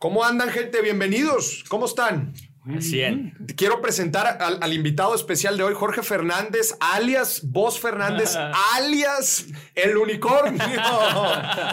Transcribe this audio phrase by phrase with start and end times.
[0.00, 0.80] ¿Cómo andan, gente?
[0.80, 1.62] Bienvenidos.
[1.68, 2.32] ¿Cómo están?
[2.78, 3.48] 100.
[3.54, 8.34] Quiero presentar al, al invitado especial de hoy, Jorge Fernández, alias Vos Fernández,
[8.74, 10.58] alias El Unicornio.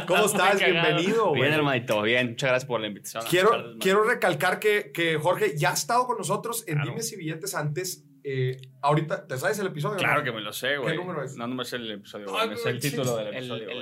[0.08, 0.60] ¿Cómo estás?
[0.60, 1.32] Bienvenido.
[1.32, 2.32] Bien, hermanito, bien.
[2.32, 3.24] Muchas gracias por la invitación.
[3.30, 6.90] Quiero, tardes, quiero recalcar que, que Jorge ya ha estado con nosotros en Claro.
[6.92, 8.04] Dimes y Billetes antes.
[8.26, 9.96] Eh, ahorita, ¿te sabes el episodio?
[9.96, 10.26] Claro no?
[10.26, 10.98] que me lo sé, güey.
[10.98, 11.38] número es?
[11.38, 12.50] No, no me sé el episodio, Ay.
[12.50, 13.78] Me sé el título del El- episodio, güey.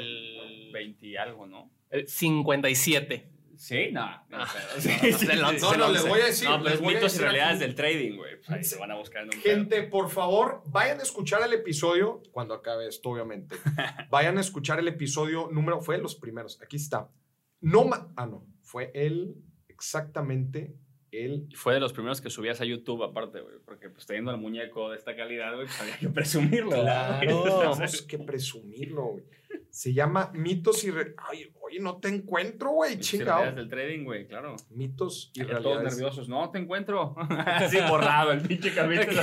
[0.68, 1.72] el- 20 y algo, ¿no?
[1.90, 3.32] El 57.
[3.58, 4.06] Sí, no.
[4.30, 4.48] no, Ah.
[5.62, 5.78] No.
[5.78, 6.50] No, les voy a decir.
[6.50, 8.38] No, pero es mitos y realidades del trading, güey.
[8.38, 9.56] Pues ahí se van a buscar en un pedo.
[9.56, 13.56] Gente, por favor, vayan a escuchar el episodio, cuando acabe esto, obviamente.
[14.10, 17.10] vayan a escuchar el episodio número, fue de los primeros, aquí está.
[17.62, 19.36] No, ah, no, fue el,
[19.68, 20.76] exactamente,
[21.12, 21.48] el...
[21.50, 23.56] Y fue de los primeros que subías a YouTube, aparte, güey.
[23.66, 26.72] Porque, pues, teniendo el muñeco de esta calidad, güey, pues había que presumirlo.
[26.72, 27.20] ¿verdad?
[27.22, 29.24] Tenemos que presumirlo, güey.
[29.76, 30.92] Se llama Mitos y...
[30.92, 33.42] Re- Ay, oye, no te encuentro, güey, chingado.
[33.42, 34.56] realidades del trading, güey, claro.
[34.70, 35.94] Mitos y Y todos realidades.
[35.98, 36.30] nerviosos.
[36.30, 37.14] No, te encuentro.
[37.46, 39.22] Así borrado el pinche capítulo.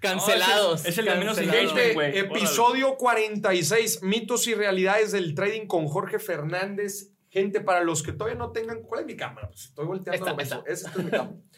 [0.00, 0.84] Cancelados.
[0.84, 1.70] No, es el- es el de menos cancelados.
[1.72, 2.12] engagement, güey.
[2.12, 7.10] Gente, episodio 46, mitos y realidades del trading con Jorge Fernández.
[7.28, 9.48] Gente, para los que todavía no tengan, ¿cuál es mi cámara?
[9.48, 10.30] Pues estoy volteando.
[10.30, 10.62] Esta, esta.
[10.70, 11.36] Esa es mi cámara.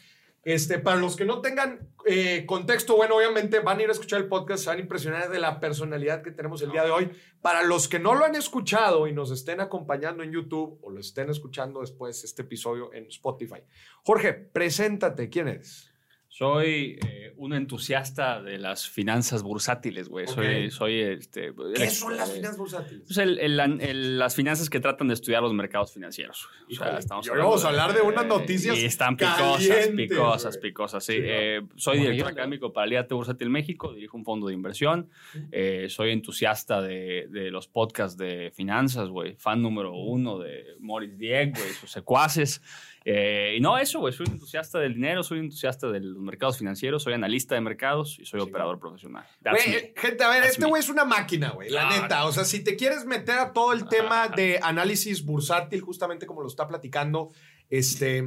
[0.43, 4.21] Este, para los que no tengan eh, contexto, bueno, obviamente van a ir a escuchar
[4.21, 7.09] el podcast, se van a impresionar de la personalidad que tenemos el día de hoy.
[7.41, 10.99] Para los que no lo han escuchado y nos estén acompañando en YouTube o lo
[10.99, 13.61] estén escuchando después este episodio en Spotify.
[14.03, 15.92] Jorge, preséntate, ¿quién eres?
[16.35, 20.25] Soy eh, un entusiasta de las finanzas bursátiles, güey.
[20.25, 21.53] Soy, soy este.
[21.75, 23.03] ¿Qué el- son las eh, finanzas bursátiles?
[23.05, 26.45] pues el- el- el- las finanzas que tratan de estudiar los mercados financieros.
[26.45, 31.05] O sea, Híjole, estamos vamos a hablar de unas noticias Y están picosas, picosas, picosas,
[31.05, 31.13] sí.
[31.13, 35.11] Sí, Eh, soy director académico para el IAT Bursátil México, dirijo un fondo de inversión.
[35.51, 39.35] Eh, soy entusiasta de, de los podcasts de finanzas, güey.
[39.35, 42.59] Fan número uno de Morris Dieck, güey, sus secuaces.
[43.05, 44.13] Eh, y no eso, güey.
[44.13, 48.25] Soy entusiasta del dinero, soy entusiasta de los mercados financieros, soy analista de mercados y
[48.25, 48.47] soy Sí.
[48.47, 49.25] operador profesional.
[49.65, 52.25] Eh, gente, a ver, That's este güey es una máquina, güey, la neta.
[52.25, 56.41] O sea, si te quieres meter a todo el tema de análisis bursátil, justamente como
[56.41, 57.29] lo está platicando,
[57.69, 58.23] este,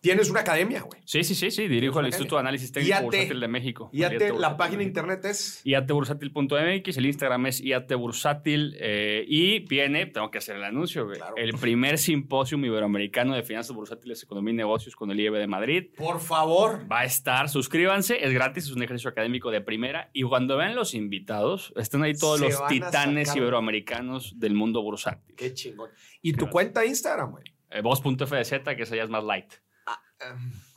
[0.00, 1.00] tienes una academia, güey.
[1.04, 1.68] Sí, sí, sí, sí.
[1.68, 2.06] Dirijo el.
[2.06, 3.02] Instituto de Análisis Técnico IAT.
[3.04, 3.90] Bursátil de México.
[3.92, 5.60] IAT la página de internet es...
[5.64, 11.34] IATbursátil.mx, el Instagram es IATbursátil eh, y viene, tengo que hacer el anuncio, güey, Claro.
[11.36, 15.84] el primer simposio iberoamericano de finanzas bursátiles, economía y negocios con el IEB de Madrid.
[15.96, 16.90] Por favor.
[16.90, 20.74] Va a estar, suscríbanse, es gratis, es un ejercicio académico de primera y cuando vean
[20.74, 25.34] los invitados, están ahí todos Se los titanes iberoamericanos del mundo bursátil.
[25.36, 25.90] Qué chingón.
[26.22, 27.44] Y tu cuenta Instagram, güey.
[27.70, 29.52] Eh, Voz.fdz, que esa ya es más light.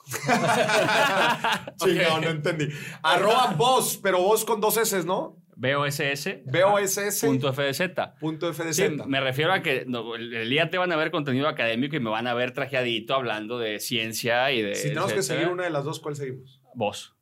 [1.78, 2.70] Chingón, no entendí.
[3.02, 5.44] Arroba vos, pero vos con dos S, ¿no?
[5.56, 6.44] BOSS.
[6.46, 7.22] BOSS.
[7.22, 7.82] Punto FDZ.
[8.20, 8.76] Punto FDZ.
[8.76, 12.00] Sí, me refiero a que no, el día te van a ver contenido académico y
[12.00, 14.76] me van a ver trajeadito hablando de ciencia y de.
[14.76, 16.62] si tenemos que seguir una de las dos, ¿cuál seguimos?
[16.74, 17.13] Vos.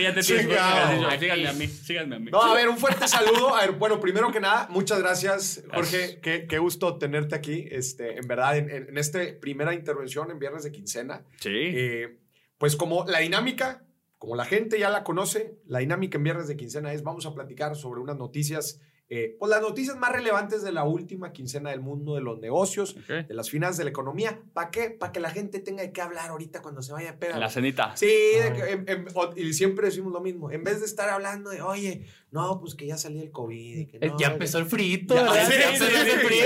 [0.00, 1.18] Chingada.
[1.18, 2.30] Síganme a mí, síganme a mí.
[2.30, 3.54] No, a ver, un fuerte saludo.
[3.54, 5.98] A ver, bueno, primero que nada, muchas gracias, Jorge.
[5.98, 6.18] Gracias.
[6.22, 7.66] Qué, qué gusto tenerte aquí.
[7.70, 11.24] Este, en verdad, en, en, en esta primera intervención en Viernes de Quincena.
[11.40, 11.50] Sí.
[11.52, 12.18] Eh,
[12.58, 13.84] pues como la dinámica,
[14.18, 17.34] como la gente ya la conoce, la dinámica en Viernes de Quincena es, vamos a
[17.34, 21.80] platicar sobre unas noticias, eh, pues las noticias más relevantes de la última quincena del
[21.80, 24.40] mundo de los negocios, de las finanzas, de la economía.
[24.52, 24.90] ¿Para qué?
[24.90, 27.38] Para que la gente tenga de qué hablar ahorita cuando se vaya a pegar.
[27.38, 27.96] La cenita.
[27.96, 30.50] Sí, de que en- en- o- y siempre decimos lo mismo.
[30.50, 32.04] En vez de estar hablando de, oye,
[32.36, 33.78] no, pues que ya salió el COVID.
[33.78, 35.46] y que Eh, no, ya empezó el frito, Ya, ¿verdad?
[35.48, 36.40] sí, Ya sí, empezó sí, el frío,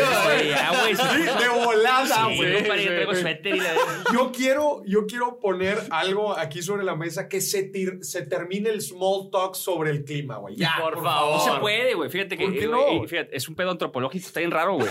[0.50, 0.96] ya, güey.
[0.96, 3.60] Sí, de volada, güey.
[4.12, 8.70] yo quiero, yo quiero poner algo aquí sobre la mesa que se, tir- se termine
[8.70, 10.56] el small talk sobre el clima, güey.
[10.56, 11.40] Ya, Por No favor.
[11.54, 12.10] se puede, güey.
[12.10, 12.88] Fíjate que ¿Por qué eh, no?
[13.04, 14.88] eh, fíjate, es un pedo antropológico, está bien raro, güey.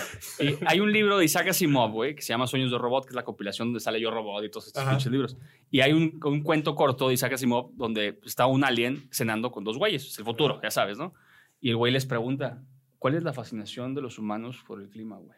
[0.65, 3.15] Hay un libro de Isaac Asimov, güey, que se llama Sueños de Robot, que es
[3.15, 5.37] la compilación donde sale Yo Robot y todos estos pinches libros.
[5.71, 9.63] Y hay un, un cuento corto de Isaac Asimov donde está un alien cenando con
[9.63, 10.05] dos güeyes.
[10.07, 11.13] Es el futuro, ya sabes, ¿no?
[11.61, 12.63] Y el güey les pregunta,
[12.97, 15.37] ¿cuál es la fascinación de los humanos por el clima, güey?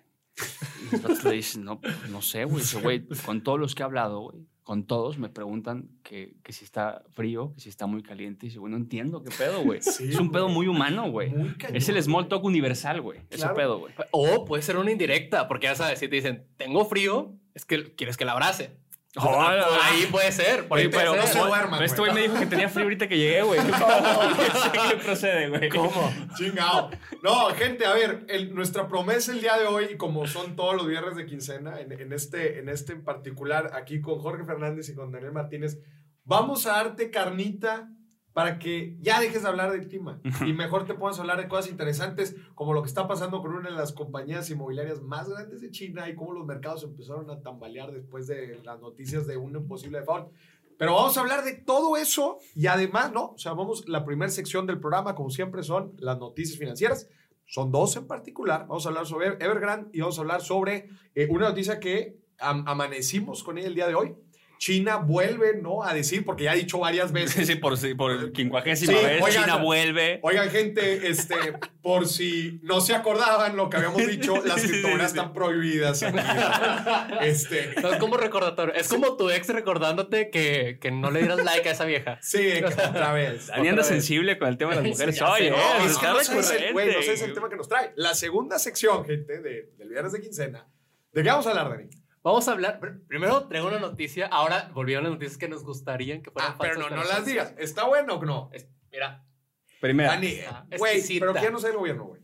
[0.94, 2.60] Y los le dicen, no, no sé, güey.
[2.60, 6.54] Dice, güey, con todos los que he hablado, güey, con todos me preguntan que, que
[6.54, 8.46] si está frío, que si está muy caliente.
[8.46, 9.82] Y dice, güey, no entiendo qué pedo, güey.
[9.82, 10.56] Sí, es un pedo güey.
[10.56, 11.30] muy humano, güey.
[11.32, 12.30] Muy cañón, Es el small güey.
[12.30, 13.20] talk universal, güey.
[13.30, 13.56] Ese Claro.
[13.56, 13.94] pedo, güey.
[14.12, 17.94] O puede ser una indirecta, porque ya sabes, si te dicen, tengo frío, es que
[17.96, 18.78] quieres que la abrace.
[19.14, 20.68] Por ahí puede ser.
[20.70, 21.34] Por ahí Oye, puede pero, no ser.
[21.34, 22.14] se pero este güey.
[22.14, 23.60] me dijo que tenía frío ahorita que llegué, güey.
[24.90, 25.70] ¿Qué procede, güey?
[25.70, 26.14] ¿Cómo?
[26.38, 26.92] Chingado.
[27.22, 30.76] No, gente, a ver, el- nuestra promesa el día de hoy, y como son todos
[30.76, 34.88] los viernes de quincena, en, en este, en este en particular, aquí con Jorge Fernández
[34.90, 35.78] y con Daniel Martínez,
[36.24, 37.90] vamos a darte carnita
[38.34, 41.70] para que ya dejes de hablar del clima y mejor te puedas hablar de cosas
[41.70, 45.70] interesantes como lo que está pasando con una de las compañías inmobiliarias más grandes de
[45.72, 50.00] China y cómo los mercados empezaron a tambalear después de las noticias de un posible
[50.00, 50.32] default.
[50.78, 53.32] Pero vamos a hablar de todo eso y además, ¿no?
[53.34, 57.08] O sea, vamos, la primera sección del programa, como siempre, son las noticias financieras.
[57.46, 58.62] Son dos en particular.
[58.62, 62.64] Vamos a hablar sobre Evergrande y vamos a hablar sobre eh, una noticia que am-
[62.66, 64.16] amanecimos con ella el día de hoy.
[64.64, 65.84] China vuelve, ¿no?
[65.84, 67.34] A decir, porque ya ha dicho varias veces.
[67.34, 70.20] Sí, sí, por, por quincuagésima Sí, vez, oigan, China vuelve.
[70.22, 71.36] Oigan, gente, este,
[71.82, 75.18] por si no se acordaban lo que habíamos dicho, las sí, criptomonedas sí.
[75.18, 76.04] están prohibidas.
[77.22, 78.74] Este, No, es como recordatorio.
[78.76, 82.20] Es como tu ex recordándote que, que no le dieras like a esa vieja.
[82.22, 83.48] sí, otra vez.
[83.48, 84.02] Dani anda Otra vez.
[84.04, 85.20] sensible con el tema de las mujeres.
[85.24, 87.06] Oye, no, eh, No, es que está no sé, es el, güey, no sé, es
[87.08, 87.34] el recurrente.
[87.34, 87.94] tema que nos trae.
[87.96, 90.68] La segunda sección, gente, de, del viernes de quincena.
[91.14, 91.90] ¿De qué vamos a hablar, Dani?
[92.24, 92.80] Vamos a hablar.
[92.80, 94.28] pr- Primero traigo una noticia.
[94.28, 97.54] Ahora volvieron las noticias que nos gustarían que fueran Ah, pero no, no las digas.
[97.58, 98.50] ¿Está bueno o no?
[98.54, 99.26] Es- Mira.
[99.80, 100.12] Primera.
[100.12, 102.22] Dani, Ah, güey, pero ya no sé el gobierno, güey.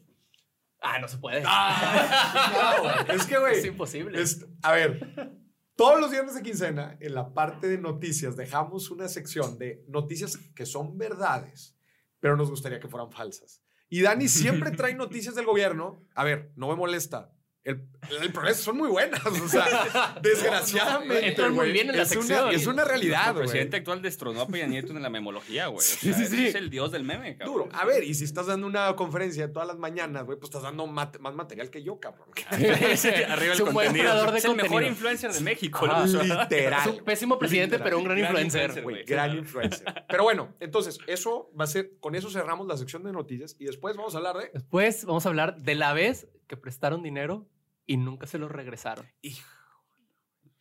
[0.82, 1.42] Ah, no se puede.
[1.42, 3.18] No, güey.
[3.18, 3.58] Es que, güey.
[3.58, 4.22] es imposible.
[4.22, 5.34] Es- a ver,
[5.76, 10.38] todos los viernes de quincena, en la parte de noticias, dejamos una sección de noticias
[10.56, 11.76] que son verdades,
[12.20, 13.64] pero nos gustaría que fueran falsas.
[13.90, 16.06] Y Dani siempre trae noticias del gobierno.
[16.14, 17.32] A ver, no me molesta.
[17.68, 17.82] El,
[18.22, 19.20] el problema es que son muy buenas.
[19.26, 21.28] O sea, desgraciadamente.
[21.28, 24.42] Entran muy güey, bien en la es una- es una realidad, El presidente actual destronó
[24.42, 25.80] a Peña Nieto en la memología, güey.
[25.80, 26.48] O Sí, sea, sí, sí.
[26.48, 27.54] Es el dios del meme, cabrón.
[27.58, 27.70] Duro.
[27.74, 30.88] A ver, y si estás dando una conferencia todas las mañanas, güey, pues estás dando
[30.88, 32.30] mat- más material que yo, cabrón.
[32.50, 33.26] Arriba Es el
[33.66, 33.92] contenido.
[34.06, 35.86] creador de es el mejor influencer de México.
[35.86, 36.06] ¿no?
[36.06, 36.80] Literal.
[36.90, 37.84] Es un pésimo presidente, Literal.
[37.84, 38.82] pero un gran, Gran influencer.
[38.84, 39.04] güey.
[39.04, 40.06] gran influencer.
[40.08, 43.66] Pero bueno, entonces, eso va a ser, con eso cerramos la sección de noticias y
[43.66, 44.52] después vamos a hablar de...
[44.54, 47.46] Después vamos a hablar de la vez que prestaron dinero
[47.88, 49.08] y nunca se lo regresaron.
[49.22, 49.50] Hijo.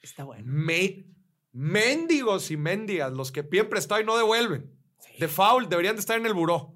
[0.01, 0.45] Está bueno.
[0.47, 1.05] Me,
[1.53, 4.73] mendigos y mendigas, los que piden prestado y no devuelven.
[5.19, 6.76] De foul, deberían de estar en el buró.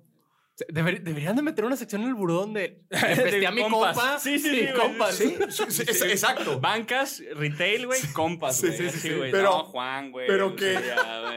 [0.68, 2.82] Deber- deberían de meter una sección en el buró donde
[3.46, 3.96] a mi compas.
[3.96, 4.18] compa.
[4.18, 5.14] Sí, sí, compas.
[5.14, 6.60] Sí, sí, sí, es- exacto.
[6.60, 8.90] Bancas, retail, güey, compas, Sí, güey.
[8.90, 9.30] sí, sí, güey.
[9.30, 10.26] Pero- no, Juan, güey.
[10.26, 10.78] pero que-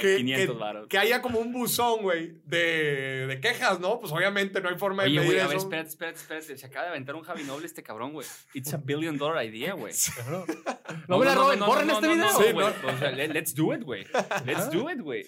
[0.02, 0.88] Que, 500 que- varos.
[0.88, 4.00] que haya como un buzón, güey, de, de quejas, ¿no?
[4.00, 6.58] Pues obviamente no hay forma de medir güey, a ver, espérate, espérate, espérate.
[6.58, 8.28] Se acaba de aventar un Javi Noble este cabrón, güey.
[8.54, 9.94] It's a billion dollar idea, güey.
[11.08, 12.26] No, me la roben, borren este video.
[12.26, 12.68] No, Sí, güey.
[12.84, 12.90] no.
[12.90, 14.06] O sea, le- let's do it, güey.
[14.46, 15.26] Let's do it, güey.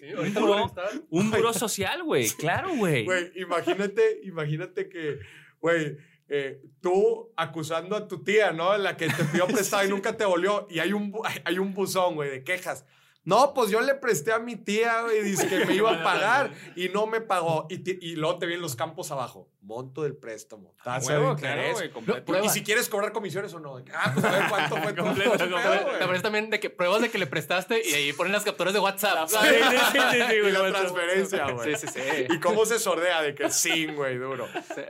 [1.09, 2.29] un buró social, güey.
[2.29, 3.03] Claro, güey.
[3.05, 3.84] Güey, imagínate,
[4.23, 5.19] imagínate que,
[5.59, 5.97] güey,
[6.27, 8.77] eh, tú acusando a tu tía, ¿no?
[8.77, 10.67] La que te pidió prestado y nunca te volvió.
[10.69, 12.85] Y hay un, hay- un buzón, güey, de quejas.
[13.23, 16.51] No, pues yo le presté a mi tía, güey, dice que me iba a pagar
[16.75, 17.67] y no me pagó.
[17.69, 19.49] Y, y luego te vienen los campos abajo.
[19.65, 20.75] Monto del préstamo.
[20.83, 21.89] Tasa de claro, interés.
[21.91, 22.23] completo.
[22.25, 22.45] Prueba.
[22.45, 23.77] y si quieres cobrar comisiones o no.
[23.77, 26.21] de que, Ah, pues a ver cuánto fue Completo, completo.
[26.21, 29.27] también de que pruebas de que le prestaste y ahí ponen las capturas de WhatsApp.
[29.27, 31.75] Sí, sí, sí, sí, sí, Y la transferencia, güey.
[31.75, 32.25] Sí, sí, sí.
[32.29, 34.47] Y cómo se sordea de que sí, güey, duro.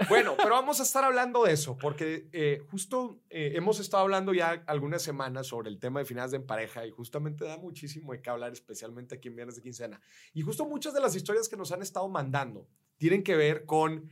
[0.10, 4.33] Bueno, pero vamos a estar hablando de eso, porque eh, justo eh, hemos estado hablando
[4.33, 8.22] ya algunas semanas sobre el tema de finanzas en pareja y justamente da muchísimo de
[8.22, 10.01] qué hablar, especialmente aquí en Viernes de Quincena.
[10.33, 12.68] Y justo muchas de las historias que nos han estado mandando
[12.98, 14.10] tienen que ver con...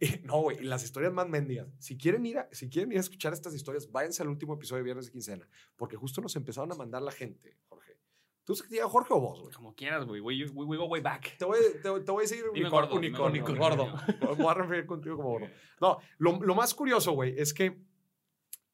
[0.24, 1.68] no, güey, las historias más mendigas.
[1.78, 4.78] Si quieren, ir a, si quieren ir a escuchar estas historias, váyanse al último episodio
[4.78, 7.96] de Viernes de Quincena, porque justo nos empezaron a mandar la gente, Jorge.
[8.44, 9.52] ¿Tú que te Jorge o vos, güey?
[9.54, 10.20] Como quieras, güey.
[10.20, 11.36] We, we, we go way back.
[11.36, 13.86] Te voy, te, te voy a decir Dime unicornio, gordo, unicornio, dime gordo.
[14.20, 14.36] gordo.
[14.36, 15.48] Voy a referir contigo como gordo.
[15.80, 17.80] No, lo, lo más curioso, güey, es que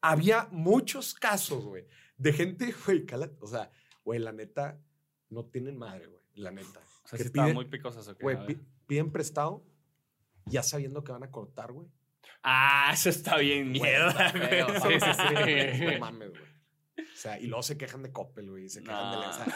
[0.03, 1.87] había muchos casos, güey,
[2.19, 3.07] de gente, güey,
[3.41, 3.71] o sea,
[4.05, 4.79] güey, la neta,
[5.31, 6.81] no tienen madre, güey, la neta.
[7.05, 8.47] O sea, que estaba piden, muy picosas, güey, a ver.
[8.59, 9.65] pi- piden prestado
[10.47, 11.89] ya sabiendo que van a cortar, güey.
[12.43, 14.49] Ah, eso está bien mierda, güey.
[14.49, 14.69] feo.
[14.81, 15.85] Sí, sí, sí.
[15.85, 16.53] No mames, güey.
[16.99, 19.27] O sea, y luego se quejan de Coppel, güey, se quejan de la...
[19.27, 19.31] No.
[19.31, 19.47] O sea,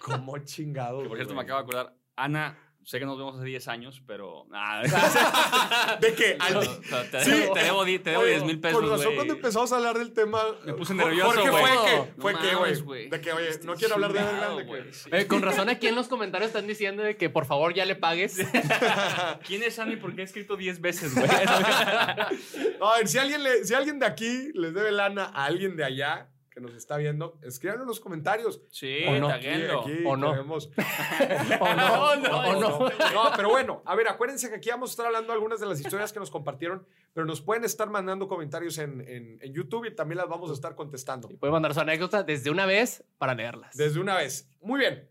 [0.00, 1.96] ¿Cómo chingado, Que, por cierto, me acabo de acordar.
[2.16, 4.46] Ana, sé que nos vemos hace 10 años, pero.
[4.52, 4.80] Ah,
[6.00, 6.36] ¿De qué?
[6.38, 7.30] Al no, te, Sí.
[7.32, 8.80] debo, te debo di- te debo Oye, 10 mil pesos.
[8.80, 9.16] Con razón, güey.
[9.16, 10.40] cuando empezamos a hablar del tema.
[10.64, 11.50] Me puse nervioso, güey.
[11.50, 13.08] fue que, No fue que, mames, güey.
[13.10, 14.92] De que, oye, Estoy no quiero hablar de.
[14.92, 15.10] Sí.
[15.12, 17.96] Eh, con razón aquí en los comentarios están diciendo de que por favor ya le
[17.96, 18.36] pagues.
[19.46, 21.26] ¿Quién es Ana y por qué ha escrito 10 veces, güey?
[22.78, 25.76] No, a ver, si alguien, le- si alguien de aquí les debe lana a alguien
[25.76, 28.62] de allá que nos está viendo, escríbanlo en los comentarios.
[28.70, 29.28] Sí, O no.
[29.28, 29.82] taguenlo.
[29.82, 30.32] Aquí O no.
[30.32, 30.70] queremos-
[31.60, 32.78] o no, O no, o no.
[33.12, 35.78] No, pero bueno, a ver, acuérdense que aquí vamos a estar hablando algunas de las
[35.78, 39.94] historias que nos compartieron, pero nos pueden estar mandando comentarios en, en- en YouTube y
[39.94, 41.28] también las vamos a estar contestando.
[41.28, 43.76] Puede mandar su anécdota desde una vez para leerlas.
[43.76, 44.48] Desde una vez.
[44.62, 45.10] Muy bien.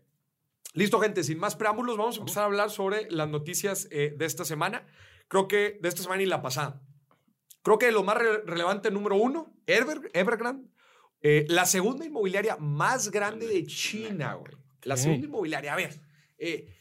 [0.74, 1.22] Listo, gente.
[1.22, 4.84] Sin más preámbulos, vamos a empezar a hablar sobre las noticias eh, de esta semana.
[5.28, 6.80] Creo que de esta semana y la pasada.
[7.62, 10.68] Creo que lo más re- relevante, número uno, Ever- Evergrande,
[11.28, 14.52] eh, la segunda inmobiliaria más grande de China, güey.
[14.82, 15.72] La segunda inmobiliaria.
[15.72, 16.00] A ver,
[16.38, 16.72] eh,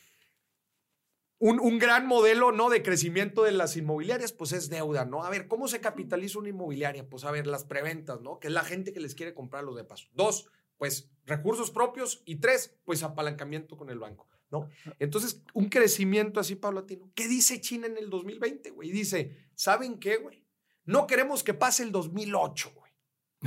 [1.39, 2.69] un, un gran modelo, ¿no?
[2.69, 5.23] De crecimiento de las inmobiliarias, pues es deuda, ¿no?
[5.23, 7.09] A ver, ¿cómo se capitaliza una inmobiliaria?
[7.09, 8.39] Pues a ver, las preventas, ¿no?
[8.39, 10.05] Que es la gente que les quiere comprar los de paso.
[10.13, 10.47] Dos,
[10.77, 12.21] pues recursos propios.
[12.27, 14.69] Y tres, pues apalancamiento con el banco, ¿no?
[14.99, 17.11] Entonces, un crecimiento así paulatino.
[17.15, 18.91] ¿Qué dice China en el 2020, güey?
[18.91, 20.45] Dice, ¿saben qué, güey?
[20.83, 22.91] No queremos que pase el 2008, güey.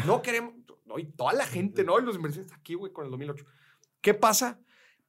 [0.05, 0.55] No queremos,
[0.89, 1.99] no, y toda la gente, ¿no?
[2.01, 3.45] Y los inversionistas aquí, güey, con el 2008.
[4.01, 4.61] ¿Qué pasa?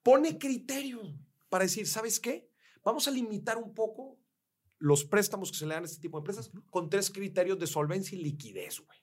[0.04, 1.16] Pone criterios
[1.48, 2.50] para decir, ¿sabes qué?
[2.84, 4.20] Vamos a limitar un poco
[4.78, 7.68] los préstamos que se le dan a este tipo de empresas con tres criterios de
[7.68, 9.00] solvencia y liquidez, güey.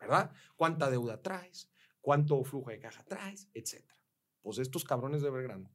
[0.00, 0.32] ¿Verdad?
[0.56, 1.70] ¿Cuánta deuda traes?
[2.00, 3.48] ¿Cuánto flujo de caja traes?
[3.52, 3.98] Etcétera.
[4.42, 5.70] Pues estos cabrones de Belgrano,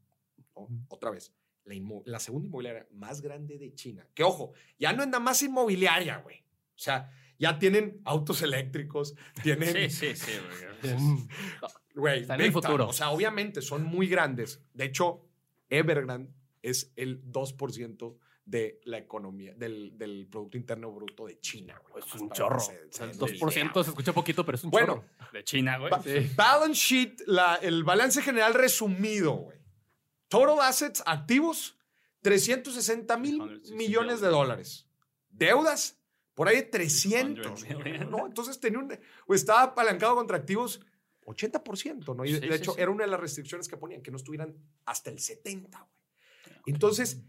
[0.56, 0.70] ¿no?
[0.88, 1.34] otra vez,
[2.06, 6.18] la segunda inmobiliaria más grande de China, que ojo, ya no es nada más inmobiliaria,
[6.18, 6.40] güey.
[6.40, 9.90] O sea, ya tienen autos eléctricos, tienen...
[9.90, 10.32] Sí, sí, sí.
[11.96, 12.22] güey.
[12.22, 12.88] Está en el futuro.
[12.90, 14.62] O sea, obviamente son muy grandes.
[14.74, 15.26] De hecho,
[15.70, 21.82] Evergrande es el 2% de la economía, del, del Producto Interno Bruto de China.
[21.90, 22.04] güey.
[22.06, 22.60] Es un chorro.
[22.60, 25.06] se- O se sea, den el una 2% se escucha poquito, pero es un Bueno,
[25.18, 25.32] chorro.
[25.32, 25.90] De China, güey.
[25.92, 26.04] Ba-
[26.36, 29.58] Balance sheet, la- el balance general resumido, güey.
[30.28, 31.78] Total assets activos,
[32.22, 34.88] 360 mil 360 millones de dólares.
[35.30, 36.00] Deudas,
[36.34, 37.46] por ahí de 300.
[37.46, 38.12] 300 güey, million.
[38.12, 38.26] ¿no?
[38.26, 38.98] Entonces tenía un,
[39.28, 40.82] o estaba apalancado contra activos
[41.26, 42.26] 80%, ¿no?
[42.26, 42.82] Y de, Sí, de sí, hecho sí.
[42.82, 45.92] era una de las restricciones que ponían, que no estuvieran hasta el 70, güey.
[46.66, 47.22] Entonces,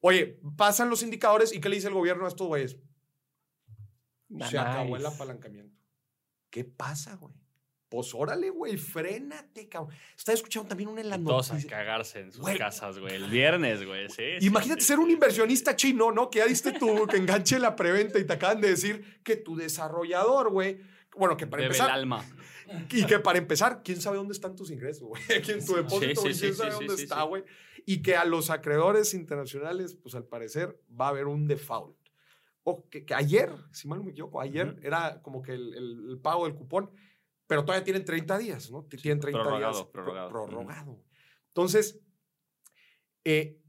[0.00, 2.76] oye, pasan los indicadores y ¿qué le dice el gobierno a estos güeyes?
[4.48, 5.78] Se acabó el apalancamiento.
[6.50, 7.34] ¿Qué pasa, güey?
[7.94, 9.94] Pues órale, güey, frénate, cabrón.
[10.16, 12.58] Estaba escuchando también una en la Todos a cagarse en sus Güey.
[12.58, 13.14] casas, güey.
[13.14, 14.08] El viernes, güey.
[14.08, 15.12] Sí, Imagínate sí, ser un sí.
[15.12, 16.28] inversionista chino, ¿no?
[16.30, 19.54] Que ya diste tu que enganche la preventa y te acaban de decir que tu
[19.54, 20.80] desarrollador, güey.
[21.16, 21.90] Bueno, que para Bebe el empezar.
[21.96, 22.24] alma.
[22.90, 25.22] Y que para empezar, ¿quién sabe dónde están tus ingresos, güey?
[25.44, 26.34] ¿Quién tu depósito, güey?
[26.34, 27.44] ¿Quién sabe dónde está, güey?
[27.86, 31.96] Y que a los acreedores internacionales, pues al parecer va a haber un default.
[32.66, 36.06] O que, que ayer, si mal no me equivoco, ayer era como que el, el-
[36.12, 36.90] el pago del cupón,
[37.46, 38.84] pero todavía tienen 30 días, ¿no?
[38.84, 39.82] Tienen 30 prorrogado, días.
[39.84, 40.30] pro- prorrogado.
[40.30, 41.04] prorrogado.
[41.48, 42.00] Entonces,
[43.24, 43.60] eh,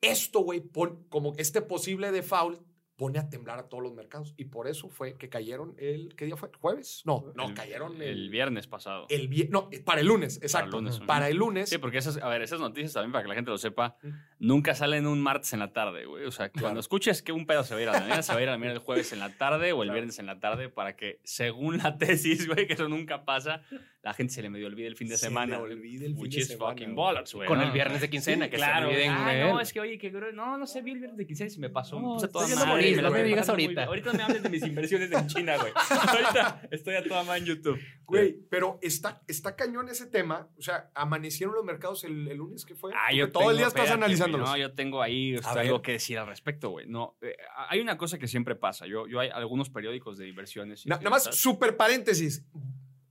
[0.00, 0.60] esto, güey,
[1.08, 2.60] como este posible default
[2.96, 4.34] pone a temblar a todos los mercados.
[4.36, 6.50] Y por eso fue que cayeron el, ¿qué día fue?
[6.60, 7.02] ¿Jueves?
[7.04, 9.06] No, no, El- cayeron El viernes pasado.
[9.08, 10.76] el vie- no, eh, para el lunes, exacto.
[10.78, 11.68] lunes, Para el lunes.
[11.70, 14.08] Sí, porque esas, a ver, esas noticias también, para que la gente lo sepa, Mm.
[14.38, 16.24] nunca salen un martes en la tarde, güey.
[16.24, 16.64] O sea, Claro.
[16.66, 18.42] cuando escuches que un pedo se va a ir a la mañana, se va a
[18.42, 20.68] ir a la mañana el jueves en la tarde o el viernes en la tarde
[20.68, 23.62] para que, según la tesis, güey, que eso nunca pasa,
[24.04, 25.56] la gente se le medio olvide el fin de Se semana.
[25.56, 27.48] le olvide el which fin de is semana, fucking bollocks, güey.
[27.48, 27.64] Con ¿no?
[27.64, 28.88] el viernes de quincena, Sí, que claro.
[28.88, 29.40] se olviden, ah, güey.
[29.40, 31.58] no, es que, oye, que no, no sé, vi el viernes de quincena y se
[31.58, 31.98] me pasó.
[31.98, 33.84] No, me puse a estoy toda madre, morir, me lo me digas ahorita.
[33.84, 35.72] Ahorita me hables de mis inversiones en China, güey.
[36.06, 37.80] Ahorita estoy a toda madre en YouTube.
[38.04, 40.50] Güey, pero está, está cañón ese tema.
[40.58, 42.92] O sea, amanecieron los mercados el, el lunes que fue.
[42.94, 44.50] Ah, yo todo el día estás analizándolos.
[44.50, 46.86] No, yo tengo ahí este, algo que decir al respecto, güey.
[46.86, 47.36] No, eh,
[47.68, 48.86] hay una cosa que siempre pasa.
[48.86, 50.84] Yo, yo hay algunos periódicos de inversiones.
[50.84, 52.44] nada más, súper paréntesis.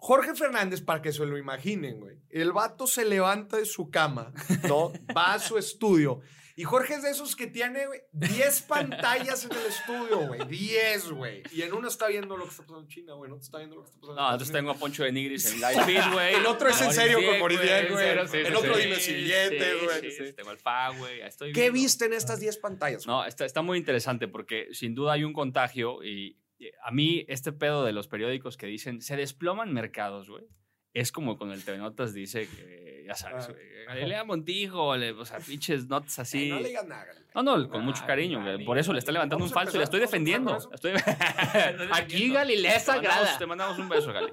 [0.04, 2.18] Jorge Fernández, para que se lo imaginen, güey.
[2.30, 4.34] El vato se levanta de su cama,
[4.68, 4.92] ¿no?
[5.16, 6.20] Va a su estudio.
[6.58, 10.46] Y Jorge es de esos que tiene, güey, 10 pantallas en el estudio, güey.
[10.46, 11.44] 10, güey.
[11.54, 13.30] Y en una está viendo lo que está pasando en China, güey.
[13.30, 15.12] En otra está viendo lo que está pasando en No, entonces tengo a Poncho de
[15.14, 16.36] Nigris en live feed, güey.
[16.36, 18.10] El otro es en serio con Moridian, güey.
[18.10, 20.36] en El otro dime si billete, güey.
[20.36, 21.22] Tengo el FA, güey.
[21.54, 23.08] ¿Qué viste en estas 10 pantallas?
[23.08, 26.43] No, está, está muy interesante porque sin duda hay un contagio y
[26.84, 30.46] a mí este pedo de los periódicos que dicen se desploman mercados, güey.
[30.94, 33.52] Es como con el TV Notas dice que, ya sabes, Ah.
[33.52, 36.46] güey, Galilea Montijo, le- o sea, pinches notas así.
[36.46, 37.08] Eh, no le digas nada.
[37.34, 38.64] No, no, con mucho cariño, güey.
[38.64, 40.56] Por eso le está levantando un falso y le estoy defendiendo.
[40.72, 40.92] Estoy,
[41.92, 42.30] Aquí.
[42.32, 43.38] Galilea es Te mandamos- sagrada.
[43.40, 44.32] Te mandamos un beso, Gali.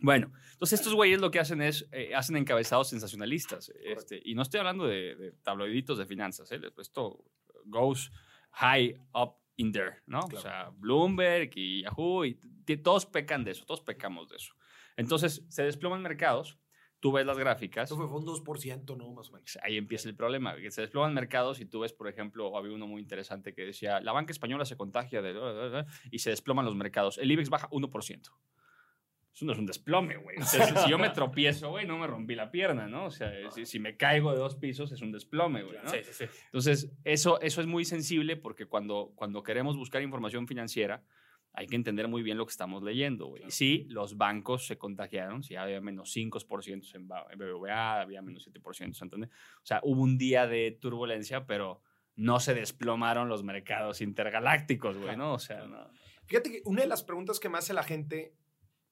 [0.00, 3.72] Bueno, entonces estos güeyes lo que hacen es, eh, hacen encabezados sensacionalistas.
[3.84, 6.50] Este, y no estoy hablando de, de tabloiditos de finanzas.
[6.52, 6.60] ¿eh?
[6.78, 7.24] Esto
[7.66, 8.10] goes
[8.50, 10.20] high up in there, ¿no?
[10.20, 10.42] O Claro.
[10.42, 12.34] sea, Bloomberg y Yahoo, y
[12.82, 14.54] todos pecan de eso, todos pecamos de eso.
[14.96, 16.58] Entonces, se desploman mercados,
[17.00, 19.12] tú ves las gráficas, Eso fue, fue un 2%, ¿no?
[19.12, 19.58] Más o menos.
[19.62, 22.86] ahí empieza el problema, que se desploman mercados y tú ves, por ejemplo, había uno
[22.86, 25.84] muy interesante que decía, la banca española se contagia de...
[26.10, 27.18] y se desploman los mercados.
[27.18, 28.30] El IBEX baja 1%.
[29.34, 30.38] Eso no es un desplome, güey.
[30.38, 33.06] O sea, si, yo me tropiezo, güey, no me rompí la pierna, ¿no?
[33.06, 35.90] O sea, si, si me caigo de dos pisos es un desplome, güey, ¿no?
[35.90, 36.24] Sí, sí, sí.
[36.46, 41.02] Entonces, eso, eso es muy sensible porque cuando, cuando queremos buscar información financiera,
[41.52, 43.42] hay que entender muy bien lo que estamos leyendo, güey.
[43.48, 48.48] Sí, los bancos se contagiaron, sí, había menos 5% en Ba- en BBVA, había menos
[48.48, 49.28] 7% en Santander.
[49.62, 51.80] O sea, hubo un día de turbulencia, pero
[52.16, 55.34] no se desplomaron los mercados intergalácticos, güey, ¿no?
[55.34, 55.88] O sea, no.
[56.26, 58.34] Fíjate que una de las preguntas que me hace la gente,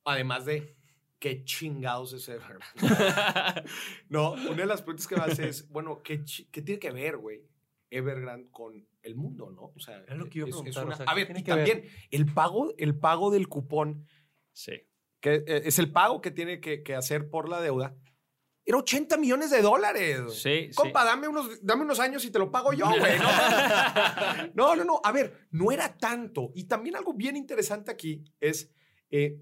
[0.04, 0.76] además de
[1.18, 2.64] qué chingados es Evergrande.
[4.08, 7.16] no, una de las preguntas que me hace es, bueno, ¿qué, qué tiene que ver,
[7.16, 7.42] güey?
[7.90, 9.72] Evergrande con el mundo, ¿no?
[9.74, 11.42] O sea, Era lo que a es- es o una- sea, a ¿qué ver, y
[11.42, 14.06] también el pago, el pago del cupón,
[14.52, 14.72] Sí.
[15.20, 17.94] que eh, es el pago que tiene que, que hacer por la deuda,
[18.64, 20.20] era 80 millones de dólares.
[20.34, 20.70] Sí, sí.
[20.74, 23.18] Compa, dame unos, dame unos años y te lo pago yo, güey.
[23.18, 23.26] ¿no?
[24.54, 25.00] No, no, no.
[25.02, 26.52] A ver, no era tanto.
[26.54, 28.70] Y también algo bien interesante aquí es
[29.10, 29.36] eh,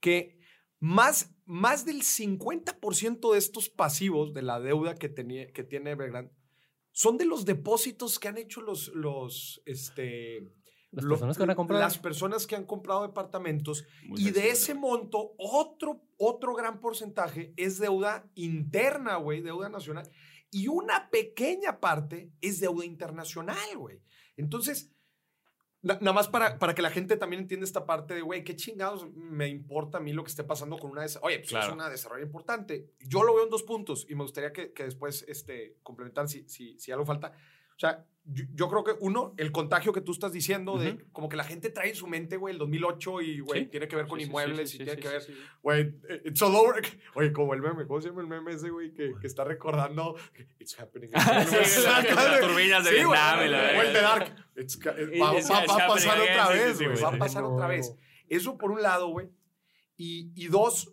[0.00, 0.38] que
[0.80, 6.32] más, más del 50% de estos pasivos de la deuda que, tenía, que tiene Evergrande
[6.98, 10.50] son de los depósitos que han hecho los, los, este,
[10.90, 11.80] Las personas que comprar.
[11.80, 13.84] Las personas que han comprado departamentos.
[14.04, 20.10] Muy y de ese monto, otro, otro gran porcentaje es deuda interna, güey, deuda nacional.
[20.50, 24.02] Y una pequeña parte es deuda internacional, güey.
[24.36, 24.92] Entonces,
[25.82, 29.06] nada más para, para que la gente también entienda esta parte de, güey, qué chingados
[29.14, 31.06] me importa a mí lo que esté pasando con una...
[31.22, 31.68] Oye, pues Claro.
[31.68, 32.90] es una desarrollo importante.
[33.00, 36.48] Yo lo veo en dos puntos y me gustaría que, que después este, complementar si,
[36.48, 37.32] si, si algo falta.
[37.78, 41.28] O sea, yo, yo creo que uno, el contagio que tú estás diciendo de como
[41.30, 43.66] que la gente trae en su mente, güey, el 2008 y, güey, Sí.
[43.70, 45.32] tiene que ver con Sí, inmuebles sí, y sí, tiene sí, que sí, ver, sí,
[45.32, 45.38] sí.
[45.62, 45.94] güey,
[46.26, 46.82] it's all over.
[47.14, 50.16] Oye, como el meme, ¿cómo se llama el meme ese, güey, que, que está recordando?
[50.58, 51.08] It's happening.
[51.48, 54.00] Sí, las- las turbinas de güey, Vietnam el de.
[54.02, 54.36] Dark.
[54.56, 57.00] It's ca- va, It's- va- it's va a pasar otra vez, güey.
[57.00, 57.94] Va a pasar otra vez.
[58.28, 59.30] Eso por un lado, güey.
[59.96, 60.92] Y, y dos,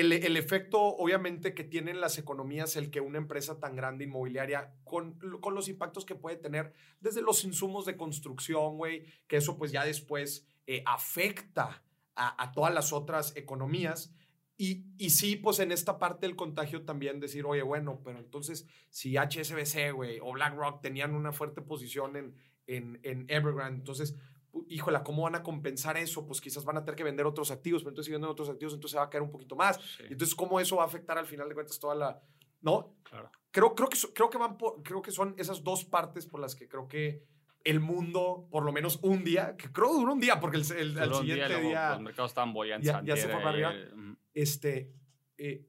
[0.00, 4.74] el, el efecto, obviamente, que tienen las economías, el que una empresa tan grande inmobiliaria,
[4.84, 9.56] con, con los impactos que puede tener desde los insumos de construcción, güey, que eso
[9.56, 11.82] pues ya después eh, afecta
[12.14, 14.12] a, a todas las otras economías.
[14.56, 18.66] Y, y sí, pues en esta parte del contagio también decir, oye, bueno, pero entonces
[18.90, 22.34] si HSBC, güey, o BlackRock tenían una fuerte posición en,
[22.66, 24.16] en, en Evergrande, entonces,
[24.68, 26.26] híjola, ¿cómo van a compensar eso?
[26.26, 28.74] Pues quizás van a tener que vender otros activos, pero entonces si venden otros activos,
[28.74, 29.76] entonces se va a caer un poquito más.
[29.80, 32.20] Sí, Y entonces, ¿cómo eso va a afectar al final de cuentas toda la...
[32.60, 32.96] ¿No?
[33.04, 33.30] claro.
[33.50, 36.54] Creo, creo, que, creo, que van por- creo que son esas dos partes por las
[36.54, 37.22] que creo que
[37.64, 40.98] el mundo, por lo menos un día, que creo duró un día, porque el, el-
[40.98, 42.90] al día, siguiente luego día Los mercados estaban boyantes.
[42.90, 43.72] ya- ya se fue para arriba.
[44.34, 44.92] este,
[45.38, 45.64] eh,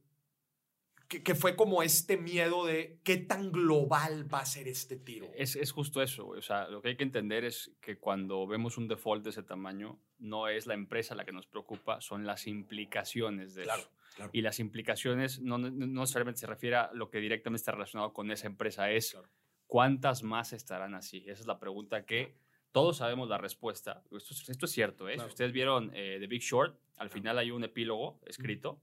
[1.10, 5.28] que, que fue como este miedo de qué tan global va a ser este tiro.
[5.36, 6.40] Es, es justo eso, güey.
[6.40, 9.44] O sea, lo que hay que entender es que cuando vemos un default de ese
[9.44, 13.92] tamaño, no es la empresa la que nos preocupa, son las implicaciones de Claro, eso.
[14.16, 14.30] claro.
[14.34, 18.30] Y las implicaciones no, no, necesariamente se refiere a lo que directamente está relacionado con
[18.32, 19.28] esa empresa, es Claro.
[19.68, 21.24] cuántas más estarán así.
[21.28, 22.36] Esa es la pregunta que
[22.72, 24.04] todos sabemos la respuesta.
[24.16, 25.18] Esto, es- esto es cierto, ¿eh?
[25.18, 28.80] Si ustedes vieron eh, The Big Short, al final hay un epílogo escrito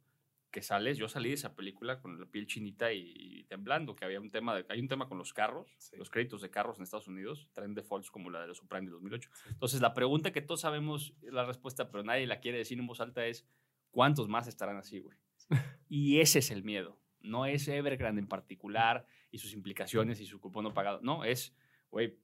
[0.56, 4.06] que sales, yo salí de esa película con la piel chinita y, y temblando, que
[4.06, 5.96] había un tema, de- hay un tema con los carros, Sí.
[5.98, 8.92] los créditos de carros en Estados Unidos, traen defaults como la de los subprime de
[8.92, 9.28] 2008.
[9.50, 13.00] Entonces, la pregunta que todos sabemos la respuesta, pero nadie la quiere decir en voz
[13.02, 13.46] alta es,
[13.90, 15.18] ¿cuántos más estarán así, güey?
[15.90, 16.98] Y ese es el miedo.
[17.20, 21.00] No es Evergrande en particular y sus implicaciones y su cupón no pagado.
[21.02, 21.54] No, es,
[21.90, 22.16] güey,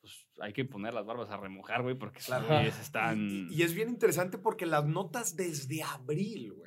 [0.00, 2.48] pues hay que poner las barbas a remojar, güey, porque Claro.
[2.66, 3.28] están...
[3.30, 6.65] Y, y es bien interesante porque las notas desde abril, güey,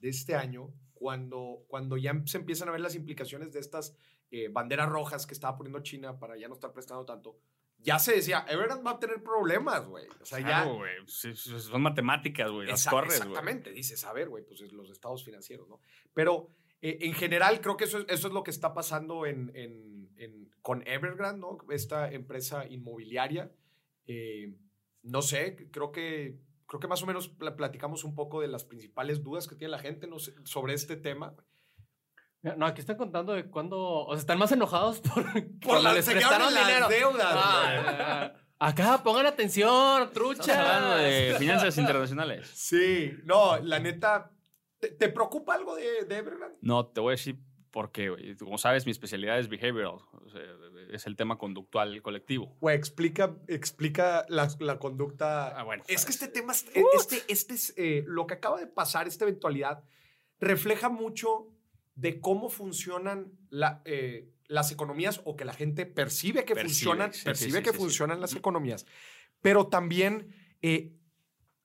[0.00, 3.94] de este año, cuando, cuando ya se empiezan a ver las implicaciones de estas
[4.30, 7.38] eh, banderas rojas que estaba poniendo China para ya no estar prestando tanto,
[7.78, 10.06] ya se decía, Evergrande va a tener problemas, güey.
[10.20, 10.46] O sea, ya...
[10.46, 13.28] Claro, güey, sí, sí, son matemáticas, güey, las corres, güey.
[13.30, 15.80] Exactamente, dices, a ver, güey, pues es los estados financieros, ¿no?
[16.12, 16.50] Pero
[16.82, 20.10] eh, en general creo que eso es, eso es lo que está pasando en, en-
[20.18, 21.56] en- con Evergrande, ¿no?
[21.70, 23.50] Esta empresa inmobiliaria.
[24.06, 24.54] Eh,
[25.02, 26.38] no sé, creo que,
[26.70, 29.72] creo que más o menos pla- platicamos un poco de las principales dudas que tiene
[29.72, 31.34] la gente no sé, sobre este tema.
[32.42, 33.78] No, aquí están contando de cuándo.
[34.06, 35.24] O sea, están más enojados por.
[35.58, 36.88] Por las se quedaron las dinero.
[36.88, 37.26] deudas.
[37.34, 40.58] Ah, acá, pongan atención, trucha.
[40.78, 42.48] hablando de finanzas internacionales.
[42.54, 44.30] Sí, no, la neta,
[44.78, 46.58] ¿te, te preocupa algo de, de Evergrande?
[46.62, 47.38] No, te voy a decir
[47.70, 48.36] por qué, güey.
[48.36, 49.94] Como sabes, mi especialidad es behavioral.
[50.12, 50.40] o sea,
[50.92, 52.56] es el tema conductual colectivo.
[52.60, 55.48] Güey, explica, explica la, la conducta.
[55.58, 58.66] Ah, bueno, es que este tema, es- este, este es, eh, lo que acaba de
[58.66, 59.84] pasar, esta eventualidad,
[60.40, 61.48] refleja mucho
[61.94, 67.12] de cómo funcionan la, eh, las economías o que la gente percibe que Percibe, funcionan,
[67.12, 68.86] sí, percibe sí, que sí, funcionan las economías,
[69.40, 70.92] pero también eh,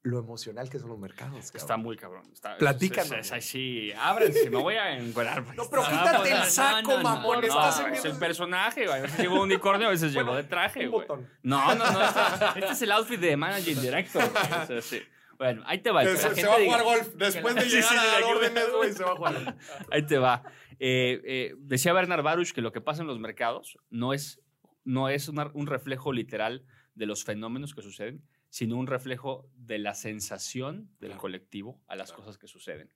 [0.06, 1.54] lo emocional que son los mercados.
[1.56, 2.24] Está muy cabrón.
[2.32, 5.44] Está, Platícanos, Es, es, así, ábrense, me voy a encuerar.
[5.44, 5.58] pues.
[5.58, 8.06] No, pero Ah, quítate pues, el saco, no, no, mamón, no, estás no, en- Es
[8.06, 9.00] el personaje, güey.
[9.00, 11.08] A veces llegó un unicornio, a veces llegó Bueno, de traje, un güey.
[11.08, 11.28] botón.
[11.42, 12.02] No, no, no.
[12.06, 12.20] Este,
[12.60, 14.22] este es el outfit de Managing Director.
[14.32, 14.44] güey.
[14.64, 15.02] O sea, sí.
[15.38, 16.04] Bueno, ahí te va.
[16.04, 17.08] Se, se gente va a diga- jugar golf.
[17.16, 19.58] Después de Sí, sí, llegar sí, a dar órdenes, güey, se va a jugar.
[19.92, 20.44] Ahí te va.
[20.80, 24.40] Eh, eh, decía Bernard Baruch que lo que pasa en los mercados no es,
[24.84, 26.64] no es una- un reflejo literal
[26.94, 28.22] de los fenómenos que suceden,
[28.56, 31.22] sino un reflejo de la sensación del Claro.
[31.22, 32.22] colectivo a las Claro.
[32.24, 32.90] cosas que suceden.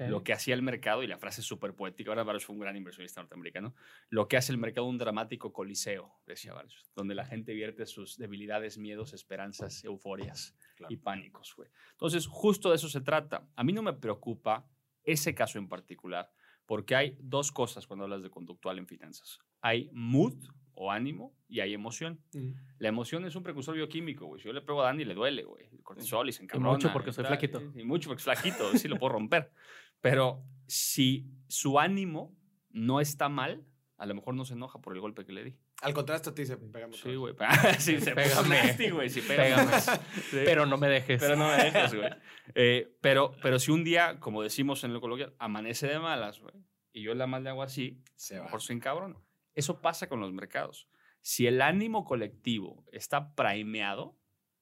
[0.00, 2.60] lo que hacía el mercado, y la frase es súper poética, ahora Baruch fue un
[2.60, 3.74] gran inversionista norteamericano,
[4.10, 8.16] lo que hace el mercado un dramático coliseo, decía Baruch, donde la gente vierte sus
[8.16, 10.92] debilidades, miedos, esperanzas, euforias Claro.
[10.94, 11.52] y pánicos.
[11.56, 11.68] güey.
[11.90, 13.48] Entonces, justo de eso se trata.
[13.56, 14.70] A mí no me preocupa
[15.02, 16.30] ese caso en particular,
[16.64, 19.40] porque hay dos cosas cuando hablas de conductual en finanzas.
[19.60, 20.34] Hay mood
[20.74, 22.20] o ánimo y hay emoción.
[22.78, 24.40] La emoción es un precursor bioquímico, güey.
[24.40, 25.66] Si yo le pego a Dani, le duele, güey.
[25.72, 26.72] El cortisol y se encabrona.
[26.72, 27.62] mucho porque soy tal, flaquito.
[27.74, 29.50] Y mucho porque es flaquito, sí lo puedo romper.
[30.00, 32.36] Pero si su ánimo
[32.70, 33.64] no está mal,
[33.96, 35.56] a lo mejor no se enoja por el golpe que le di.
[35.82, 36.94] Al contrario, esto te dice, pégame.
[36.94, 37.34] otra Sí, güey.
[37.78, 38.90] sí, se Pégame.
[38.90, 39.08] güey.
[39.08, 39.72] Sí, pégame.
[40.30, 40.38] Sí.
[40.44, 41.20] Pero no me dejes.
[41.20, 42.10] Pero no me dejes, güey.
[42.54, 46.54] Eh, pero, pero si un día, como decimos en lo coloquial, amanece de malas, güey,
[46.92, 48.46] y yo la mal le hago así, Se a lo va.
[48.46, 49.18] mejor soy cabrón.
[49.58, 50.88] Eso pasa con los mercados.
[51.20, 54.16] Si el ánimo colectivo está primeado,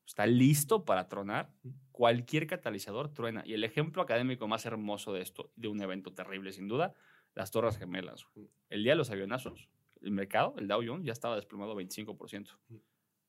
[0.07, 1.53] está listo para tronar,
[1.93, 3.43] cualquier catalizador truena.
[3.45, 6.95] Y el ejemplo académico más hermoso de esto, de un evento terrible sin duda,
[7.35, 8.27] las Torres Gemelas.
[8.71, 9.69] El día de los avionazos,
[10.01, 12.57] el mercado, el Dow Jones, ya estaba desplomado 25%.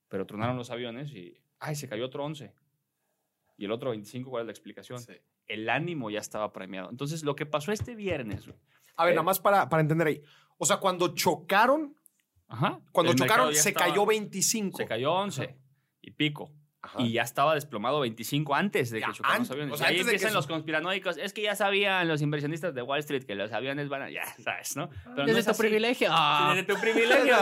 [0.07, 2.53] Pero tronaron los aviones y, ay, se cayó otro 11.
[3.57, 4.99] Y el otro 25, ¿cuál es la explicación?
[4.99, 5.15] Sí.
[5.47, 6.89] El ánimo ya estaba premiado.
[6.89, 8.47] Entonces, lo que pasó este viernes,
[8.97, 9.15] A ver, Eh.
[9.15, 10.21] nada más para, para entender ahí.
[10.57, 11.95] O sea, cuando chocaron,
[12.47, 12.79] Ajá.
[12.91, 14.77] cuando El chocaron, se estaba- cayó 25.
[14.77, 15.55] Se cayó 11
[16.01, 16.51] y pico.
[16.81, 17.01] Ajá.
[17.01, 19.73] Y ya estaba desplomado 25 antes de Ya, que chocaran los aviones.
[19.73, 21.17] o sea, y ahí que empiezan los conspiranoicos.
[21.17, 24.09] Es que ya sabían los inversionistas de Wall Street que los aviones van a...
[24.09, 24.87] Ya sabes, ¿no?
[24.89, 25.61] Pero no Desde es tu así.
[25.63, 26.07] privilegio.
[26.11, 26.53] Ah.
[26.55, 27.35] Desde tu privilegio.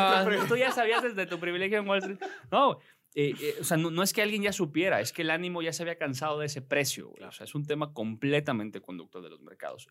[0.47, 2.19] Tú ya sabías desde tu privilegio en Wall Street.
[2.49, 2.79] No,
[3.13, 5.61] eh, eh, o sea, no, no es que alguien ya supiera, es que el ánimo
[5.61, 7.09] ya se había cansado de ese precio.
[7.09, 7.23] güey.
[7.23, 9.87] O sea, es un tema completamente conducto de los mercados.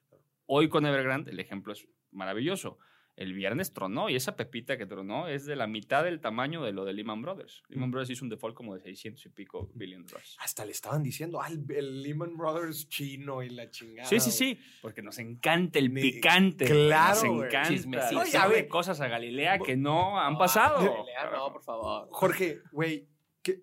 [0.46, 2.78] Hoy con Evergrande el ejemplo es maravilloso.
[3.16, 6.72] El viernes tronó y esa pepita que tronó es de la mitad del tamaño de
[6.72, 7.62] lo de Lehman Brothers.
[7.68, 10.37] Lehman Brothers hizo un default como de 600 y pico billion dólares.
[10.40, 14.09] Hasta le estaban diciendo, ah, el, el Lehman Brothers chino y la chingada.
[14.09, 16.64] Sí, sí, sí, porque nos encanta el picante.
[16.64, 18.20] claro, Nos encanta Chismecito.
[18.20, 18.66] Oye, a ver.
[18.66, 20.78] cosas a Galilea que no han pasado.
[20.78, 22.09] Galilea, no, por favor.
[22.11, 23.07] Jorge, güey,
[23.44, 23.62] que-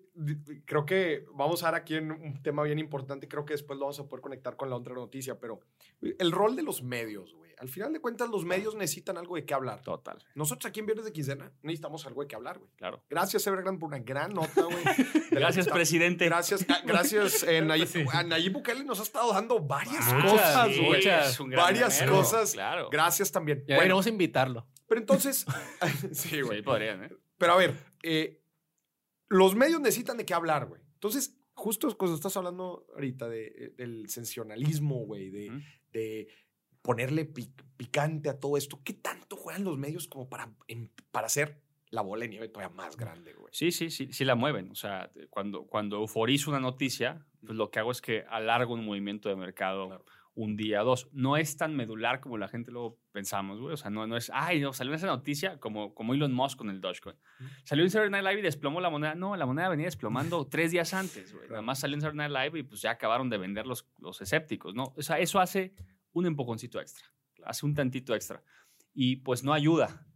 [0.64, 3.28] creo que vamos a dar aquí en un tema bien importante.
[3.28, 5.60] Creo que después lo vamos a poder conectar con la otra noticia, pero
[6.00, 7.42] el rol de los medios, güey.
[7.58, 9.82] Al final de cuentas, los medios necesitan algo de qué hablar.
[9.82, 12.70] Total, Nosotros aquí en Viernes de Quincena necesitamos algo de qué hablar, güey.
[12.76, 13.04] claro.
[13.08, 14.82] Gracias, Evergrande, por una gran nota, güey.
[15.30, 16.24] Gracias, presidente.
[16.24, 17.42] Gracias, ah, gracias.
[17.44, 20.86] eh, Nayib, a Nayib Bukele nos ha estado dando varias Muchas, cosas, güey.
[20.86, 21.38] muchas.
[21.56, 22.52] Varias cosas.
[22.52, 22.88] Claro.
[22.90, 23.58] Gracias también.
[23.60, 24.66] Ya Bueno, deberíamos invitarlo.
[24.88, 25.44] pero entonces,
[26.12, 26.58] sí, güey.
[26.58, 27.10] Sí, podrían, ¿eh?
[27.38, 28.41] Pero a ver, eh,
[29.32, 30.80] los medios necesitan de qué hablar, güey.
[30.94, 36.28] Entonces, justo cuando estás hablando ahorita de, eh, del sensacionalismo, güey, de, de
[36.82, 41.26] ponerle pi- picante a todo esto, ¿qué tanto juegan los medios como para, em- para
[41.26, 43.48] hacer la bola de nieve todavía más grande, güey?
[43.52, 44.70] Sí, sí, sí, sí la mueven.
[44.70, 48.84] O sea, cuando, cuando euforizo una noticia, pues lo que hago es que alargo un
[48.84, 50.04] movimiento de mercado Claro.
[50.34, 51.08] Un día, dos.
[51.12, 53.74] No es tan medular como la gente luego pensamos, güey.
[53.74, 56.70] O sea, no, no es, ay, no, salió esa noticia como, como Elon Musk con
[56.70, 57.16] el Dogecoin.
[57.64, 59.14] Salió en Saturday Night Live y desplomó la moneda.
[59.14, 61.48] No, la moneda venía desplomando tres días antes, güey.
[61.48, 64.20] Nada más salió en Saturday Night Live y pues ya acabaron de vender los, los
[64.20, 64.94] escépticos, ¿no?
[64.96, 65.74] O sea, eso hace
[66.12, 67.06] un empujoncito extra.
[67.44, 68.42] Hace un tantito extra.
[68.94, 70.06] Y pues no ayuda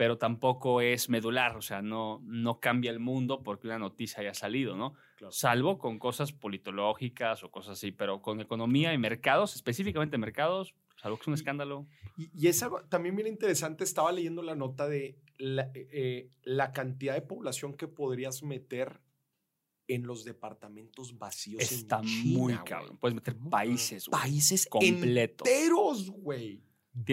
[0.00, 4.32] pero tampoco es medular, o sea, no, no cambia el mundo porque una noticia haya
[4.32, 4.94] salido, ¿no?
[5.18, 5.30] Claro.
[5.30, 11.18] Salvo con cosas politológicas o cosas así, pero con economía y mercados, específicamente mercados, salvo
[11.18, 11.86] que es un escándalo.
[12.16, 13.84] Y, y es algo también bien interesante.
[13.84, 19.02] Estaba leyendo la nota de la, eh, la cantidad de población que podrías meter
[19.86, 21.70] en los departamentos vacíos.
[21.72, 22.96] en Está China, muy cabrón.
[22.96, 24.18] Puedes meter países, güey.
[24.18, 25.46] Países Completos.
[25.46, 26.62] enteros, güey.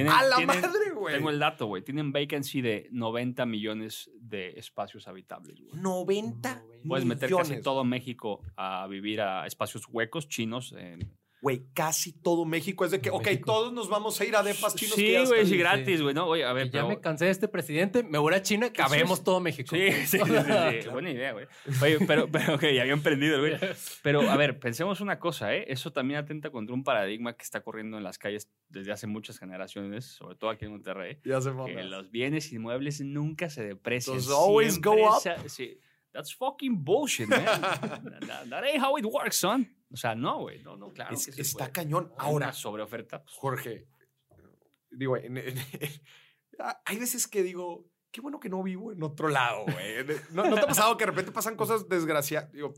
[0.10, 1.16] A la tienen- madre, güey.
[1.16, 1.84] Tengo el dato, güey.
[1.84, 5.82] Tienen vacancy de 90 millones de espacios habitables, güey.
[5.82, 7.50] 90 Puedes meter millones.
[7.50, 12.90] casi todo México a vivir a espacios huecos chinos en, Güey, casi todo México es
[12.90, 13.46] de que, ok, México.
[13.46, 14.96] todos nos vamos a ir a depas chinos.
[14.96, 16.16] Sí, güey, sí, gratis, güey.
[16.16, 18.42] No, oye, a ver, Y ya pero- me cansé de este presidente, me voy a
[18.42, 19.76] China, cabemos todo México.
[19.76, 20.24] Sí, sí, sí, sí,
[20.82, 20.90] sí.
[20.90, 21.46] Buena idea, güey.
[21.82, 23.54] Oye, pero, pero ok, ya había emprendido, güey.
[24.02, 25.66] Pero, a ver, pensemos una cosa, ¿eh?
[25.68, 29.38] Eso también atenta contra un paradigma que está corriendo en las calles desde hace muchas
[29.38, 31.20] generaciones, sobre todo aquí en Monterrey.
[31.24, 34.18] Ya se Que los bienes inmuebles nunca se deprecian.
[34.36, 35.22] Always go up.
[35.22, 35.80] se- sí.
[36.18, 37.46] That's fucking bullshit, man.
[37.62, 39.72] that, that ain't how it works, son.
[39.94, 40.64] O sea, no, güey.
[40.64, 41.14] No, no, claro.
[41.14, 41.72] Es- que está puede.
[41.74, 42.12] cañón.
[42.18, 43.24] Ahora, una sobreoferta.
[43.24, 43.88] pues, Jorge,
[44.90, 45.56] digo, en- en-
[46.86, 50.04] hay veces que digo, qué bueno que no vivo en otro lado, güey.
[50.32, 52.52] ¿No, ¿No te ha pasado que de repente pasan cosas desgraciadas?
[52.52, 52.74] Digo,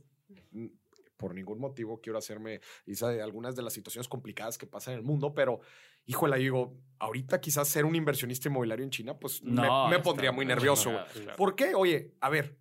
[1.15, 5.05] por ningún motivo quiero hacerme de algunas de las situaciones complicadas que pasan en el
[5.05, 5.61] mundo, pero
[6.05, 10.33] híjole, digo, ahorita quizás ser un inversionista inmobiliario en China, pues me- no, me, pondría
[10.33, 11.03] muy nervioso, güey.
[11.05, 11.37] claro, claro.
[11.37, 11.73] ¿Por qué?
[11.73, 12.58] Oye, a ver,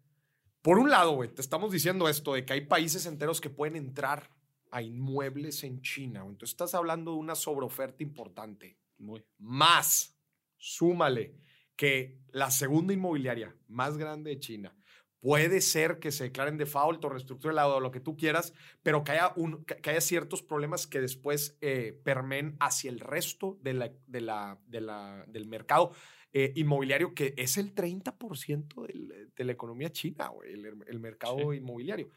[0.68, 3.74] por un lado, güey, te estamos diciendo esto de que hay países enteros que pueden
[3.74, 4.28] entrar
[4.70, 6.20] a inmuebles en China.
[6.20, 8.78] Entonces estás hablando de una sobreoferta importante.
[8.98, 9.24] Muy.
[9.38, 10.14] Más,
[10.58, 11.36] súmale
[11.74, 14.76] que la segunda inmobiliaria más grande de China
[15.20, 18.52] puede ser que se declaren default o reestructure el o lo que tú quieras,
[18.82, 23.58] pero que haya, un, que haya ciertos problemas que después eh, permen hacia el resto
[23.62, 25.92] de la, de la, de la, del mercado
[26.32, 31.52] eh, inmobiliario, que es el 30% del, de la economía china, güey, el, el, mercado
[31.52, 31.56] Sí.
[31.58, 32.10] inmobiliario.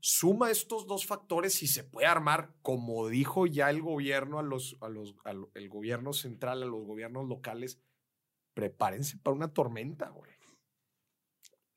[0.00, 4.76] Suma estos dos factores y se puede armar, como dijo ya el gobierno, a los,
[4.80, 7.80] a los, al- el gobierno central, a los gobiernos locales,
[8.54, 10.32] prepárense para una tormenta, güey.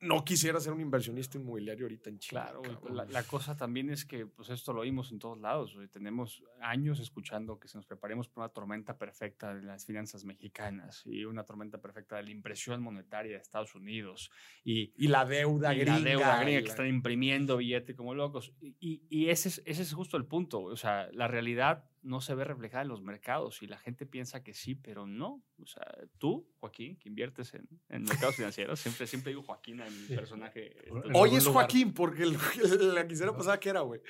[0.02, 2.42] No quisiera ser un inversionista inmobiliario ahorita en China.
[2.44, 2.96] Claro, cabrón.
[2.96, 5.76] la, la cosa también es que pues esto lo oímos en todos lados.
[5.92, 11.02] Tenemos años escuchando que se nos preparemos para una tormenta perfecta de las finanzas mexicanas
[11.04, 14.30] y una tormenta perfecta de la impresión monetaria de Estados Unidos
[14.64, 15.98] y, Y la deuda y gringa.
[15.98, 18.54] la deuda gringa la- que están imprimiendo billete como locos.
[18.62, 20.62] Y, y- ese, es, ese es justo el punto.
[20.62, 24.42] O sea, la realidad no se ve reflejada en los mercados y la gente piensa
[24.42, 25.42] que sí, pero no.
[25.62, 25.84] O sea,
[26.18, 30.14] tú, Joaquín, que inviertes en, en mercados financieros, siempre, siempre digo Joaquín a mi Sí.
[30.16, 30.74] personaje.
[31.14, 31.64] Hoy es lugar.
[31.64, 32.38] Joaquín, porque el-
[32.94, 34.00] la quisiera pasada que era, güey.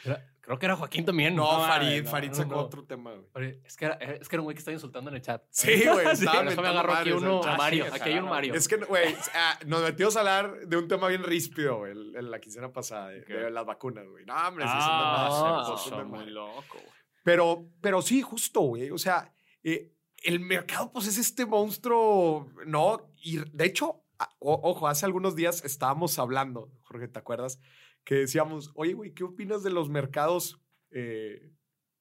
[0.40, 1.34] Creo que era Joaquín también.
[1.34, 2.60] No, no, Farid, no, Farid sacó no.
[2.60, 3.60] otro tema, güey.
[3.64, 5.42] Es que, era, es que era un güey que está insultando en el chat.
[5.50, 6.06] Sí, güey.
[6.16, 7.40] Sí, estaba me agarró aquí uno.
[7.58, 7.84] Mario.
[7.86, 8.24] sí, Aquí hay un.
[8.28, 8.54] Mario.
[8.54, 12.30] Es que, güey, ah, nos metimos a hablar de un tema bien ríspido, güey, en
[12.30, 14.24] la quincena pasada, de, las vacunas, güey.
[14.24, 16.30] No, hombre, Ah, sí, sí, puso me muy madre.
[16.30, 16.99] loco, güey.
[17.22, 18.90] Pero, pero sí, justo, güey.
[18.90, 23.10] O sea, eh, el mercado, pues es este monstruo, ¿no?
[23.22, 24.02] Y de hecho,
[24.38, 27.60] ojo, hace algunos días estábamos hablando, Jorge, ¿te acuerdas?
[28.04, 31.52] Que decíamos, oye, güey, ¿qué opinas de los mercados eh,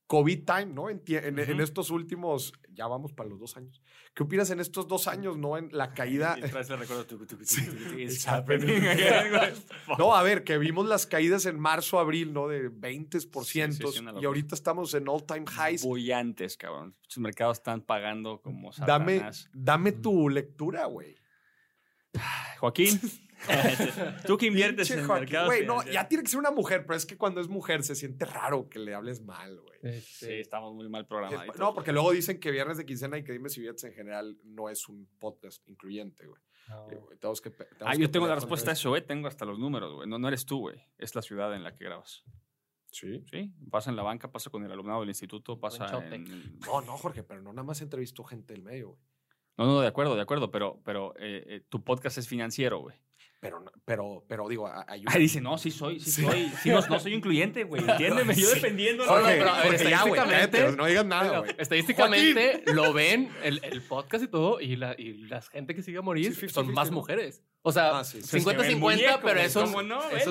[0.09, 0.89] COVID time, ¿no?
[0.89, 3.79] En, en- estos últimos, ya vamos para los dos años.
[4.15, 5.55] ¿Qué opinas en estos dos años, no?
[5.55, 6.35] En la caída.
[9.99, 12.47] No, a ver, que vimos las caídas en marzo, abril, ¿no?
[12.47, 13.43] De 20%.
[13.43, 13.61] Sí,
[14.19, 15.83] y ahorita estamos en all time highs.
[15.83, 16.95] Bullantes, cabrón.
[17.07, 19.49] Los mercados están pagando como Dame, satanás.
[19.53, 21.15] dame tu lectura, güey.
[22.59, 22.99] Joaquín,
[24.28, 25.23] tú que inviertes en Joaquín.
[25.25, 27.84] mercados Güey, no, ya tiene que ser una mujer, pero es que cuando es mujer
[27.84, 30.02] se siente raro que le hables mal, güey.
[30.02, 31.58] Sí, estamos muy mal Eh, programados.
[31.58, 34.38] No, porque luego dicen que Viernes de Quincena y que Dime si Billetes en general
[34.43, 36.41] no es un podcast incluyente, güey.
[36.91, 39.04] Eh, tenemos que tenemos Ah, que yo tengo la respuesta a eso, güey.
[39.06, 40.08] Tengo hasta los números, güey.
[40.08, 40.80] No, no eres tú, güey.
[40.97, 42.23] Es la ciudad en la que grabas.
[42.91, 43.23] Sí.
[43.30, 46.15] Sí, pasa en la banca, pasa con el alumnado del instituto, pasa chope.
[46.15, 46.60] en...
[46.60, 48.99] No, no, Jorge, pero no nada más entrevistó gente del medio, güey.
[49.58, 52.97] No, no, de acuerdo, de acuerdo, pero, pero eh, eh, tu podcast es financiero, güey.
[53.41, 56.21] Pero, no- pero, pero digo, hay una- Ah, dice, no, sí soy, sí, Sí.
[56.23, 58.56] soy, sí, no, no soy incluyente, güey, entiéndeme, yo Sí.
[58.56, 59.06] dependiendo.
[59.06, 61.56] No, no, Jorge, pero, ver, Jorge, ya, estadísticamente- cállate, no digas nada, Pero güey.
[61.58, 65.99] estadísticamente lo ven el, el podcast y todo, y la, y la gente que sigue
[65.99, 66.97] a morir Sí, 50-50, son más ¿no?
[66.97, 67.41] mujeres.
[67.62, 68.39] O sea, Ah, sí, sí.
[68.39, 69.63] 50-50, pero es un...
[69.65, 70.02] ¿Cómo no?
[70.12, 70.28] es.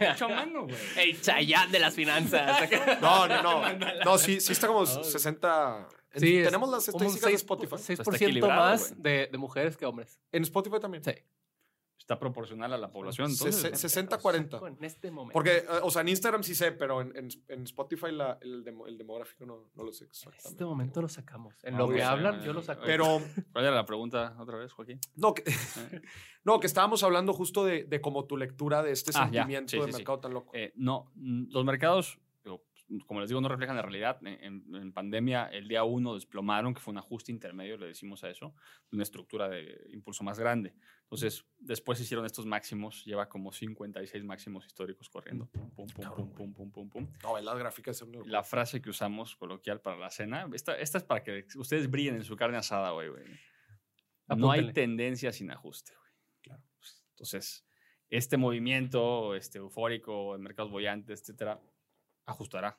[0.00, 0.76] Hecho a mano, güey.
[0.96, 2.68] El Chayán de las finanzas.
[3.02, 3.62] No, no, no.
[4.04, 5.88] No, sí, sí está como 60.
[6.14, 7.74] en- Sí, es tenemos las estadísticas de 6, Spotify.
[7.76, 10.18] 6% equilibrado, más de, de mujeres que hombres.
[10.32, 11.04] En Spotify también.
[11.04, 11.12] Sí.
[12.06, 13.80] Está proporcional a la población, Se- entonces.
[13.80, 14.08] se- ¿no?
[14.10, 14.68] 60-40.
[14.78, 15.32] En este momento.
[15.32, 18.62] Porque, eh, o sea, en Instagram sí sé, pero en, en- en Spotify la- el,
[18.62, 20.48] demo- el demográfico no, no lo sé en exactamente.
[20.50, 21.56] este momento lo sacamos.
[21.64, 22.82] En Ah, lo que hablan, yo lo saco.
[22.86, 25.00] Pero, ¿Cuál era la pregunta otra vez, Joaquín?
[25.16, 25.42] no, que,
[26.44, 29.42] no, que estábamos hablando justo de, de como tu lectura de este Ah, ya.
[29.42, 29.96] sentimiento Sí, de sí, sí.
[29.98, 30.52] mercado tan loco.
[30.54, 32.20] Eh, no, mm, los mercados,
[33.06, 34.18] como les digo, no reflejan la realidad.
[34.26, 38.30] En, en- pandemia, el día uno desplomaron, que fue un ajuste intermedio, le decimos a
[38.30, 38.54] eso,
[38.90, 40.74] de una estructura de impulso más grande.
[41.02, 45.46] Entonces, después hicieron estos máximos, lleva como 56 máximos históricos corriendo.
[45.46, 47.12] Pum, pum, pum, Cabrón, pum, pum, pum, pum, pum.
[47.22, 47.96] No, las gráficas.
[47.96, 51.90] son La frase que usamos coloquial para la cena, esta, esta es para que ustedes
[51.90, 53.08] brillen en su carne asada, güey.
[53.08, 53.24] güey.
[54.36, 56.10] No hay tendencia sin ajuste, güey.
[56.42, 56.62] Claro.
[57.10, 57.64] Entonces,
[58.10, 61.60] este movimiento este, eufórico en mercados bollantes, etcétera,
[62.26, 62.78] ajustará.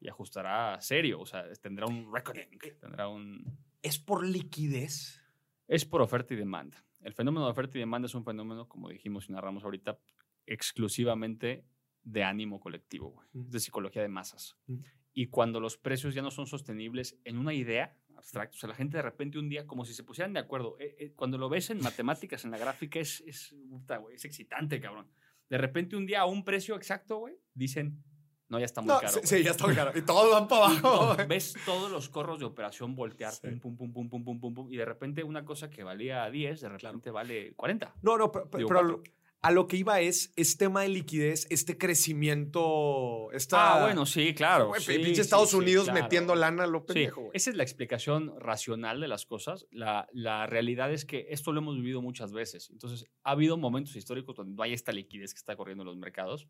[0.00, 1.20] Y ajustará serio.
[1.20, 2.58] O sea, tendrá un reckoning.
[2.80, 3.58] Tendrá un.
[3.82, 5.22] ¿Es por liquidez?
[5.66, 6.84] Es por oferta y demanda.
[7.00, 9.98] El fenómeno de oferta y demanda es un fenómeno, como dijimos y narramos ahorita,
[10.46, 11.64] exclusivamente
[12.02, 13.28] de ánimo colectivo, güey.
[13.32, 13.50] Mm.
[13.50, 14.56] De psicología de masas.
[14.66, 14.78] Mm.
[15.12, 18.74] Y cuando los precios ya no son sostenibles en una idea abstracta, o sea, la
[18.74, 21.48] gente de repente un día, como si se pusieran de acuerdo, eh, eh, cuando lo
[21.48, 25.08] ves en matemáticas, en la gráfica, es, es, puta, güey, es excitante, cabrón.
[25.48, 28.02] De repente un día a un precio exacto, güey, dicen,
[28.48, 29.20] no, ya está muy no, caro.
[29.22, 29.92] Sí, ya está muy caro.
[29.94, 31.16] Y todos van para abajo.
[31.28, 33.48] Ves todos los corros de operación voltear, sí.
[33.60, 36.60] pum, pum, pum, pum, pum, pum, pum, y de repente una cosa que valía 10,
[36.60, 37.94] de repente vale 40.
[38.02, 39.02] No, no, pero,
[39.40, 43.30] a lo que iba es este tema de liquidez, este crecimiento.
[43.32, 44.70] Esta, ah, bueno, sí, claro.
[44.70, 46.84] Wey, pinche Estados Unidos metiendo lana a lo.
[47.32, 49.66] Esa es la explicación racional de las cosas.
[49.70, 52.70] La, la, realidad es que esto lo hemos vivido muchas veces.
[52.70, 55.96] Entonces, ha habido momentos históricos donde no hay esta liquidez que está corriendo en los
[55.96, 56.48] mercados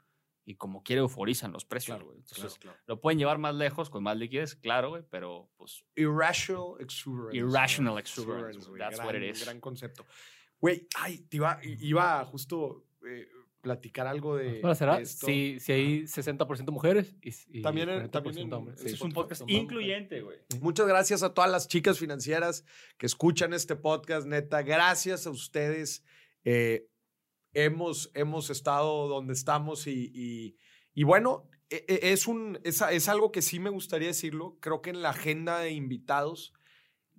[0.50, 2.18] y como quiere euforizan los precios, Claro, güey.
[2.20, 2.78] Entonces, claro, claro.
[2.86, 7.36] lo pueden llevar más lejos con más liquidez, claro, güey, pero pues Irrational exuberance.
[7.36, 8.00] Irrational güey.
[8.00, 8.78] exuberance, güey.
[8.80, 9.44] That's gran, what it is.
[9.44, 10.06] Gran concepto.
[10.60, 13.28] Güey, ay, te iba, iba justo eh,
[13.60, 14.96] platicar algo de, Bueno, ¿será?
[14.96, 15.26] de esto.
[15.26, 18.82] Si, si hay 60% mujeres y, y También en- 40% también en- hombres.
[18.84, 20.38] es un podcast incluyente, güey.
[20.62, 22.64] Muchas gracias a todas las chicas financieras
[22.96, 24.62] que escuchan este podcast, neta.
[24.62, 26.02] Gracias a ustedes.
[26.44, 26.88] eh,
[27.52, 30.56] hemos, hemos estado donde estamos y, y-
[30.94, 34.56] y bueno, e- e- es, un, es, es algo que sí me gustaría decirlo.
[34.60, 36.52] Creo que en la agenda de invitados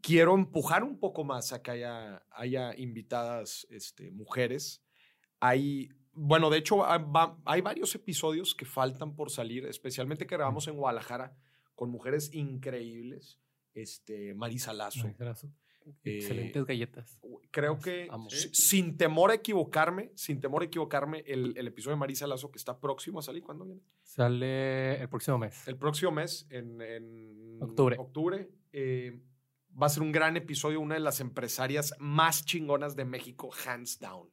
[0.01, 4.83] quiero empujar un poco más a que haya, haya invitadas este, mujeres.
[5.39, 10.35] Hay, bueno, de hecho, hay, va- hay varios episodios que faltan por salir, especialmente que
[10.35, 11.35] grabamos en Guadalajara
[11.75, 13.39] con mujeres increíbles.
[13.73, 15.05] Este, Marisa Lazo.
[15.05, 15.13] Ay,
[16.03, 17.19] Eh, Excelentes galletas.
[17.51, 18.29] Creo que, Amo.
[18.29, 22.57] sin temor a equivocarme, sin temor a equivocarme, el, el episodio de Marisa Lazo que
[22.57, 23.81] está próximo a salir, ¿cuándo viene?
[24.03, 25.67] Sale el próximo mes.
[25.67, 27.95] El próximo mes, en, en Octubre.
[27.99, 29.19] octubre eh,
[29.81, 33.99] va a ser un gran episodio, una de las empresarias más chingonas de México, hands
[33.99, 34.29] down,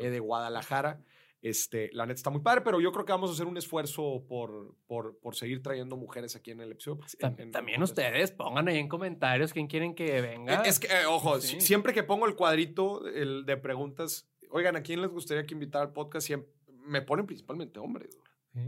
[0.00, 1.02] eh, de Guadalajara.
[1.42, 4.24] Este, la neta está muy padre, pero yo creo que vamos a hacer un esfuerzo
[4.28, 7.00] por, por, por seguir trayendo mujeres aquí en el episodio.
[7.18, 10.62] en- en- También ustedes pongan ahí en comentarios quién quieren que venga.
[10.62, 11.60] Eh, Es que, eh, ojo, Sí.
[11.60, 15.84] siempre que pongo el cuadrito el de preguntas, oigan, ¿a quién les gustaría que invitara
[15.84, 16.26] al podcast?
[16.28, 16.48] Siempre,
[16.86, 18.16] me ponen principalmente hombres.
[18.54, 18.60] Sí.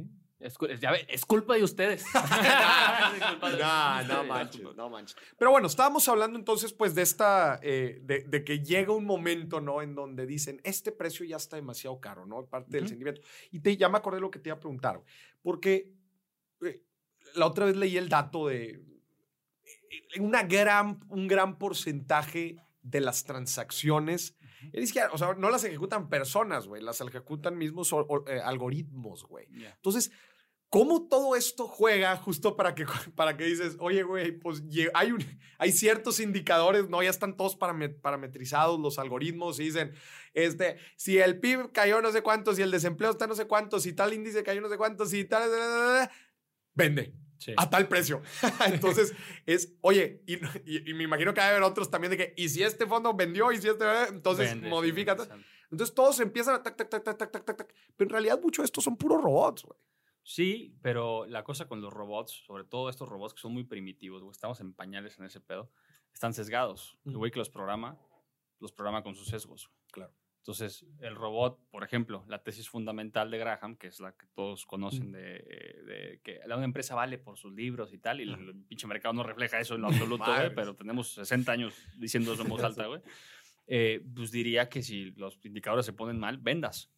[0.45, 2.05] Es, cu- es- ya ve, es culpa de ustedes.
[3.59, 5.17] no, no manches, no manches.
[5.39, 9.61] Pero bueno, estábamos hablando entonces pues de esta, eh, de, de que llega un momento,
[9.61, 9.83] ¿no?
[9.83, 12.45] En donde dicen, este precio ya está demasiado caro, ¿no?
[12.47, 13.21] Parte del sentimiento.
[13.51, 15.01] Y te, ya me acordé de lo que te iba a preguntar,
[15.43, 15.91] porque
[16.63, 16.83] eh,
[17.35, 23.25] la otra vez leí el dato de eh, una gran, un gran porcentaje de las
[23.25, 24.37] transacciones,
[24.73, 28.41] es que, o sea, no las ejecutan personas, güey, las ejecutan mismos o- o, eh,
[28.41, 29.47] algoritmos, güey.
[29.53, 30.11] Entonces,
[30.75, 32.85] ¿cómo todo esto juega justo para que,
[33.15, 34.61] para que dices, oye, güey, pues
[34.93, 35.25] hay, un,
[35.59, 37.01] hay ciertos indicadores, ¿no?
[37.01, 39.93] Ya están todos parame- parametrizados los algoritmos y dicen,
[40.33, 43.85] este, si el PIB cayó no sé cuántos, si el desempleo está no sé cuántos,
[43.85, 45.49] si tal índice cayó no sé cuántos, si tal,
[46.75, 47.53] vende Sí.
[47.57, 48.23] a tal precio.
[48.67, 49.13] Entonces,
[49.45, 50.35] es, oye, y,
[50.65, 52.87] y- y me imagino que va a haber otros también de que, y si este
[52.87, 55.17] fondo vendió, y si este, entonces Vende, sí, modifica.
[55.71, 57.75] Entonces todos empiezan a tac, tac, tac, tac, tac, tac, tac, tac.
[57.97, 59.79] Pero en realidad mucho de esto son puros robots, güey.
[60.27, 64.23] Sí, pero la cosa con los robots, sobre todo estos robots que son muy primitivos,
[64.23, 65.71] güey, estamos en pañales en ese pedo,
[66.15, 66.99] están sesgados.
[67.05, 67.99] El güey que los programa,
[68.59, 69.69] los programa con sus sesgos.
[69.69, 69.79] güey.
[69.93, 70.15] Claro.
[70.39, 74.67] Entonces, el robot, por ejemplo, la tesis fundamental de Graham, que es la que todos
[74.67, 75.13] conocen, Mm.
[75.13, 75.21] de,
[75.87, 78.87] de que la una empresa vale por sus libros y tal, y el, el pinche
[78.87, 82.49] mercado no refleja eso en lo absoluto, güey, pero tenemos 60 años diciendo eso en
[82.49, 83.01] voz alta, güey.
[83.67, 86.91] Eh, pues diría que si los indicadores se ponen mal, vendas.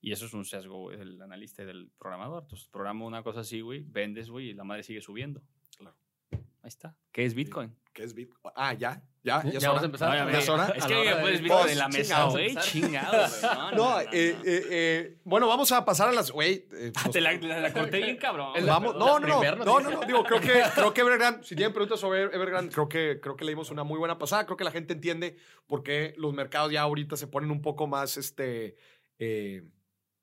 [0.00, 2.42] Y eso es un sesgo güey, del analista y del programador.
[2.44, 5.42] Entonces, programa una cosa así, güey, vendes, güey, y la madre sigue subiendo.
[5.76, 5.96] Claro.
[6.32, 6.96] Ahí está.
[7.12, 7.74] ¿Qué es Bitcoin?
[7.92, 8.52] ¿Qué es Bitcoin?
[8.54, 10.08] Ah, ya, ya, ¿Ya ya, vamos a empezar?
[10.10, 10.66] No, ya ¿Ya es hora?
[10.76, 12.32] Es que puedes de- Bitcoin Pues, en la mesa, chingados.
[12.32, 12.56] güey.
[12.56, 13.42] Chingado, güey.
[13.42, 14.04] No, No, no, eh,
[14.36, 14.44] no.
[14.44, 16.30] eh, eh, bueno, vamos a pasar a las.
[16.30, 16.66] Güey.
[16.72, 18.52] eh, nos- Te la, la- la corté bien, cabrón.
[18.66, 21.98] Vamos, no, no, no, no, no, digo, creo que, creo que Evergrande, si tienen preguntas
[21.98, 24.70] sobre Evergrande, creo que, creo que le dimos una muy buena pasada, creo que la
[24.70, 28.76] gente entiende por qué los mercados ya ahorita se ponen un poco más, este,
[29.18, 29.62] eh,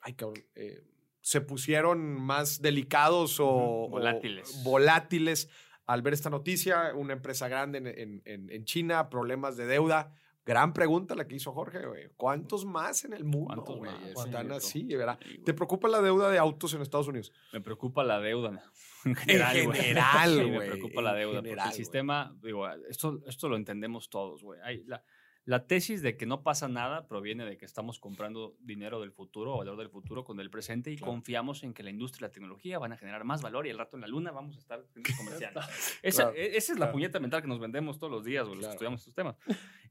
[0.06, 0.84] ay, cabrón, eh,
[1.22, 4.62] se pusieron más delicados o, Ujú, o volátiles.
[4.64, 5.50] volátiles
[5.88, 10.12] al ver esta noticia, una empresa grande en, en- en- China, problemas de deuda.
[10.46, 12.10] Gran pregunta la que hizo Jorge, güey.
[12.18, 13.92] ¿Cuántos más en el mundo, ¿Cuántos güey?
[14.12, 15.18] Están así, ¿verdad?
[15.28, 15.40] Sí.
[15.40, 17.32] ¿Te preocupa la deuda de autos en Estados Unidos?
[17.52, 18.64] Me preocupa la deuda.
[19.06, 19.80] En general, güey.
[19.82, 21.34] Sí, Me preocupa la deuda.
[21.36, 21.78] porque general, el güey.
[21.78, 24.60] sistema, digo, esto, esto lo entendemos todos, güey.
[24.86, 25.04] La,
[25.46, 29.54] la tesis de que no pasa nada proviene de que estamos comprando dinero del futuro
[29.54, 31.12] o valor del futuro con el presente y Claro.
[31.12, 33.78] confiamos en que la industria y la tecnología van a generar más valor y al
[33.78, 34.84] rato en la luna vamos a estar.
[36.02, 36.92] Esa, Claro, e- esa es la claro.
[36.94, 39.36] puñeta mental que nos vendemos todos los días, güey, los que estudiamos estos temas.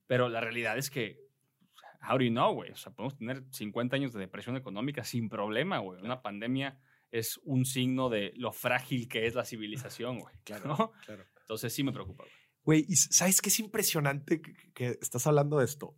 [0.06, 1.20] Pero la realidad es que
[2.08, 2.70] how do you know, güey?
[2.72, 6.02] O sea, podemos tener 50 años de depresión económica sin problema, güey.
[6.02, 6.78] Una pandemia
[7.10, 10.34] es un signo de lo frágil que es la civilización, güey.
[10.44, 10.92] Claro, ¿no?
[11.06, 11.24] claro.
[11.42, 12.34] Entonces sí me preocupa, güey.
[12.64, 15.96] Güey, ¿y sabes qué es impresionante que, que estás hablando de esto?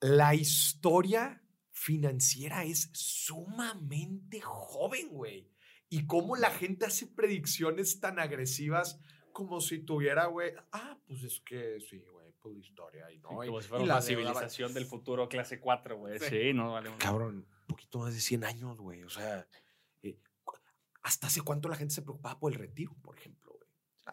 [0.00, 5.50] La historia financiera es sumamente joven, güey.
[5.88, 9.00] Y cómo la gente hace predicciones tan agresivas
[9.32, 13.28] como si tuviera, güey, ah, pues es que sí, güey, pues la historia y no.
[13.28, 16.18] Como y- si fuera y una la civilización del futuro clase 4, güey.
[16.18, 16.26] Sí.
[16.28, 16.52] Sí.
[16.52, 16.90] no vale.
[16.98, 19.02] Cabrón, un poquito más de 100 años, güey.
[19.02, 19.46] O sea,
[20.02, 20.18] eh,
[21.02, 23.58] ¿hasta hace cuánto la gente se preocupaba por el retiro, por ejemplo?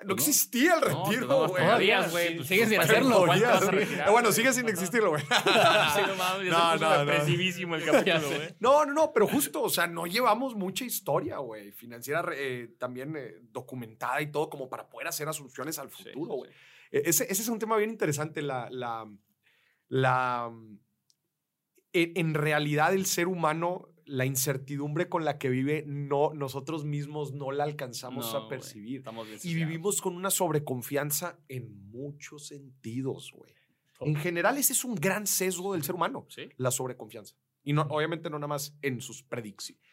[0.04, 0.14] No no.
[0.16, 1.64] existía el No, retiro, no, güey.
[1.64, 2.36] todavía, güey.
[2.38, 4.12] pues, sigues sin ¿cuánto- hacerlo.
[4.12, 5.24] bueno, sigue sin existirlo, güey.
[5.96, 7.00] Sí, no No, no, no.
[7.06, 8.56] depresivísimo el capítulo, güey.
[8.60, 13.16] No, no, no, pero justo, o sea, no llevamos mucha historia, güey, financiera eh, también
[13.18, 16.52] eh, documentada y todo como para poder hacer asunciones al futuro, sí, güey.
[16.92, 19.06] Eh, Ese, ese es un tema bien interesante, la, la,
[19.90, 20.52] la,
[21.94, 27.34] en, en realidad el ser humano, la incertidumbre con la que vive, no, nosotros mismos
[27.34, 29.04] no la alcanzamos No, a percibir.
[29.44, 33.54] Y vivimos con una sobreconfianza en muchos sentidos, güey.
[34.00, 36.50] En general, ese es un gran sesgo del ser humano Sí.
[36.58, 37.36] la sobreconfianza.
[37.64, 39.84] Y no, obviamente no nada más en sus predicciones.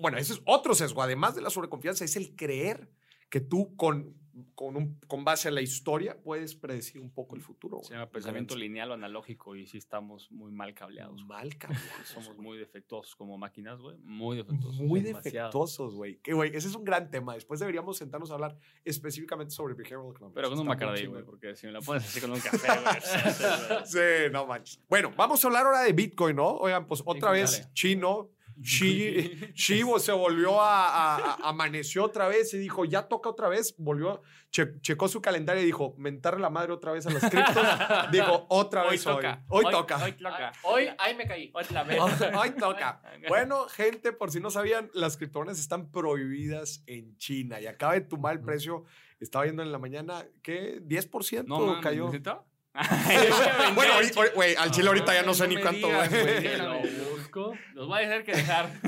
[0.00, 1.02] Bueno, ese es otro sesgo.
[1.02, 2.90] Además de la sobreconfianza, es el creer
[3.28, 4.14] que tú con,
[4.54, 7.80] con, un- con base a la historia puedes predecir un poco el futuro.
[7.82, 11.14] Se llama pensamiento lineal o analógico y sí estamos muy mal cableados.
[11.16, 11.26] güey.
[11.26, 11.88] Mal cambiados.
[12.04, 12.40] Somos güey.
[12.40, 13.96] muy defectuosos como máquinas, güey.
[13.98, 14.80] Muy defectuosos.
[14.80, 15.48] Muy demasiado.
[15.48, 16.16] defectuosos, güey.
[16.20, 17.34] Que, güey, ese es un gran tema.
[17.34, 20.34] Después deberíamos sentarnos a hablar específicamente sobre behavioral economics.
[20.34, 21.12] Pero con un chingón.
[21.12, 23.86] güey, porque si me la pones así con un café, güey.
[23.86, 24.80] Sí, no manches.
[24.88, 26.48] Bueno, vamos a hablar ahora de Bitcoin, ¿no?
[26.56, 27.40] Oigan, pues otra Dale.
[27.42, 28.30] vez chino,
[28.62, 33.48] Chi- Chivo se volvió a, a- a- amaneció otra vez y dijo, ya toca otra
[33.48, 37.28] vez, volvió, che- checó su calendario y dijo, mentarle la madre otra vez a las
[37.30, 37.56] criptos.
[38.12, 39.14] dijo, otra Hoy vez hoy.
[39.16, 39.44] toca.
[39.48, 40.04] Hoy, toca.
[40.04, 40.52] Hoy toca.
[40.64, 41.50] Hoy, ahí me caí.
[41.54, 41.98] Otra vez.
[42.38, 43.02] Hoy toca.
[43.28, 48.02] Bueno, gente, por si no sabían, las criptomonedas están prohibidas en China y acaba de
[48.02, 48.84] tumbar el precio.
[49.20, 52.06] Estaba viendo en la mañana que 10% No, mames, cayó.
[52.06, 52.46] ¿necesito?
[53.74, 56.22] Bueno, ahorita- güey, al chile ahorita ya no sé No ni cuánto, digas, güey.
[56.40, 57.54] güey, lo busco.
[57.74, 58.70] Los voy a tener que dejar.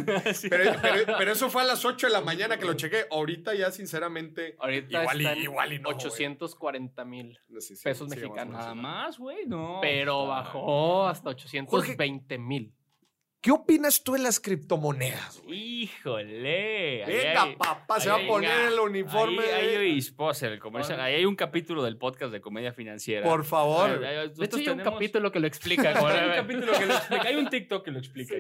[0.51, 3.07] Pero, pero- pero eso fue a las 8 de la mañana que lo chequé.
[3.11, 4.57] Ahorita ya, sinceramente.
[4.59, 6.07] Ahorita Igual y- igual y no, güey.
[6.07, 7.39] 840 mil.
[7.83, 8.55] Pesos sí, mexicanos.
[8.57, 9.79] Nada más, güey, no.
[9.81, 12.73] Pero bajó hasta 820 mil.
[13.43, 15.43] ¿Qué opinas tú de las criptomonedas?
[15.45, 15.83] güey?
[15.83, 17.05] Híjole.
[17.05, 19.43] Venga, hay- papá, se va a poner el uniforme.
[19.43, 21.01] Ahí, ahí de- hay sponsor, el comercial.
[21.01, 23.29] Ahí hay un capítulo del podcast de comedia financiera.
[23.29, 23.91] Por favor.
[23.91, 25.93] Ahí- De hecho, nosotros hay un capítulo que lo explica.
[26.23, 27.23] Hay un capítulo que lo explica.
[27.29, 28.35] Hay un TikTok que lo explica.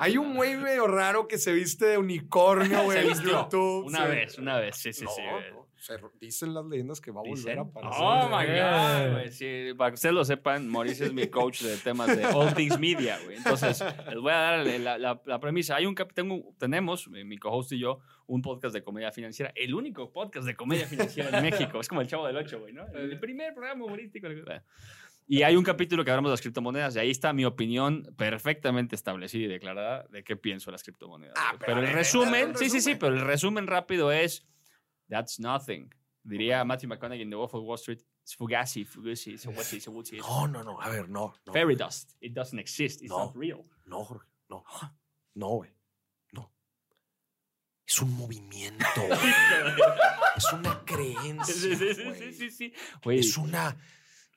[0.00, 3.22] Hay un güey medio raro que se viste de unicornio, güey, en.
[3.22, 3.86] YouTube.
[3.86, 4.10] Una sí.
[4.10, 4.76] vez, una vez.
[4.76, 5.22] Sí, sí, No, sí.
[5.80, 7.58] Se- dicen las leyendas que va a volver Dicen.
[7.58, 8.02] a aparecer.
[8.02, 8.60] Oh my güey.
[8.60, 9.32] God, güey.
[9.32, 12.78] Sí, para que ustedes lo sepan, Mauricio es mi coach de temas de All Things
[12.78, 13.36] Media, güey.
[13.38, 15.76] Entonces, les voy a dar la, la- la premisa.
[15.76, 19.52] Hay un tengo, tenemos, eh, mi co-host y yo, un podcast de comedia financiera.
[19.56, 21.80] El único podcast de comedia financiera en México.
[21.80, 22.86] Es como el Chavo del Ocho, güey, ¿no?
[22.94, 24.28] El primer programa humorístico.
[25.26, 28.96] Y hay un capítulo que hablamos de las criptomonedas y ahí está mi opinión perfectamente
[28.96, 31.34] establecida y declarada de qué pienso de las criptomonedas.
[31.38, 31.60] Ah, güey.
[31.60, 32.98] pero pero el resumen, un sí, sí, sí, resumen.
[32.98, 34.44] pero el resumen rápido es
[35.10, 35.90] That's nothing.
[36.22, 38.00] Diría Matthew McConaughey en The Wolf of Wall Street.
[38.24, 40.16] Es fugazi, fugazi, fugazi, fugazi.
[40.18, 40.80] es No, no, no.
[40.80, 41.34] A ver, no.
[41.46, 41.52] no.
[41.52, 42.12] Fairy dust.
[42.20, 43.02] It doesn't exist.
[43.02, 43.26] It's No.
[43.26, 43.64] not real.
[43.86, 44.26] No, Jorge.
[44.48, 44.62] No.
[45.34, 45.70] No, güey.
[46.32, 46.52] No.
[47.86, 48.84] Es un movimiento.
[50.36, 51.54] es una creencia.
[51.54, 52.18] Sí, sí, sí, güey.
[52.18, 52.74] sí, sí, sí.
[53.02, 53.76] Güey, Es una.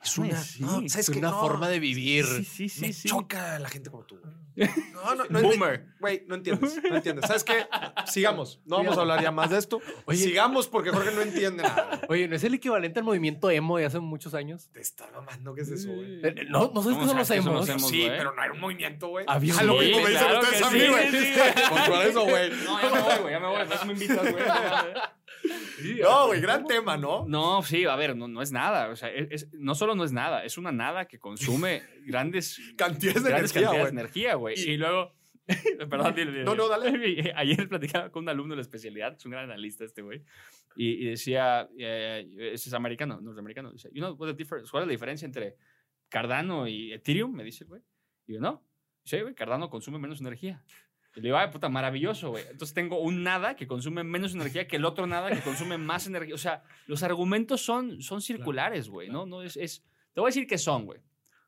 [0.04, 0.38] Es una.
[0.44, 2.26] sí, no, es ¿sabes Es una No, forma de vivir.
[2.26, 3.08] Sí, sí, sí, Me sí.
[3.10, 4.20] choca la gente como tú.
[4.20, 4.34] güey.
[4.94, 5.42] No, no, no.
[5.42, 5.88] Boomer.
[6.00, 6.80] Güey, no entiendes.
[6.88, 7.26] No entiendes.
[7.26, 7.66] ¿Sabes qué?
[8.06, 8.62] Sigamos.
[8.66, 9.82] No vamos a hablar ya más de esto.
[10.06, 10.18] Oye.
[10.24, 12.02] Sigamos porque Jorge no entiende nada.
[12.08, 14.70] Oye, ¿no es el equivalente al movimiento emo de hace muchos años?
[14.72, 15.56] Te está mamando.
[15.56, 16.18] ¿Qué es eso, güey?
[16.18, 17.54] Eh, eh, No, no sabes ¿Cómo qué son los que emos.
[17.56, 17.90] los emos?
[17.90, 19.26] Sí, pero no era un movimiento, güey.
[19.28, 21.10] Había un güey, me dicen claro ustedes que a mí, sí, güey.
[21.12, 21.34] sí,
[21.90, 22.50] por eso, güey.
[22.64, 23.34] No, ya me voy, güey.
[23.34, 23.60] Ya me voy.
[23.68, 24.44] No me invitas, güey.
[26.02, 27.26] No, güey, gran tema, ¿no?
[27.28, 28.90] No, sí, a ver, no, no es nada.
[28.90, 33.24] O sea, es, no solo no es nada, es una nada que consume grandes, Cantidades
[33.24, 34.56] de grandes energía, cantidades de energía, güey.
[34.60, 35.14] Y- Y, luego.
[35.90, 36.44] Perdón, dile, dile.
[36.46, 37.34] No, no, dale.
[37.36, 40.24] Ayer platicaba con un alumno de la especialidad, es un gran analista este güey,
[40.78, 44.84] y, y decía, eh, ese es americano, norteamericano, dice, you know what the difference, ¿cuál
[44.84, 45.58] es la diferencia entre
[46.08, 47.34] Cardano y Ethereum?
[47.34, 47.82] Me dice el güey.
[48.26, 48.64] Y yo, no.
[49.04, 50.64] Dice, güey, Cardano consume menos energía.
[51.16, 52.44] Y le digo, ay, puta, maravilloso, güey.
[52.50, 56.08] Entonces tengo un nada que consume menos energía que el otro nada que consume más
[56.08, 56.34] energía.
[56.34, 59.26] O sea, los argumentos son, son circulares, güey, ¿no?
[59.26, 59.84] no es, es,
[60.14, 61.02] te voy a decir que son, güey.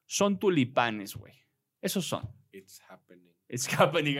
[0.05, 1.33] Son tulipanes, güey.
[1.81, 2.29] Esos son.
[2.51, 3.33] It's happening.
[3.47, 4.15] It's happening.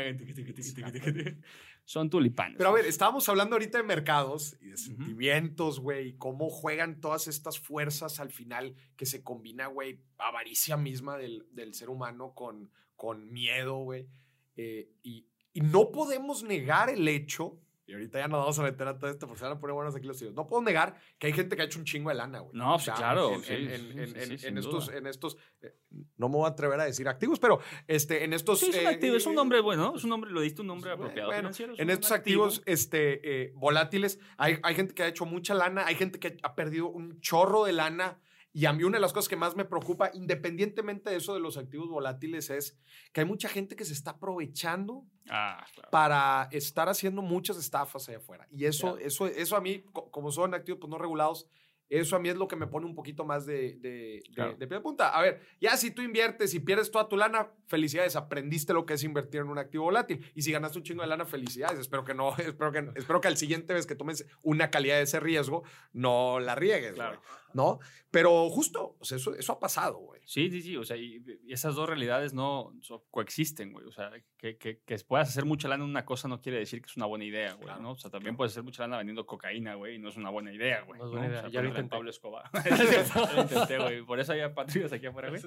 [1.83, 2.57] Son tulipanes.
[2.57, 6.99] Pero a ver, estábamos hablando ahorita de mercados y de sentimientos, güey, y cómo juegan
[6.99, 12.33] todas estas fuerzas al final que se combina, güey, avaricia misma del, del ser humano
[12.33, 14.07] con, con miedo, güey.
[14.55, 18.87] Eh, y, y no podemos negar el hecho, y ahorita ya nos vamos a meter
[18.87, 20.95] a todo esto porque se van a poner buenos aquí los tíos, no puedo negar
[21.19, 22.51] que hay gente que ha hecho un chingo de lana, güey.
[22.57, 24.57] No, sí, claro, En, sí, en- sí, en- sí, en- sí, en- sí, en sin
[24.57, 25.75] estos, en estos, eh,
[26.17, 28.59] no me voy a atrever a decir activos, pero este, en estos...
[28.59, 30.61] Sí, es un eh, activo, es un eh, nombre bueno, es un nombre, lo diste
[30.61, 31.27] un nombre Bueno, apropiado.
[31.29, 32.45] bueno, financiero, es en estos activo.
[32.45, 36.37] activos este, eh, volátiles hay, hay gente que ha hecho mucha lana, hay gente que
[36.41, 38.19] ha perdido un chorro de lana
[38.57, 41.41] Y a mí una de las cosas que más me preocupa, independientemente de eso de
[41.41, 42.79] los activos volátiles, es
[43.11, 45.89] que hay mucha gente que se está aprovechando Ah, claro.
[45.91, 48.47] para estar haciendo muchas estafas allá afuera.
[48.51, 51.49] Y eso, eso, eso a mí, co- como son activos pues, no regulados,
[51.89, 54.55] eso a mí es lo que me pone un poquito más de, de, de- Claro.
[54.57, 55.09] de pie de punta.
[55.09, 58.95] A ver, ya si tú inviertes y pierdes toda tu lana, felicidades, aprendiste lo que
[58.95, 60.25] es invertir en un activo volátil.
[60.33, 61.79] Y si ganaste un chingo de lana, felicidades.
[61.79, 65.03] Espero que no, espero que, espero que al siguiente vez que tomes una calidad de
[65.03, 65.63] ese riesgo,
[65.93, 67.21] no la riegues, Claro.
[67.53, 67.79] ¿no?
[68.11, 70.14] Pero justo, o sea, eso, eso ha pasado, güey.
[70.25, 70.75] Sí, sí, sí.
[70.75, 73.85] O sea, y, y esas dos realidades no so- coexisten, güey.
[73.85, 76.81] O sea, que, que, que puedas hacer mucha lana en una cosa no quiere decir
[76.81, 77.65] que es una buena idea, güey.
[77.65, 77.91] Claro, ¿no?
[77.91, 80.51] O sea, también puedes hacer mucha lana vendiendo cocaína, güey, y no es una buena
[80.51, 80.99] idea, güey.
[80.99, 81.89] No es buena idea, O sea, ya lo intenté.
[81.91, 82.49] Pablo Escobar.
[82.65, 84.01] Ya lo intenté, güey.
[84.03, 85.41] Por eso hay patrullas aquí afuera, güey.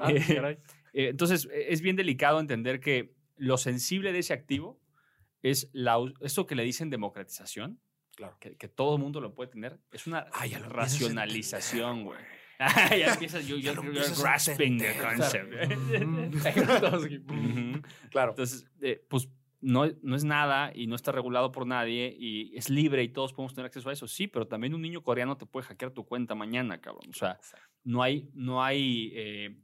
[0.00, 0.58] Ah, Eh.
[0.92, 4.80] Eh, entonces, eh, es bien delicado entender que lo sensible de ese activo
[5.42, 7.80] es la, eso que le dicen democratización,
[8.16, 8.36] Claro.
[8.38, 11.04] que, que todo el mundo lo puede tener, es una Ah, ya lo empiezas a
[11.06, 12.18] racionalización, güey.
[12.90, 15.54] ya empiezas, yo, yo, a grasping the concept.
[18.10, 18.32] Claro.
[18.32, 19.28] Entonces, eh, pues
[19.60, 23.32] no, no es nada y no está regulado por nadie y es libre y todos
[23.32, 24.06] podemos tener acceso a eso.
[24.06, 27.08] Sí, pero también un niño coreano te puede hackear tu cuenta mañana, cabrón.
[27.08, 27.38] O sea,
[27.84, 29.56] no hay, no hay eh,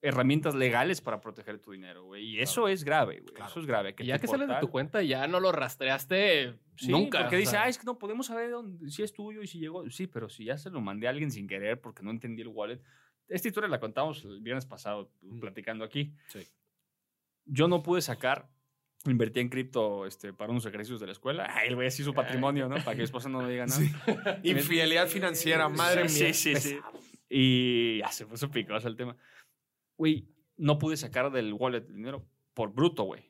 [0.00, 2.24] herramientas legales para proteger tu dinero, güey.
[2.24, 3.34] Y eso es grave, güey.
[3.34, 3.50] Claro.
[3.50, 3.94] Eso es grave.
[3.98, 7.22] Y ya que sales de tu cuenta, ya no lo rastreaste Sí, nunca.
[7.22, 9.58] Porque dice, sea, ah, es que no podemos saber dónde, si es tuyo y si
[9.58, 9.88] llegó.
[9.90, 12.48] Sí, pero si ya se lo mandé a alguien sin querer porque no entendí el
[12.48, 12.80] wallet.
[13.26, 16.14] Esta historia la contamos el viernes pasado, platicando aquí.
[16.28, 16.46] Sí.
[17.44, 18.48] Yo no pude sacar,
[19.06, 21.48] invertí en cripto este, para unos ejercicios de la escuela.
[21.50, 22.76] Ay, el güey así su patrimonio, ¿no?
[22.76, 23.80] Para que mi esposa no me diga nada.
[23.80, 23.90] Sí.
[24.44, 26.34] Infidelidad financiera, madre Sí, mía.
[26.34, 26.78] Sí, sí, sí.
[27.30, 29.14] Y ya se puso picoso el tema.
[29.98, 30.26] Güey,
[30.56, 33.28] no pude sacar del wallet el dinero por bruto, güey.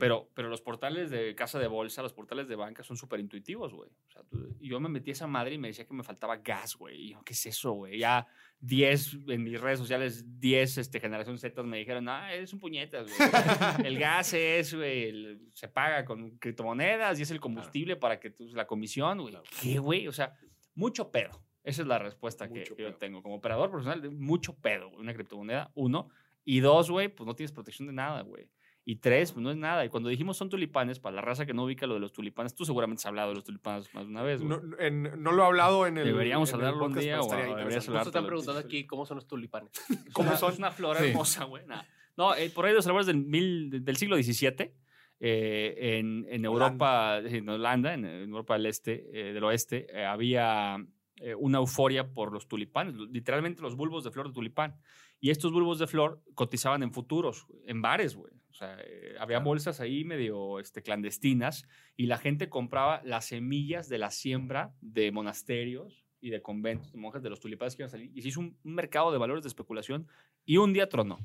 [0.00, 3.74] Pero, pero los portales de casa de bolsa, los portales de banca son súper intuitivos,
[3.74, 3.90] güey.
[3.90, 4.22] O sea,
[4.58, 6.96] yo me metí a esa madre y me decía que me faltaba gas, güey.
[6.96, 7.98] Y yo, ¿qué es eso, güey?
[7.98, 8.26] Ya
[8.60, 13.06] 10 en mis redes sociales, 10 este, generación Z me dijeron, ah, eres un puñetas,
[13.06, 13.30] güey.
[13.86, 18.46] El gas es, güey, se paga con criptomonedas y es el combustible para que tú,
[18.54, 19.32] la comisión, güey.
[19.32, 19.46] Claro.
[19.60, 20.08] ¿Qué, güey?
[20.08, 20.34] O sea,
[20.74, 21.45] mucho pedo.
[21.66, 23.22] Esa es la respuesta que, Mucho que yo tengo.
[23.22, 24.88] Como operador profesional, mucho pedo.
[24.90, 26.08] Una criptomoneda, uno.
[26.44, 28.48] Y dos, güey, pues no tienes protección de nada, güey.
[28.88, 29.84] Y tres, pues no es nada.
[29.84, 32.54] Y cuando dijimos son tulipanes, para la raza que no ubica lo de los tulipanes,
[32.54, 34.60] tú seguramente has hablado de los tulipanes más de una vez, güey.
[34.60, 36.04] No, en- no lo he hablado en el.
[36.06, 38.06] Deberíamos en el hablarlo un podcast, día o deberías hablar.
[38.06, 39.72] Están preguntando aquí cómo son los tulipanes.
[40.14, 40.52] ¿Cómo son?
[40.52, 41.06] Es una flor Sí.
[41.08, 41.66] hermosa, güey.
[41.66, 41.82] Nah.
[42.16, 44.70] No, eh, por ahí de los albores del, mil- del siglo XVII,
[45.18, 50.04] eh, en, en Europa, en Holanda, en, en Europa del Este, eh, del Oeste, eh,
[50.04, 50.76] había
[51.18, 54.76] eh, una euforia por los tulipanes, literalmente los bulbos de flor de tulipán.
[55.18, 58.34] Y estos bulbos de flor cotizaban en futuros, en bares, güey.
[58.50, 63.88] O sea, eh, había bolsas ahí medio este, clandestinas y la gente compraba las semillas
[63.88, 67.88] de la siembra de monasterios y de conventos de monjas de los tulipanes que iban
[67.88, 68.10] a salir.
[68.14, 70.06] Y se hizo un, un mercado de valores de especulación
[70.44, 71.18] y un día tronó.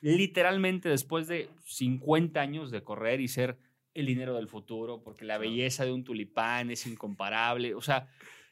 [0.00, 3.58] Literalmente después de 50 años de correr y ser
[3.94, 7.74] el dinero del futuro, porque la belleza de un tulipán es incomparable.
[7.74, 8.08] O sea,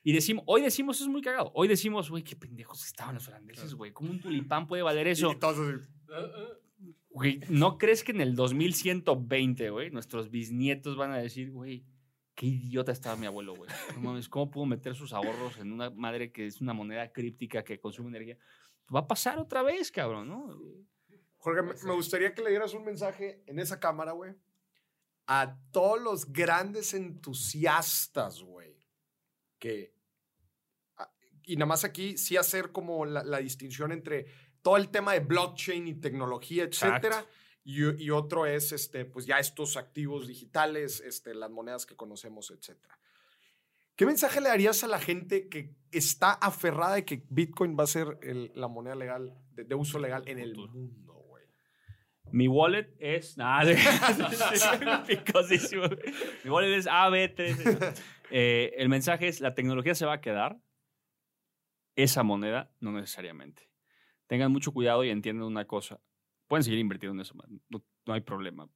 [0.09, 1.53] y decimos, hoy decimos, es muy cagado.
[1.55, 3.93] Hoy decimos, güey, qué pendejos estaban los holandeses, güey.
[3.93, 5.31] ¿Cómo un tulipán puede valer eso?
[5.31, 5.85] Y todos así,
[7.11, 11.85] Güey, ¿no crees que en el 2120, güey, nuestros bisnietos van a decir, güey,
[12.35, 13.71] qué idiota estaba mi abuelo, güey?
[13.97, 17.63] No mames, ¿cómo pudo meter sus ahorros en una madre que es una moneda críptica
[17.63, 18.39] que consume energía?
[18.95, 20.59] Va a pasar otra vez, cabrón, ¿no?
[21.37, 24.33] Jorge, me, me gustaría que le dieras un mensaje en esa cámara, güey,
[25.27, 28.75] a todos los grandes entusiastas, güey,
[29.59, 29.98] que...
[31.49, 34.27] Y nada más aquí sí hacer como la, la distinción entre
[34.63, 37.25] todo el tema de blockchain y tecnología, etcétera.
[37.65, 42.51] Y, y otro es, este, pues ya estos activos digitales, este, las monedas que conocemos,
[42.51, 42.99] etcétera.
[43.97, 47.89] ¿Qué mensaje le darías a la gente que está aferrada de que Bitcoin va a
[47.89, 51.45] ser el- la moneda legal, de, de uso legal en el mundo, güey?
[52.31, 53.37] Mi wallet es.
[53.37, 53.65] Nada,
[55.07, 55.85] picosísimo.
[56.45, 57.95] Mi wallet es AB3.
[58.31, 60.59] Eh, el mensaje es: la tecnología se va a quedar.
[61.99, 63.69] Esa moneda, no necesariamente.
[64.29, 66.01] Tengan mucho cuidado y entiendan una cosa.
[66.47, 67.35] Pueden seguir invirtiendo en eso,
[67.69, 68.71] no, no hay problema.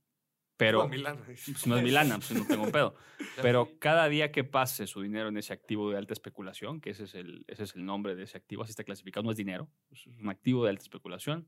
[0.57, 0.83] Pero.
[0.83, 1.19] No, Milán.
[1.25, 2.97] Pues no es mi lana, pues no tengo pedo.
[3.43, 7.05] Pero cada día que pase su dinero en ese activo de alta especulación, que ese
[7.05, 9.69] es el, ese es el nombre de ese activo, así está clasificado, no es dinero,
[9.93, 11.47] es un activo de alta especulación.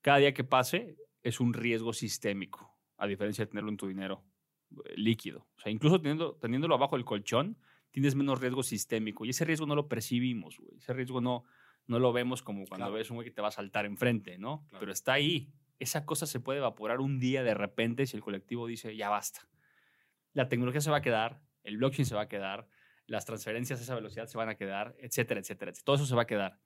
[0.00, 4.24] Cada día que pase es un riesgo sistémico, a diferencia de tenerlo en tu dinero
[4.86, 5.46] eh, líquido.
[5.56, 7.58] O sea, incluso teniendo, teniéndolo abajo del colchón,
[7.92, 9.24] tienes menos riesgo sistémico.
[9.24, 10.76] Y ese riesgo no lo percibimos, güey.
[10.78, 11.44] Ese riesgo no,
[11.86, 12.94] no lo vemos como cuando Claro.
[12.94, 14.64] ves un güey que te va a saltar enfrente, ¿no?
[14.68, 14.80] Claro.
[14.80, 15.52] Pero está ahí.
[15.78, 19.48] Esa cosa se puede evaporar un día de repente si el colectivo dice, ya basta.
[20.32, 22.66] La tecnología se va a quedar, el blockchain se va a quedar,
[23.06, 25.84] las transferencias a esa velocidad se van a quedar, etcétera, etcétera, etcétera.
[25.84, 26.58] Todo eso se va a quedar.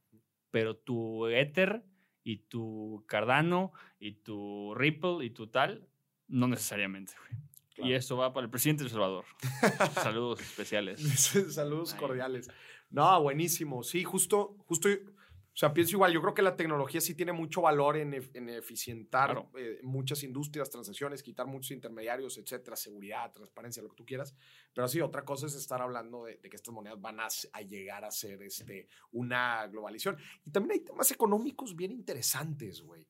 [0.50, 1.82] pero tu Ether
[2.22, 5.88] y tu Cardano y tu Ripple y tu tal,
[6.28, 7.40] no necesariamente, güey.
[7.76, 7.90] Claro.
[7.90, 9.24] Y esto va para el presidente de El Salvador.
[10.02, 11.00] Saludos especiales.
[11.54, 11.98] Saludos Ay.
[12.00, 12.48] cordiales.
[12.90, 13.82] No, buenísimo.
[13.82, 16.12] Sí, justo, justo, o sea, pienso igual.
[16.12, 19.50] Yo creo que la tecnología sí tiene mucho valor en, en eficientar Claro.
[19.58, 24.34] eh, muchas industrias, transacciones, quitar muchos intermediarios, etcétera, seguridad, transparencia, lo que tú quieras.
[24.74, 27.28] Pero sí, otra cosa es estar hablando de, de que estas monedas van a,
[27.62, 30.16] llegar a ser este, una globalización.
[30.44, 33.06] Y también hay temas económicos bien interesantes, güey,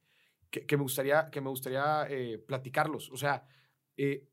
[0.51, 3.11] que, que me gustaría, que me gustaría eh, platicarlos.
[3.11, 3.45] O sea,
[3.97, 4.29] eh,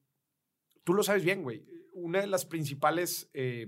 [0.84, 1.66] tú lo sabes bien, güey.
[1.94, 3.68] Una de las principales eh,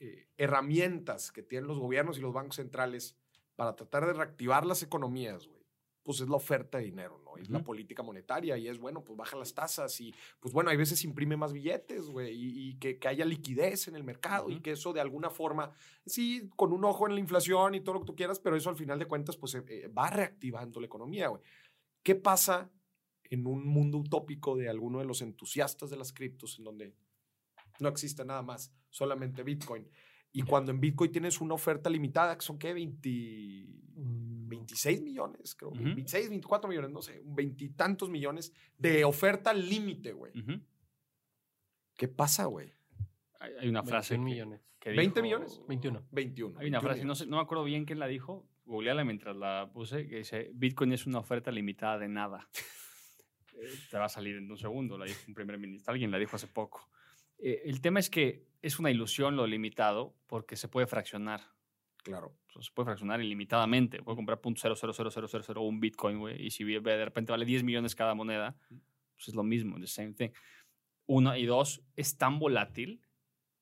[0.00, 3.16] eh, herramientas que tienen los gobiernos y los bancos centrales
[3.54, 5.62] para tratar de reactivar las economías, güey,
[6.02, 7.36] pues es la oferta de dinero, ¿no?
[7.36, 10.76] Es la política monetaria y es, bueno, pues baja las tasas y, pues bueno, hay
[10.76, 14.60] veces imprime más billetes, güey, y, y que, que haya liquidez en el mercado y
[14.60, 15.70] que eso de alguna forma,
[16.04, 18.70] sí, con un ojo en la inflación y todo lo que tú quieras, pero eso
[18.70, 21.42] al final de cuentas, pues eh, eh, va reactivando la economía, güey.
[22.02, 22.68] ¿Qué pasa
[23.34, 26.94] en un mundo utópico de alguno de los entusiastas de las criptos en donde
[27.80, 29.88] no existe nada más, solamente Bitcoin?
[30.32, 35.70] Y cuando en Bitcoin tienes una oferta limitada, que son qué, 20, 26 millones, creo,
[35.70, 35.82] Ujú.
[35.82, 40.32] 26, 24 millones, no sé, veintitantos millones de oferta límite, güey.
[40.38, 40.60] Ujú.
[41.96, 42.72] ¿Qué pasa, güey?
[43.40, 44.14] Hay, una frase.
[44.14, 44.60] 21 que- millones.
[44.78, 45.60] que 20 dijo- millones?
[45.68, 46.06] 21.
[46.10, 46.58] 21.
[46.60, 49.36] Hay una 21 frase, no, sé, no me acuerdo bien quién la dijo, googleala mientras
[49.36, 52.48] la puse, que dice, Bitcoin es una oferta limitada de nada.
[53.90, 56.36] Te va a salir en un segundo, la dijo un primer ministro, alguien la dijo
[56.36, 56.90] hace poco.
[57.38, 61.40] Eh, el tema es que es una ilusión lo limitado porque se puede fraccionar.
[61.98, 62.36] Claro.
[62.48, 64.02] O sea, se puede fraccionar ilimitadamente.
[64.02, 64.40] Puedo comprar
[65.62, 68.56] un Bitcoin, güey, y si de repente vale 10 millones cada moneda,
[69.14, 70.30] pues es lo mismo, the same thing.
[71.06, 73.00] Uno y dos, es tan volátil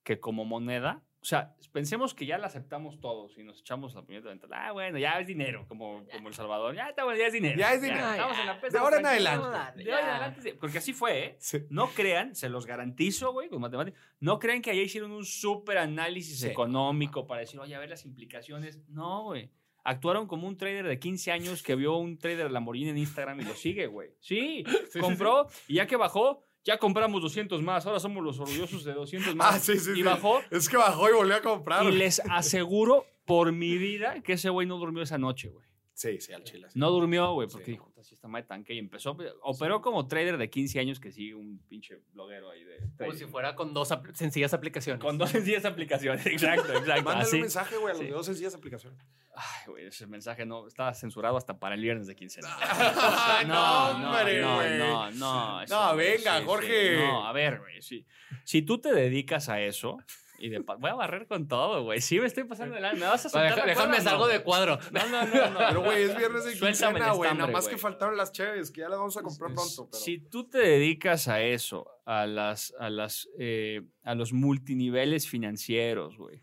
[0.02, 4.02] que como moneda, o sea, pensemos que ya la aceptamos todos y nos echamos la
[4.02, 7.26] puñeta de ah, bueno, ya es dinero, como, como El Salvador, ya, está bueno, ya
[7.26, 7.58] es dinero.
[7.58, 8.10] Ya es dinero.
[8.10, 9.84] estamos en la De pesta, ahora en adelante.
[9.84, 11.36] De ahora en adelante, sí, porque así fue, ¿eh?
[11.38, 11.58] Sí.
[11.68, 15.76] No crean, se los garantizo, güey, con matemáticas, no crean que allá hicieron un súper
[15.76, 16.46] análisis Sí.
[16.48, 18.80] económico para decir, oye, a ver las implicaciones.
[18.88, 19.50] No, güey.
[19.84, 23.40] Actuaron como un trader de 15 años que vio un trader de Lamborghini en Instagram
[23.40, 24.10] y lo sigue, güey.
[24.20, 24.64] Sí,
[25.00, 27.86] compró y ya que bajó, ya compramos 200 más.
[27.86, 29.54] Ahora somos los orgullosos de 200 más.
[29.54, 30.02] Ah, sí, sí, y sí.
[30.02, 30.40] bajó.
[30.50, 31.84] Es que bajó y volvió a comprar.
[31.84, 35.69] Y les aseguro por mi vida que ese güey no durmió esa noche, güey.
[36.00, 36.66] Sí, sí, al chile.
[36.70, 36.78] sí.
[36.78, 37.70] No durmió, güey, porque Sí.
[37.72, 38.72] dijo, "Puta, sí está mal tanque.
[38.72, 42.78] Y empezó, operó como trader de 15 años que sigue un pinche bloguero ahí de
[42.78, 43.18] Como trading.
[43.18, 45.02] si fuera con dos apl- sencillas aplicaciones.
[45.02, 46.24] Con dos sencillas aplicaciones.
[46.26, 47.04] Exacto, exacto.
[47.04, 47.36] Mándale así.
[47.36, 48.04] un mensaje, güey, a los Sí.
[48.06, 48.98] de dos sencillas aplicaciones.
[49.36, 52.48] Ay, güey, ese mensaje no estaba censurado hasta para el viernes de quincena.
[52.60, 54.78] Ay, no, hombre, no, güey.
[54.78, 55.62] no, no.
[55.62, 56.96] eso, No, güey, venga, sí, Jorge.
[56.96, 57.02] sí.
[57.04, 58.06] No, a ver, güey, sí.
[58.44, 59.98] Si tú te dedicas a eso,
[60.40, 62.00] y de voy a barrer con todo, güey.
[62.00, 64.32] Sí, me estoy pasando de la- ¿Me vas a soltar déjame salgo No.
[64.32, 64.78] de cuadro.
[64.92, 65.58] No, no, no, no.
[65.58, 67.34] Pero, güey, es viernes de quincena, el güey.
[67.34, 67.80] Nada más que güey.
[67.80, 69.88] faltaron las cheves, que ya las vamos a comprar pronto.
[69.90, 70.02] Pero...
[70.02, 76.16] Si tú te dedicas a eso, a las, a las, eh, a los multiniveles financieros,
[76.16, 76.40] güey.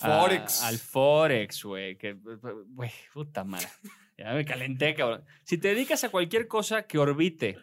[0.00, 0.62] a- Forex.
[0.62, 1.96] al Forex, güey.
[1.96, 2.12] Que,
[2.68, 3.68] güey, puta madre.
[4.16, 5.24] Ya me calenté, cabrón.
[5.44, 7.56] Si te dedicas a cualquier cosa que orbite,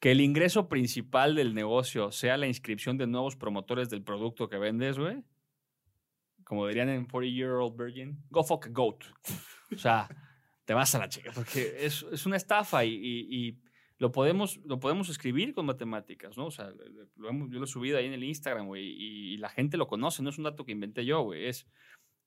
[0.00, 4.58] que el ingreso principal del negocio sea la inscripción de nuevos promotores del producto que
[4.58, 5.22] vendes, güey.
[6.44, 9.04] Como dirían en 40 Year Old Virgin, go fuck a goat.
[9.72, 10.08] O sea,
[10.64, 13.58] te vas a la chica, porque es, es una estafa y, y- y
[13.98, 16.46] lo, podemos, lo podemos escribir con matemáticas, ¿no?
[16.46, 16.70] O sea,
[17.16, 19.76] lo hemos- yo lo he subido ahí en el Instagram, güey, y, y la gente
[19.76, 21.66] lo conoce, no es un dato que inventé yo, güey, es,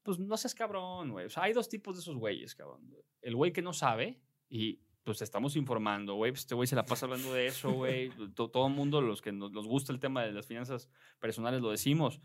[0.03, 1.27] pues no seas cabrón, güey.
[1.27, 2.81] O sea, hay dos tipos de esos güeyes, cabrón.
[3.21, 4.79] El güey que no sabe y
[5.09, 8.09] pues te estamos informando, güey, pues este güey se la pasa hablando de eso, güey.
[8.35, 10.87] To- Todo el mundo, los que nos, nos gusta el tema de las finanzas
[11.19, 12.21] personales, lo decimos.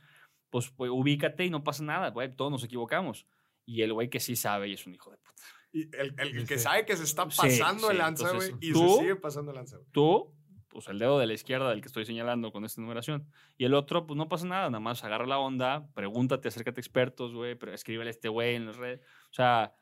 [0.50, 3.26] Pues, pues ubícate y no pasa nada, güey, todos nos equivocamos.
[3.64, 5.42] Y el güey que sí sabe y es un hijo de puta.
[5.72, 6.64] Y el, el- el que Sí.
[6.64, 9.50] sabe que se está Sí, pasando el sí, lanza, güey, y tú- se sigue pasando
[9.52, 9.88] el lanza, güey.
[9.92, 10.30] Tú,
[10.68, 13.26] pues el dedo de la izquierda del que estoy señalando con esta numeración.
[13.56, 16.82] Y el otro, pues no pasa nada, nada más agarra la onda, pregúntate, acércate a
[16.82, 19.00] expertos, güey, pero escríbele a este güey en las redes.
[19.30, 19.72] O sea,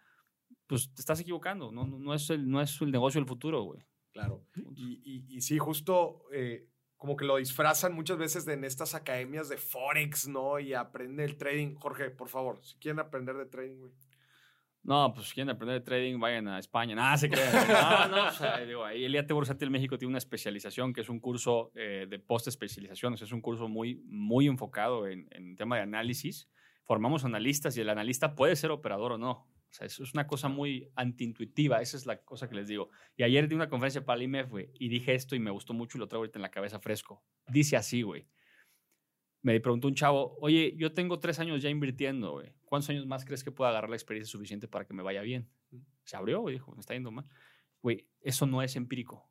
[0.66, 3.80] pues te estás equivocando, no, es, el, no es el negocio del futuro, güey.
[4.12, 4.44] Claro.
[4.74, 8.94] Y, y- y sí, justo eh, como que lo disfrazan muchas veces de en estas
[8.94, 10.58] academias de Forex, ¿no?
[10.60, 11.74] Y aprende el trading.
[11.74, 13.92] Jorge, por favor, si quieren aprender de trading, güey.
[14.84, 16.94] No, pues si quieren aprender de trading, vayan a España.
[16.96, 17.52] Nada, se crean.
[17.68, 21.08] No, no, o sea, digo, ahí el IAT Bursátil México tiene una especialización que es
[21.08, 23.14] un curso eh, de post-especialización.
[23.14, 26.48] O sea, es un curso muy, muy enfocado en, en tema de análisis.
[26.84, 29.46] Formamos analistas y el analista puede ser operador o no.
[29.72, 31.80] O sea, eso es una cosa muy antiintuitiva.
[31.80, 32.90] Esa es la cosa que les digo.
[33.16, 35.72] Y ayer di una conferencia para el IMEF, güey, y dije esto y me gustó
[35.72, 37.24] mucho y lo traigo ahorita en la cabeza fresco.
[37.48, 38.28] Dice así, güey.
[39.40, 42.52] Me preguntó un chavo, oye, yo tengo tres años ya invirtiendo, güey.
[42.66, 45.48] ¿Cuántos años más crees que pueda agarrar la experiencia suficiente para que me vaya bien?
[46.04, 47.26] Se abrió, güey, dijo, me está yendo mal.
[47.80, 49.26] Güey, eso no es empírico.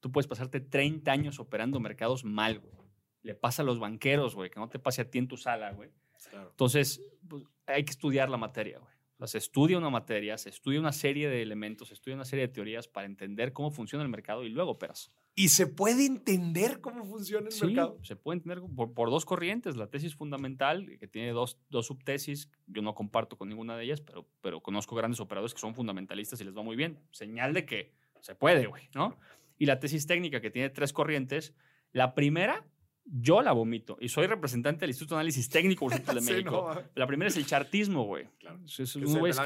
[0.00, 2.74] Tú puedes pasarte 30 años operando mercados mal, güey.
[3.22, 5.72] Le pasa a los banqueros, güey, que no te pase a ti en tu sala,
[5.72, 5.90] güey.
[6.28, 6.50] Claro.
[6.50, 8.95] Entonces, pues, hay que estudiar la materia, güey.
[9.16, 12.26] O sea, se estudia una materia, se estudia una serie de elementos, se estudia una
[12.26, 15.10] serie de teorías para entender cómo funciona el mercado y luego operas.
[15.34, 17.98] ¿Y se puede entender cómo funciona el Sí, mercado?
[18.02, 19.76] se puede entender por, por dos corrientes.
[19.76, 24.00] La tesis fundamental, que tiene dos, dos subtesis, yo no comparto con ninguna de ellas,
[24.02, 26.98] pero, pero conozco grandes operadores que son fundamentalistas y les va muy bien.
[27.10, 29.18] Señal de que se puede, güey, ¿no?
[29.58, 31.54] Y la tesis técnica, que tiene tres corrientes.
[31.92, 32.66] La primera,
[33.08, 36.72] yo la vomito y soy representante del Instituto de Análisis Técnico por de Sí, México.
[36.74, 38.26] no, La primera es el chartismo, güey.
[38.38, 38.58] Claro.
[38.66, 39.44] Es, güeyes la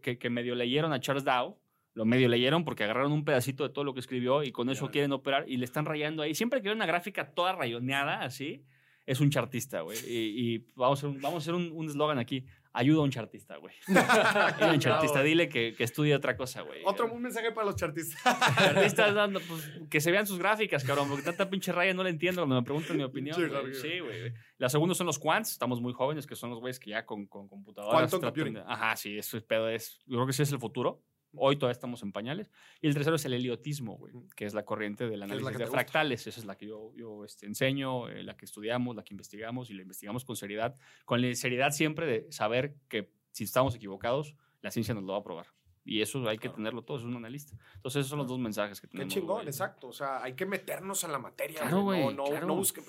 [0.00, 1.58] que, que, medio leyeron a Charles Dow,
[1.94, 4.90] lo medio leyeron porque agarraron un pedacito de todo lo que escribió y con eso
[4.90, 6.34] quieren operar y le están rayando ahí.
[6.34, 8.64] Siempre que veo una gráfica toda rayoneada así,
[9.06, 9.98] es un chartista, güey.
[10.06, 12.44] Y, y vamos a hacer un- vamos a hacer un un eslogan aquí.
[12.72, 13.74] Ayuda a un chartista, güey.
[13.88, 15.22] Ayuda a un chartista.
[15.22, 16.82] Dile que, que estudie otra cosa, güey.
[16.84, 18.20] Otro un mensaje para los chartistas.
[18.58, 22.10] Chartistas dando, pues, que se vean sus gráficas, cabrón, porque tanta pinche raya no la
[22.10, 23.34] entiendo cuando me preguntan mi opinión.
[23.36, 23.74] Sí, güey.
[23.74, 24.32] Sí, güey.
[24.58, 27.26] La segunda son los quants, estamos muy jóvenes, que son los güeyes que ya con,
[27.26, 28.08] con computadoras.
[28.10, 28.54] Quantum computing.
[28.54, 29.68] de- Ajá, sí, eso es pedo.
[29.68, 31.02] Es, yo creo que sí es el futuro.
[31.36, 32.50] Hoy todavía estamos en pañales.
[32.80, 35.64] Y el tercero es el heliotismo, güey, que es la corriente del análisis de te
[35.64, 35.76] gusta.
[35.76, 36.26] fractales.
[36.26, 39.70] Esa es la que yo, yo este, enseño, eh, la que estudiamos, la que investigamos
[39.70, 40.74] y la investigamos con seriedad.
[41.04, 45.18] Con la seriedad siempre de saber que si estamos equivocados, la ciencia nos lo va
[45.20, 45.46] a probar.
[45.84, 46.56] Y eso hay que Claro.
[46.56, 47.56] tenerlo todo, es un analista.
[47.76, 49.14] Entonces, esos son los dos mensajes que Qué tenemos.
[49.14, 49.46] chingón, güey.
[49.46, 49.88] exacto.
[49.88, 51.60] O sea, hay que meternos en la materia.
[51.60, 52.00] Claro, güey.
[52.04, 52.46] No, no, claro.
[52.48, 52.82] no busque-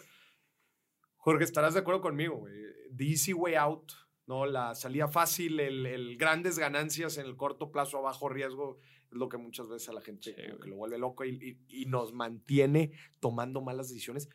[1.17, 2.53] Jorge, estarás de acuerdo conmigo, güey.
[2.95, 3.91] The easy way out,
[4.31, 4.45] ¿no?
[4.45, 8.77] La salida fácil, el, el grandes ganancias en el corto plazo a bajo riesgo,
[9.11, 11.57] es lo que muchas veces a la gente Sí, como que lo vuelve loco y,
[11.69, 14.29] y- y nos mantiene tomando malas decisiones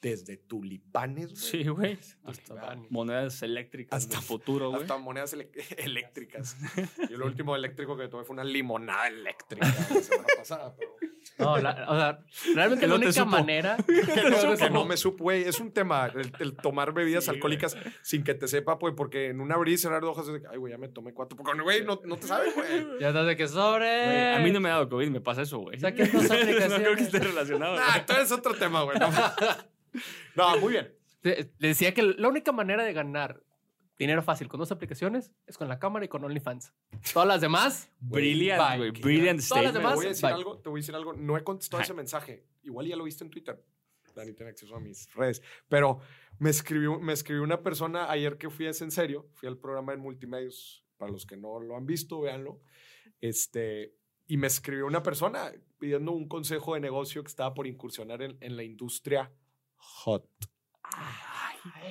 [0.00, 1.36] desde tulipanes, güey.
[1.36, 1.98] Sí, güey.
[2.24, 2.90] Hasta Tulipanes.
[2.90, 4.82] monedas eléctricas Hasta- del futuro, güey.
[4.82, 5.32] Hasta monedas
[5.76, 6.56] eléctricas.
[7.10, 10.92] y lo último eléctrico que tomé fue una limonada eléctrica la semana pasada, pero...
[11.38, 12.18] No, la- o sea,
[12.54, 13.76] realmente Que la no única manera.
[13.86, 15.42] que no me supo, güey.
[15.44, 19.28] Es un tema, el, el tomar bebidas Sí, alcohólicas sin que te sepa, pues, porque
[19.28, 21.12] en un abrir y cerrar de hojas, es de que, ay, güey, ya me tomé
[21.12, 21.36] cuatro.
[21.36, 22.86] Porque, güey, no, no te sabes, güey.
[23.00, 24.04] Ya estás de que sobre.
[24.04, 25.78] Güey, a mí no me ha dado COVID, me pasa eso, güey.
[25.80, 26.22] Saquen dos
[26.70, 27.74] no creo que esté relacionado.
[27.74, 28.06] Güey.
[28.06, 28.98] todo es otro tema, güey.
[28.98, 29.10] No,
[30.34, 30.92] No, muy bien.
[31.22, 33.41] Le decía que la única manera de ganar
[34.02, 36.72] dinero fácil con dos aplicaciones es con la cámara y con OnlyFans.
[37.12, 38.90] Todas las demás, Brilliant, güey.
[38.90, 39.72] Brilliant Todas las statement.
[39.72, 40.34] Te demás, voy a decir bye.
[40.34, 41.12] algo, te voy a decir algo.
[41.14, 41.84] No he contestado Ajá.
[41.84, 42.46] ese mensaje.
[42.62, 43.64] Igual ya lo viste en Twitter.
[44.14, 45.42] Dani tiene acceso a mis redes.
[45.68, 46.00] Pero
[46.38, 49.28] me escribió, me escribió una persona ayer que fui a Es en Serio.
[49.32, 50.84] Fui al programa en Multimedios.
[50.96, 52.60] Para los que no lo han visto, véanlo.
[53.20, 53.94] Este,
[54.26, 58.36] y me escribió una persona pidiendo un consejo de negocio que estaba por incursionar en,
[58.40, 59.32] en la industria
[59.76, 60.28] hot.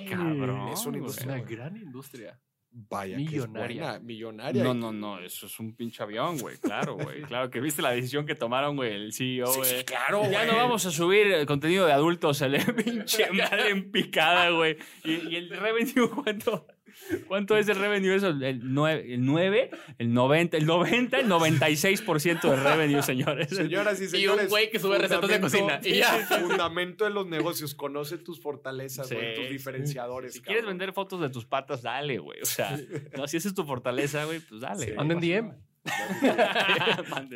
[0.10, 0.98] Cabrón, Es una güey.
[1.00, 1.34] industria.
[1.34, 2.40] una gran industria.
[2.74, 3.68] Vaya, Millonaria.
[3.68, 4.64] Que es buena, millonaria.
[4.64, 6.56] No, no, no, eso es un pinche avión, güey.
[6.58, 7.22] Claro, güey.
[7.24, 9.70] Claro que viste la decisión que tomaron, güey, el CEO, Sí, güey.
[9.80, 10.48] sí, claro, Ya güey.
[10.48, 14.78] no vamos a subir el contenido de adultos, se le pinche madre en picada, güey.
[15.04, 16.66] Y, y el revenue, ¿cuánto?
[17.28, 18.16] ¿Cuánto es el revenue?
[18.16, 23.50] Eso, el 9, el 9, el 90, el 90, el 96% de revenue, señores.
[23.56, 24.50] Señoras y Y un señores.
[24.50, 25.80] güey que sube recetas de cocina.
[25.84, 26.12] Y ya.
[26.42, 27.76] Fundamento de los negocios.
[27.76, 30.34] Conoce tus fortalezas, Sí, güey, tus diferenciadores.
[30.34, 32.42] Si quieres vender fotos de tus patas, dale, güey.
[32.42, 32.78] O sea,
[33.18, 34.86] no, si esa es tu fortaleza, güey, pues dale.
[34.86, 34.94] Sí.
[34.98, 35.54] Anden DM.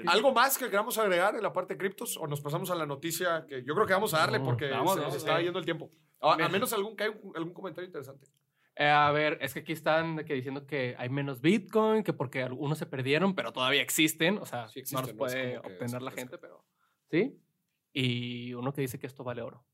[0.07, 2.85] ¿Algo más que queramos agregar en la parte de criptos o nos pasamos a la
[2.85, 5.43] noticia que yo creo que vamos a darle No, porque vamos, se nos está sí.
[5.45, 5.89] yendo el tiempo?
[6.21, 8.27] A, a menos algún, que hay un- algún comentario interesante.
[8.78, 12.43] Eh, a ver, es que aquí están que diciendo que hay menos Bitcoin, que porque
[12.43, 14.38] algunos se perdieron, pero todavía existen.
[14.38, 16.65] O sea, Sí no existen, los no es puede obtener la gente, pero
[17.09, 17.39] sí.
[17.93, 19.65] Y uno que dice que esto vale oro.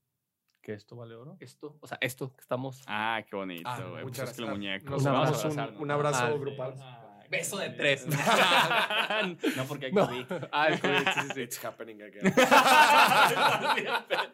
[0.62, 1.38] ¿Que esto vale oro?
[1.39, 2.84] Esto, o sea, esto que estamos.
[2.86, 4.04] Ah, qué bonito, Ah, güey.
[4.04, 4.58] muchas pues es que el gracias.
[4.60, 4.89] muñeco.
[4.91, 5.82] Nos Un abrazo, un- abrazarnos.
[5.82, 6.76] un abrazo Ah, grupal.
[7.32, 8.06] Beso de tres.
[9.58, 10.06] no, porque hay No.
[10.08, 10.26] COVID.
[10.52, 11.41] Ah, el COVID, sí, sí, sí.
[11.41, 12.32] It's happening again.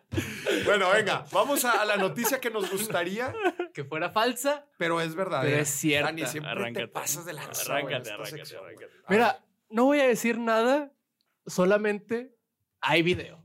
[0.66, 3.34] bueno, venga, vamos a, a la noticia que nos gustaría,
[3.74, 4.66] Que fuera falsa.
[4.78, 5.50] pero es verdadera.
[5.50, 6.08] Pero es cierta.
[6.08, 6.86] Dani, siempre Arráncate.
[6.88, 7.62] te pasas de lanza.
[7.74, 8.94] Arráncate, arráncate, sección, arráncate.
[9.10, 10.92] Mira, no voy a decir nada,
[11.46, 12.36] solamente
[12.82, 13.44] hay video.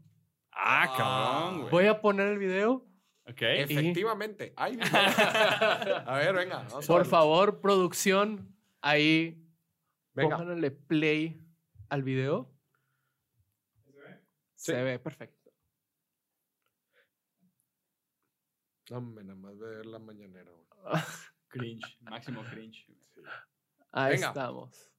[0.53, 1.71] Ah, cabrón, güey.
[1.71, 2.87] Voy a poner el video.
[3.27, 3.41] Ok.
[3.43, 4.53] Efectivamente.
[4.57, 5.95] Ay, mi madre.
[6.07, 6.65] a ver, venga.
[6.69, 9.43] vamos Por favor, producción, ahí
[10.15, 10.37] Venga.
[10.39, 11.41] pónganle play
[11.89, 12.53] al video.
[14.57, 14.73] Sí.
[14.73, 15.51] Se ve perfecto.
[16.95, 17.01] No,
[18.91, 20.51] hombre, nada más ver la mañanera.
[20.51, 20.65] güey.
[21.49, 21.99] Cringe.
[22.01, 22.87] Máximo cringe.
[23.93, 24.29] Ahí Venga.
[24.29, 24.91] estamos.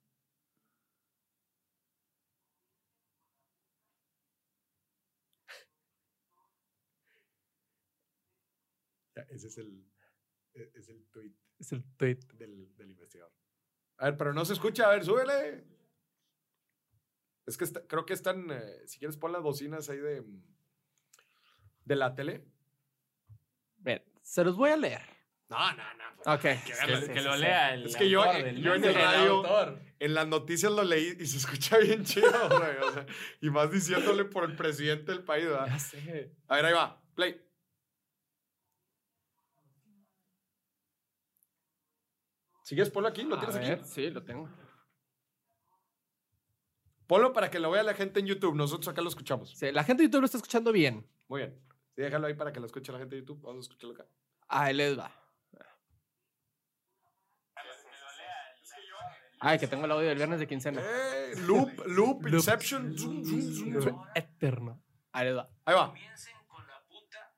[9.16, 9.86] Ya, ese es el.
[10.54, 12.20] E- Es el tweet Es el tweet.
[12.36, 13.34] del, del investigador.
[13.98, 14.88] A ver, pero no se escucha.
[14.88, 15.66] A ver, súbele.
[17.46, 18.50] Es que está- creo que están.
[18.52, 20.24] eh, si quieres, pon las bocinas ahí de.
[21.86, 22.46] De la tele.
[24.24, 25.02] Se los voy a leer.
[25.50, 26.04] No, no, no.
[26.16, 26.46] pues, Ok.
[26.46, 27.02] hay que Que, verlo.
[27.02, 27.40] sí, que sí, lo sí.
[27.42, 31.16] lea el Es que yo- autor yo en el radio- En las noticias lo leí
[31.20, 32.78] y se escucha bien chido, güey.
[32.78, 33.06] o sea,
[33.42, 35.68] y más diciéndole por el presidente del país, ¿verdad?
[35.68, 36.36] Ya sé.
[36.48, 37.02] A ver, ahí va.
[37.14, 37.40] Play.
[42.64, 42.90] ¿Sigues?
[42.90, 43.24] Ponlo aquí.
[43.24, 43.90] ¿Lo A tienes ver, aquí?
[43.90, 44.50] Sí, lo tengo.
[47.08, 48.56] Ponlo para que lo vea la gente en YouTube.
[48.56, 49.52] Nosotros acá lo escuchamos.
[49.58, 51.06] Sí, la gente de YouTube lo está escuchando bien.
[51.28, 51.60] Muy bien.
[51.96, 53.42] Sí, déjalo ahí para que lo escuche la gente de YouTube.
[53.42, 54.08] Vamos a escucharlo acá.
[54.48, 55.12] Ahí les va.
[59.40, 60.82] Ay, que tengo el audio del viernes de quincena.
[60.82, 62.98] Eh, loop, loop, Inception.
[62.98, 64.06] zoom, zoom, zoom, zoom.
[64.16, 64.82] Eterno.
[65.12, 65.50] Ahí les va.
[65.66, 65.88] Ahí va.
[65.90, 67.36] Comiencen con la puta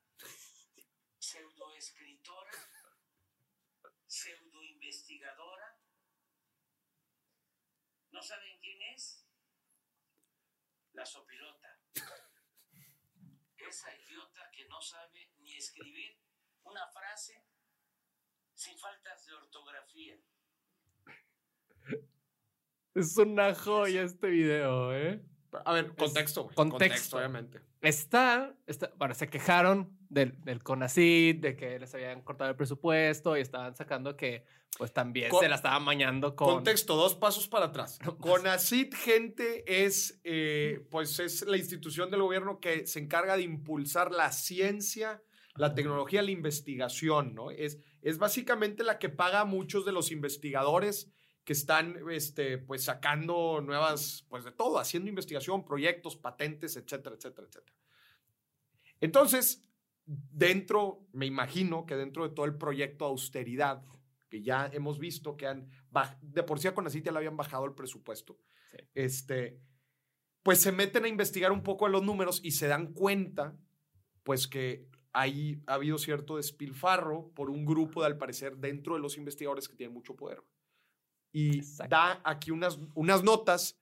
[1.18, 2.52] pseudoescritora,
[4.06, 5.80] pseudoinvestigadora.
[8.12, 9.26] ¿No saben quién es?
[10.94, 11.80] La sopilota.
[13.68, 16.18] Esa idiota que no sabe ni escribir
[16.64, 17.44] una frase
[18.54, 20.18] sin faltas de ortografía.
[22.94, 25.22] Es una joya este video, ¿eh?
[25.64, 26.56] A ver, contexto, güey.
[26.56, 27.18] Contexto.
[27.18, 27.62] obviamente.
[27.82, 33.38] Está, está, bueno, se quejaron del, del CONACID, de que les habían cortado el presupuesto
[33.38, 34.46] y estaban sacando que,
[34.78, 36.56] pues también Con- se la estaban mañando con.
[36.56, 38.00] Contexto, dos pasos para atrás.
[38.20, 44.12] CONACIT, gente, es, eh, pues es la institución del gobierno que se encarga de impulsar
[44.12, 45.22] la ciencia,
[45.56, 47.52] la tecnología, la investigación, ¿no?
[47.52, 51.15] Es, es básicamente la que paga a muchos de los investigadores
[51.46, 57.48] que están, este, pues sacando nuevas, pues de todo, haciendo investigación, proyectos, patentes, etcétera, etcétera,
[57.48, 57.78] etcétera.
[59.00, 59.64] Entonces,
[60.06, 63.84] dentro, me imagino que dentro de todo el proyecto de austeridad,
[64.28, 65.70] que ya hemos visto que han,
[66.22, 68.38] de por sí a Conacit ya le habían bajado el presupuesto,
[68.72, 68.78] Sí.
[68.96, 69.62] este,
[70.44, 73.56] pues se meten a investigar un poco de los números y se dan cuenta,
[74.24, 79.00] pues que ahí ha habido cierto despilfarro por un grupo, de, al parecer, dentro de
[79.00, 80.44] los investigadores que tienen mucho poder.
[81.36, 81.94] Y Exacto.
[81.94, 83.78] da aquí unas, unas notas,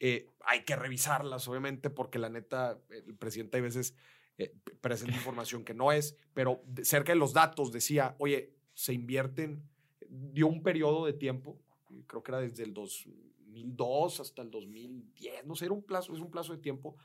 [0.00, 3.94] eh, hay que revisarlas, obviamente, porque la neta, el presidente a veces
[4.38, 9.68] eh, presenta información que no es, pero cerca de los datos decía, oye, se invierten,
[10.08, 15.44] dio un periodo de tiempo, eh, creo que era desde el 2002 hasta el 2010,
[15.44, 16.96] no sé, era un plazo, es un plazo de tiempo,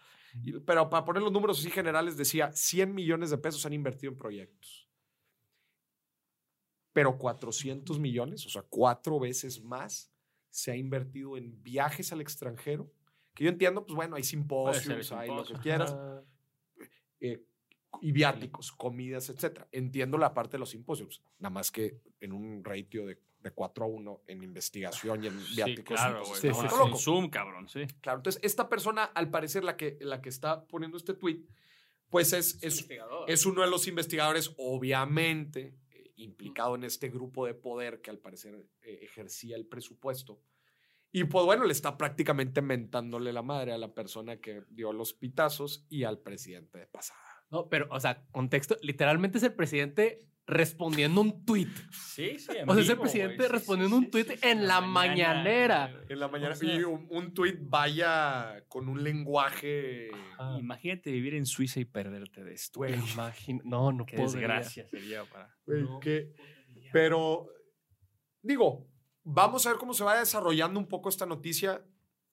[0.65, 4.17] pero para poner los números así generales decía, 100 millones de pesos han invertido en
[4.17, 4.80] proyectos.
[6.93, 10.11] Pero 400 millones, o sea, cuatro veces más,
[10.49, 12.91] se ha invertido en viajes al extranjero,
[13.33, 15.61] que yo entiendo, pues bueno, hay simposios, hay lo que simposio.
[15.63, 15.95] quieras,
[17.21, 17.41] eh,
[18.01, 19.67] y viáticos, comidas, etcétera.
[19.71, 23.85] Entiendo la parte de los simposios, nada más que en un ratio de, de 4
[23.85, 25.95] a 1 en investigación y en Sí, viáticos.
[25.95, 26.41] claro, pues, güey.
[26.41, 26.79] Sí, no, sí, es sí.
[26.81, 27.85] un Zoom, cabrón, sí.
[28.01, 31.41] Claro, entonces esta persona, al parecer, la que, la que está poniendo este tweet,
[32.09, 33.29] pues es, es, investigador.
[33.29, 35.73] es uno de los investigadores, obviamente,
[36.23, 40.41] implicado en este grupo de poder que al parecer eh, ejercía el presupuesto.
[41.11, 45.13] Y pues bueno, le está prácticamente mentándole la madre a la persona que dio los
[45.13, 47.19] pitazos y al presidente de pasada.
[47.49, 51.69] No, pero, o sea, contexto, literalmente es el presidente respondiendo un tweet.
[51.91, 52.51] Sí, sí.
[52.67, 56.03] O sea, es el presidente respondiendo un tuit en la mañanera.
[56.09, 56.53] En la mañana.
[56.53, 60.09] O sea- y un, un tweet vaya con un lenguaje.
[60.59, 62.79] Imagínate vivir en Suiza y perderte de esto.
[62.79, 64.31] Güey, Imagino, no, no Qué puedo.
[64.31, 65.55] desgracia sería para.
[65.65, 65.99] güey, No.
[65.99, 66.33] que-
[66.93, 67.47] Pero,
[68.41, 68.87] digo,
[69.23, 71.83] vamos a ver cómo se va desarrollando un poco esta noticia.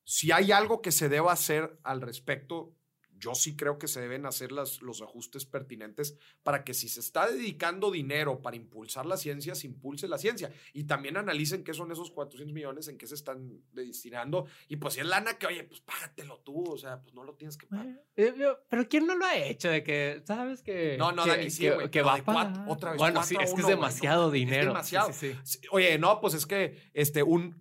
[0.04, 2.74] Si hay algo que se deba hacer al respecto,
[3.18, 7.00] yo sí creo que se deben hacer las, los ajustes pertinentes para que si se
[7.00, 10.52] está dedicando dinero para impulsar la ciencia, se impulse la ciencia.
[10.72, 14.46] Y también analicen qué son esos 400 millones, en qué se están destinando.
[14.68, 17.34] Y pues si es lana que, oye, pues págatelo tú, o sea, pues no lo
[17.34, 18.02] tienes que pagar.
[18.16, 18.34] Eh,
[18.68, 19.68] pero ¿quién no lo ha hecho?
[19.68, 20.96] De que, ¿sabes que.
[20.96, 22.52] No, no, que, Dani, sí, que- güey, que pero va de a pagar?
[22.54, 24.66] cuatro- otra vez, Bueno, sí, es que uno, es demasiado es dinero.
[24.68, 25.12] demasiado.
[25.12, 25.58] Sí, sí, sí.
[25.62, 27.56] Sí, Oye, no, pues es que este, un,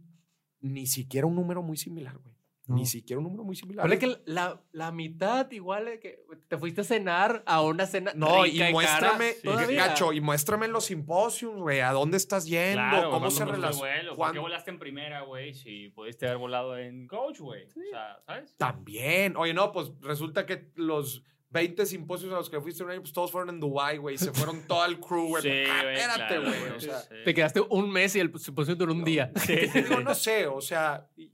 [0.60, 2.37] ni siquiera un número muy similar, güey.
[2.68, 2.86] Ni No.
[2.86, 3.84] siquiera un número muy similar.
[3.84, 8.12] Ponle que la, la mitad igual que te fuiste a cenar a una cena.
[8.14, 9.66] No, y muéstrame, cara.
[9.68, 14.14] Gacho, y muéstrame en los simposios, güey, a dónde estás yendo, Claro, cómo se relaciona.
[14.16, 15.54] ¿Por qué volaste en primera, güey?
[15.54, 17.64] Si pudiste haber volado en coach, güey.
[17.68, 18.56] O sea, ¿sabes?
[18.58, 19.38] También.
[19.38, 23.14] Oye, no, pues resulta que los 20 simposios a los que fuiste un año, pues
[23.14, 24.18] todos fueron en Dubai, güey.
[24.18, 25.42] Se fueron todo el crew, güey.
[25.44, 26.72] Sí, Ah, güey, Espérate, claro, güey.
[26.76, 27.16] O sea, sí.
[27.24, 29.32] Te quedaste un mes y el simposio duró un día.
[29.74, 31.32] Digo, no sé, o sea, y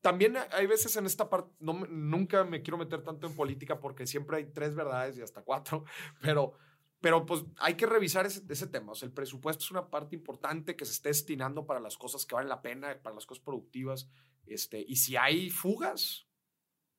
[0.00, 4.06] también hay veces en esta parte, no, nunca me quiero meter tanto en política porque
[4.06, 5.84] siempre hay tres verdades y hasta cuatro,
[6.22, 6.52] pero
[7.00, 8.90] Pero pues hay que revisar ese, ese tema.
[8.90, 12.26] O sea, el presupuesto es una parte importante que se esté destinando para las cosas
[12.26, 14.08] que valen la pena, para las cosas productivas.
[14.46, 16.26] Este, y si hay fugas,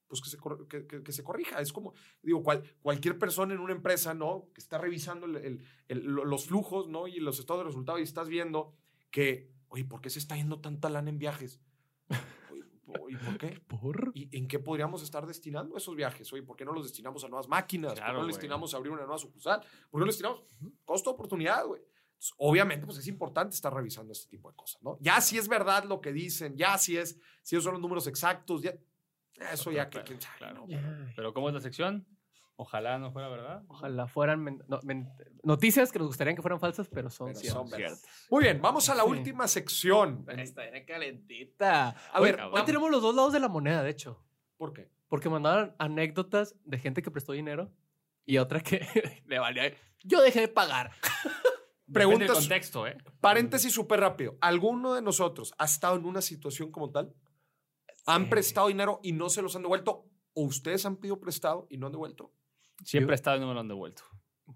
[0.07, 0.37] pues que se,
[0.87, 1.59] que, que- se corrija.
[1.59, 4.47] Es como, digo, cual- cualquier persona en una empresa, ¿no?
[4.53, 7.07] Que está revisando el- el- el- lo- los flujos, ¿no?
[7.07, 8.73] Y los estados de resultados y estás viendo
[9.11, 11.59] que, oye, ¿por qué se está yendo tanta lana en viajes?
[13.09, 13.59] ¿Y por qué?
[13.67, 14.11] ¿Por?
[14.13, 16.31] ¿Y en qué podríamos estar destinando esos viajes?
[16.33, 17.91] Oye, ¿por qué no los destinamos a nuevas máquinas?
[17.91, 19.61] ¿Por qué Claro, no los destinamos a abrir una nueva sucursal?
[19.61, 20.43] ¿Por qué no los destinamos?
[20.85, 21.81] Costo oportunidad, güey.
[21.81, 24.97] Entonces, obviamente, pues es importante estar revisando este tipo de cosas, ¿no?
[24.99, 28.07] Ya si es verdad lo que dicen, ya si es, si esos son los números
[28.07, 28.73] exactos, ya,
[29.53, 30.03] eso ya que,
[30.37, 31.11] Claro, claro.
[31.15, 32.05] Pero ¿cómo es la sección?
[32.61, 33.63] Ojalá no fuera verdad.
[33.69, 34.79] Ojalá fueran no,
[35.43, 37.57] noticias que nos gustarían que fueran falsas, pero son Pero ciertas.
[37.61, 37.95] son verdad.
[37.95, 38.27] Ciertas.
[38.29, 39.09] Muy bien, vamos a la Sí.
[39.09, 40.25] última sección.
[40.37, 41.95] Está bien calentita.
[42.11, 44.21] A Hoy- ver, hoy tenemos los dos lados de la moneda, de hecho.
[44.57, 44.91] ¿Por qué?
[45.07, 47.71] Porque mandaron anécdotas de gente que prestó dinero
[48.25, 48.79] y otra que
[49.25, 49.73] le valía.
[50.03, 50.91] Yo dejé de pagar.
[51.01, 51.45] Depende
[51.87, 52.97] del Preguntas- contexto, ¿eh?
[53.21, 54.37] Paréntesis súper rápido.
[54.41, 57.15] ¿Alguno de nosotros ha estado en una situación como tal?
[58.05, 58.29] ¿Han Sí.
[58.29, 60.05] prestado dinero y no se los han devuelto?
[60.33, 62.33] ¿O ustedes han pedido prestado y no han devuelto?
[62.83, 64.03] Siempre he estado y no me lo han devuelto.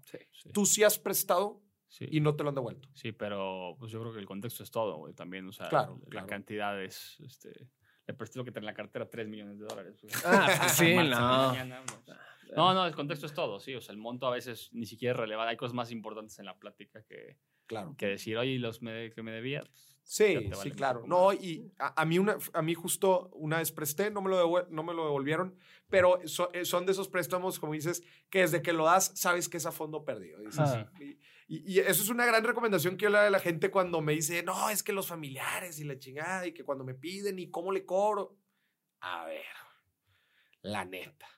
[0.02, 0.18] Sí.
[0.32, 2.06] Sí, Tú sí has prestado sí.
[2.10, 2.88] y no te lo han devuelto.
[2.94, 5.14] Sí, pero pues yo creo que el contexto es todo, güey.
[5.14, 6.26] También, o sea, Claro, la claro.
[6.26, 7.68] cantidad es, este,
[8.06, 9.98] le presté lo que trae en la cartera, 3 millones de dólares.
[10.02, 10.12] güey.
[10.24, 11.48] Ah, pues sí, en la no.
[11.48, 12.18] mañana, pues.
[12.56, 13.74] No, no, el contexto es todo, sí.
[13.74, 15.50] O sea, el monto a veces ni siquiera es relevante.
[15.50, 17.94] Hay cosas más importantes en la plática que, Claro.
[17.96, 19.60] que decir, oye, ¿y los me- que me debía.
[19.62, 21.02] pues, Sí, sí, claro.
[21.06, 24.66] No, y a, a mí una, a mí justo una vez presté, no me lo,
[24.68, 25.56] no me lo devolvieron,
[25.94, 29.48] pero so- eh, son de esos préstamos, como dices, que desde que lo das, sabes
[29.48, 30.40] que es a fondo perdido.
[30.40, 30.90] Dices, Ah.
[30.98, 33.70] y, y- y eso es una gran recomendación que yo le doy a la gente
[33.70, 36.94] cuando me dice, no, es que los familiares y la chingada, y que cuando me
[36.94, 38.36] piden y cómo le cobro.
[39.00, 39.44] A ver,
[40.62, 41.28] la neta,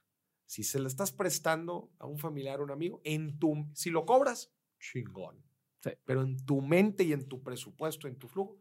[0.47, 4.07] si se le estás prestando a un familiar o un amigo, en tu, si lo
[4.07, 5.45] cobras, chingón.
[5.81, 5.91] Sí.
[6.05, 8.59] Pero en tu mente y en tu presupuesto, en tu flujo,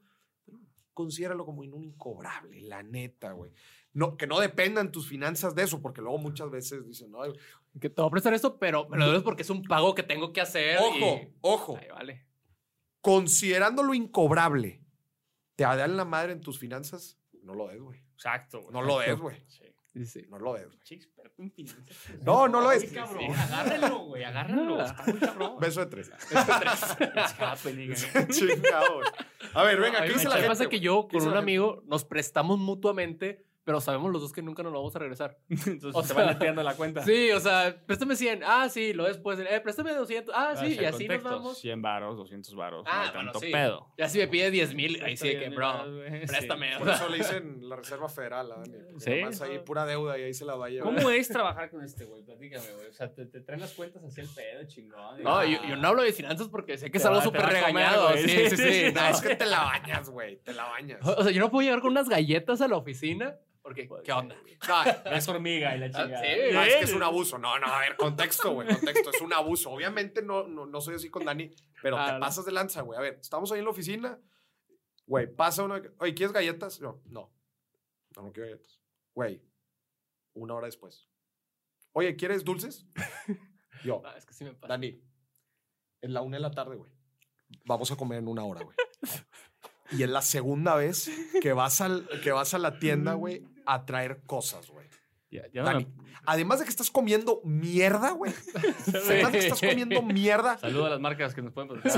[0.94, 3.52] considéralo como un incobrable, la neta, güey.
[3.96, 7.22] No, que no dependan tus finanzas de eso, porque luego muchas veces dicen, no,
[7.80, 10.04] Que te voy a prestar esto, pero me lo debes porque es un pago que
[10.04, 10.78] tengo que hacer.
[10.80, 12.26] ojo, y- ojo, Ay, vale.
[13.02, 14.82] considerando lo incobrable,
[15.56, 18.04] te dan la madre en tus finanzas, no lo des, güey.
[18.16, 18.62] Exacto.
[18.62, 18.74] güey.
[18.74, 19.42] No lo des, güey.
[19.48, 19.64] Sí.
[19.94, 20.26] Sí, sí.
[20.30, 20.56] No lo
[21.72, 22.22] finanzas.
[22.22, 22.92] No, no lo es.
[22.92, 24.84] Cabrón, agárrenlo, güey, agárrenlo.
[24.84, 25.60] Está muy cabrón.
[25.62, 26.12] Beso de tres.
[27.00, 28.28] Eh.
[28.30, 29.08] Chingado, güey.
[29.54, 30.48] A ver, venga, ¿qué dice la gente?
[30.50, 34.42] pasa que yo ¿Qué con un amigo nos prestamos mutuamente, pero sabemos los dos que
[34.42, 35.38] nunca nos lo vamos a regresar.
[35.50, 37.04] Entonces O se sea, van neteando la cuenta.
[37.04, 38.44] Sí, o sea, préstame 100.
[38.46, 39.40] Ah, sí, lo después.
[39.40, 40.34] Eh, préstame 200.
[40.38, 41.58] Ah, sí, es y así nos vamos.
[41.58, 42.86] 100 varos, 200 varos.
[42.88, 43.52] Ah, no hay bueno, tanto sí.
[43.52, 43.88] pedo.
[43.98, 46.28] Ya si me pide 10 mil, ahí sí de que, bro, Sí.
[46.28, 46.78] préstame.
[46.78, 48.78] Por eso le dicen la Reserva Federal, ¿ah, Dani?
[49.00, 49.12] Sí.
[49.12, 50.94] además ahí pura deuda y ahí se la va a llevar.
[50.96, 52.24] ¿Cómo es trabajar con este güey?
[52.24, 52.88] Platícame, güey.
[52.88, 55.24] O sea, te, te traen las cuentas así el pedo, chingón.
[55.24, 55.46] No, Ah.
[55.46, 57.44] yo, yo no hablo de finanzas porque sé que es Te algo te súper a
[57.46, 58.14] comer, regañado.
[58.18, 58.94] Sí, sí, sí.
[58.94, 59.08] No, no.
[59.10, 60.38] es que te la bañas, güey.
[60.44, 61.00] Te la bañas.
[61.04, 63.36] O sea, yo no puedo llegar con unas galletas a la oficina
[63.66, 64.36] porque, ¿qué onda?
[64.68, 66.22] No, Es hormiga y la chingada.
[66.22, 66.54] sí.
[66.54, 67.40] no, es que es un abuso.
[67.40, 68.68] No, no, a ver, contexto, güey.
[68.68, 69.72] Contexto, es un abuso.
[69.72, 71.50] Obviamente no, no, no soy así con Dani,
[71.82, 72.20] pero Ah, te no.
[72.20, 73.00] pasas de lanza, güey.
[73.00, 74.20] A ver, estamos ahí en la oficina.
[75.08, 75.82] Güey, pasa uno.
[75.98, 76.80] Oye, ¿quieres galletas?
[76.80, 77.34] No, no.
[78.16, 78.80] No, no quiero galletas.
[79.16, 79.42] Güey,
[80.36, 81.10] una hora después.
[81.94, 82.86] Oye, ¿quieres dulces?
[83.84, 84.74] Yo, Ah, es que sí me pasa.
[84.74, 85.02] Dani,
[86.02, 86.92] es la una de la tarde, güey.
[87.66, 88.78] Vamos a comer en una hora, güey.
[89.92, 91.10] Y es la segunda vez
[91.42, 94.86] que vas, al, que vas a la tienda, güey, a traer cosas, güey.
[95.32, 98.32] Ya, ya no Dani, me- además de que estás comiendo mierda, güey.
[98.88, 100.58] Además de que estás comiendo mierda.
[100.58, 101.90] Saludo a las marcas que nos pueden sí,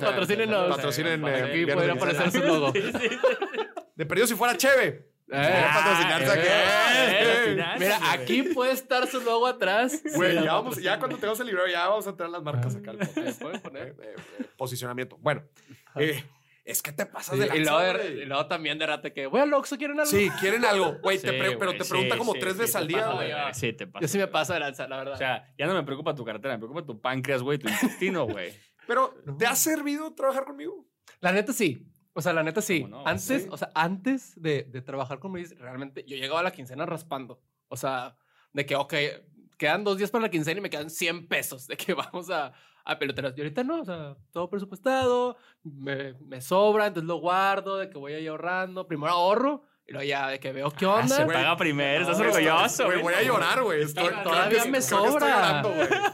[0.00, 0.76] patrocínenos.
[0.76, 2.72] Patrocinen, Aquí podría aparecer su logo.
[3.96, 5.10] De perdido si fuera cheve.
[5.28, 6.46] Eh, patrocinarse aquí.
[6.48, 10.00] eh, Eh, Mira, aquí puede estar su logo atrás.
[10.14, 12.92] Güey, ya, vamos, ya cuando tengamos el libro, ya vamos a traer las marcas acá.
[12.92, 13.88] al Eh, poner.
[13.88, 15.16] Eh, eh, eh, posicionamiento.
[15.18, 15.42] Bueno,
[15.96, 16.22] eh,
[16.66, 18.22] es que te pasas de y, lanza, luego, de- güey.
[18.22, 20.10] y luego también de rate que, voy al Oxxo, ¿quieren algo?
[20.10, 20.98] Sí, quieren algo.
[21.02, 23.30] Güey, te Sí, pero te sí, pregunta como sí, tres sí, veces al día, güey.
[23.54, 24.02] Sí, te pasa.
[24.02, 25.14] Yo sí me paso de lanza, la verdad.
[25.14, 28.26] O sea, ya no me preocupa tu cartera, me preocupa tu páncreas, güey, tu intestino,
[28.26, 28.52] güey.
[28.86, 30.86] Pero, ¿te ha servido trabajar conmigo?
[31.20, 31.86] La neta sí.
[32.12, 32.86] O sea, la neta sí.
[33.04, 33.48] Antes, Sí.
[33.50, 37.42] o sea, antes de, de trabajar con Luis, realmente yo llegaba a la quincena raspando.
[37.68, 38.16] O sea,
[38.52, 38.94] de que, ok,
[39.58, 42.52] quedan dos días para la quincena y me quedan 100 pesos de que vamos a,
[42.86, 43.34] a peloteras.
[43.36, 47.98] Y ahorita no, o sea, todo presupuestado, me, me sobra, entonces lo guardo, de que
[47.98, 48.86] voy ahí ahorrando.
[48.86, 51.24] Primero ahorro y luego ya de que veo qué Ah, se onda.
[51.26, 51.36] güey.
[51.36, 53.86] paga primero, estás No, orgulloso, Güey, voy a llorar, güey.
[53.92, 55.28] Todavía que- me creo que estoy sobra.
[55.62, 55.68] llorando.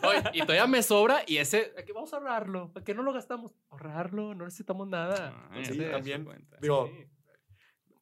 [0.09, 2.73] Oye, y todavía me sobra y ese, ¿a qué vamos a ahorrarlo?
[2.73, 3.55] ¿Para qué no lo gastamos?
[3.71, 5.35] Ahorrarlo, no necesitamos nada.
[5.51, 6.27] Ah, Sí, también.
[6.61, 7.07] Digo, sí.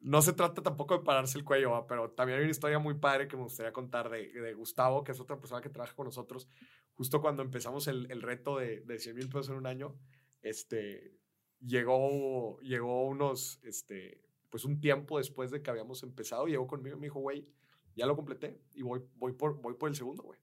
[0.00, 1.86] no se trata tampoco de pararse el cuello, ¿va?
[1.86, 5.12] pero también hay una historia muy padre que me gustaría contar de, de Gustavo, que
[5.12, 6.48] es otra persona que trabaja con nosotros.
[6.94, 9.96] Justo cuando empezamos el, el reto de, de 100 mil pesos en un año,
[10.42, 11.18] este,
[11.60, 14.20] llegó, llegó unos, este,
[14.50, 17.48] pues un tiempo después de que habíamos empezado, llegó conmigo y me dijo, güey,
[17.94, 20.40] ya lo completé y voy, voy, por, voy por el segundo, güey.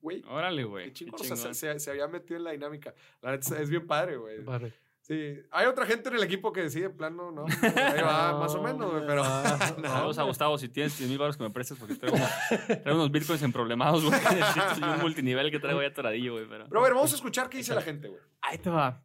[0.00, 0.86] Güey, Órale, güey.
[0.86, 1.20] qué qué chingón.
[1.20, 1.54] O sea, chingón.
[1.54, 2.94] se, se había metido en la dinámica.
[3.20, 4.42] La neta es bien padre, güey.
[4.42, 4.72] Padre.
[5.06, 7.44] Sí, hay otra gente en el equipo que decide, plano, ¿no?
[7.62, 9.22] Ahí va, más o menos, güey, pero...
[9.78, 12.66] no, Saludos a Gustavo, si tienes 10 mil baros que me prestes porque traigo, unos-
[12.66, 14.18] traigo unos bitcoins en problemados, güey.
[14.96, 16.48] Un multinivel que traigo ya atoradillo, güey.
[16.48, 16.66] Pero...
[16.68, 18.20] Pero a ver, vamos a escuchar qué dice la gente, güey.
[18.42, 19.00] Ahí te va.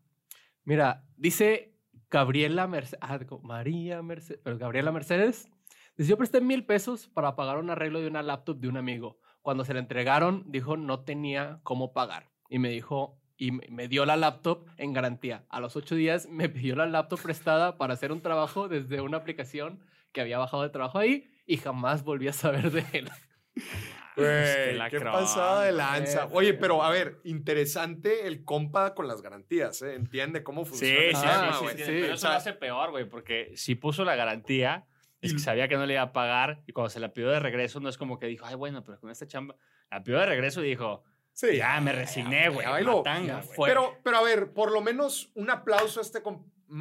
[0.63, 1.75] Mira, dice
[2.09, 2.99] Gabriela Mercedes.
[3.03, 4.41] Ah, María Mercedes.
[4.43, 5.51] Pero Gabriela Mercedes.
[5.97, 9.19] Dice: Yo presté mil pesos para pagar un arreglo de una laptop de un amigo.
[9.43, 12.31] Cuando se la entregaron, dijo no tenía cómo pagar.
[12.49, 13.20] Y me dijo.
[13.41, 15.45] Y me- dio la laptop en garantía.
[15.49, 19.17] A los ocho días me pidió la laptop prestada para hacer un trabajo desde una
[19.17, 19.79] aplicación
[20.11, 23.09] que había bajado de trabajo ahí y jamás volví a saber de él.
[24.15, 26.27] Güey, la qué crón, pasada de lanza.
[26.33, 29.95] Oye, pero a ver, interesante el compa con las garantías, ¿eh?
[29.95, 30.99] Entiende cómo funciona.
[30.99, 31.83] sí, sí, tema, sí, sí, sí.
[31.85, 34.85] Pero O eso sea, lo hace peor, güey, porque si puso la garantía,
[35.21, 37.29] es Y- que sabía que no le iba a pagar y cuando se la pidió
[37.29, 39.55] de regreso, no es como que dijo, ay, bueno, pero con esta chamba.
[39.89, 41.03] La pidió de regreso y dijo,
[41.33, 42.65] sí, ya me resigné, güey.
[42.65, 42.97] ya bailó.
[42.97, 43.55] matanga, Ya güey.
[43.55, 43.69] fue.
[43.69, 46.21] Pero, pero a ver, por lo menos un aplauso a este.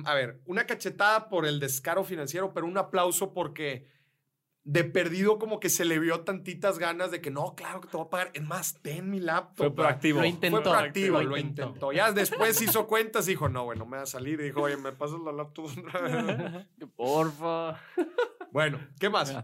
[0.05, 3.89] A ver, una cachetada por el descaro financiero, pero un aplauso porque
[4.63, 7.97] de perdido como que se le vio tantitas ganas de que no, claro que te
[7.97, 8.31] voy a pagar.
[8.35, 9.57] Es más, ten mi laptop.
[9.57, 10.17] Fue proactivo.
[10.19, 10.63] Lo Fue intentó.
[10.63, 11.67] proactivo, lo lo intentó.
[11.69, 11.93] intentó.
[11.93, 14.39] Ya después hizo cuentas y dijo, no, bueno, me va a salir.
[14.41, 16.67] Y dijo, oye, ¿me pasas la laptop otra vez?
[16.97, 17.81] Porfa.
[18.53, 19.35] bueno, ¿qué más?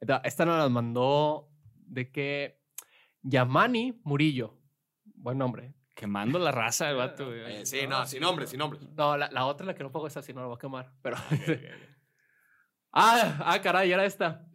[0.00, 1.50] Mira, Esta nos la mandó
[1.86, 2.58] de que
[3.22, 4.58] Yamani Murillo.
[5.04, 5.74] Buen nombre.
[5.94, 7.56] Quemando la raza el vato, güey.
[7.56, 8.78] Eh, sí, no, sin nombre, sin nombre.
[8.96, 10.92] No, la, la otra, la que no pago, esa sí no la voy a quemar.
[11.02, 11.16] Pero.
[12.92, 14.46] ah, ah, caray, era esta.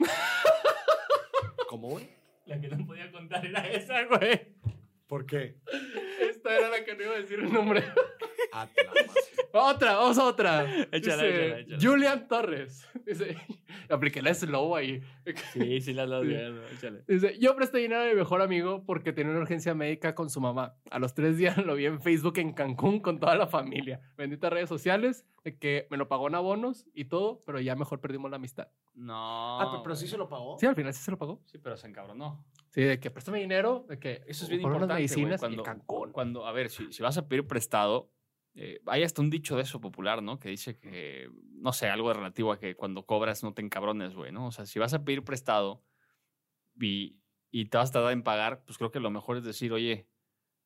[1.67, 2.09] ¿Cómo, güey?
[2.45, 4.55] La que no podía contar era esa, güey.
[5.13, 5.57] ¿Por qué?
[6.27, 7.83] Esta era la que no iba a decir el nombre.
[9.53, 10.63] La otra, vamos a otra.
[10.91, 11.77] Échala, Dice, échala, échala.
[11.79, 12.87] Julian Torres.
[13.05, 13.37] Dice,
[13.89, 15.01] apliqué la slow ahí.
[15.53, 15.93] Sí, sí, Sí.
[15.93, 17.03] ya, échale.
[17.07, 20.41] Dice, yo presté dinero a mi mejor amigo porque tenía una urgencia médica con su
[20.41, 20.75] mamá.
[20.89, 24.01] A los tres días lo vi en Facebook en Cancún con toda la familia.
[24.17, 28.01] Benditas redes sociales, de que me lo pagó en abonos y todo, pero ya mejor
[28.01, 28.69] perdimos la amistad.
[28.95, 29.61] No.
[29.61, 30.57] Ah, pero, pero sí se lo pagó.
[30.57, 31.39] Sí, al final sí se lo pagó.
[31.45, 32.43] Sí, pero se encabronó.
[32.73, 35.65] Sí, de que préstame dinero, de que Eso es bien importante, güey, medicinas Cuando, y
[35.65, 36.11] Cancún.
[36.11, 38.11] cuando, a ver, si, si vas a pedir prestado,
[38.55, 40.39] eh, hay hasta un dicho de eso popular, ¿no?
[40.39, 44.31] Que dice que, no sé, algo relativo a que cuando cobras no te encabrones, güey,
[44.31, 44.47] ¿no?
[44.47, 45.83] O sea, si vas a pedir prestado
[46.81, 47.19] y,
[47.51, 50.09] y te vas a tardar en pagar, pues creo que lo mejor es decir, oye,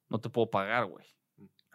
[0.08, 1.06] no te puedo pagar, güey.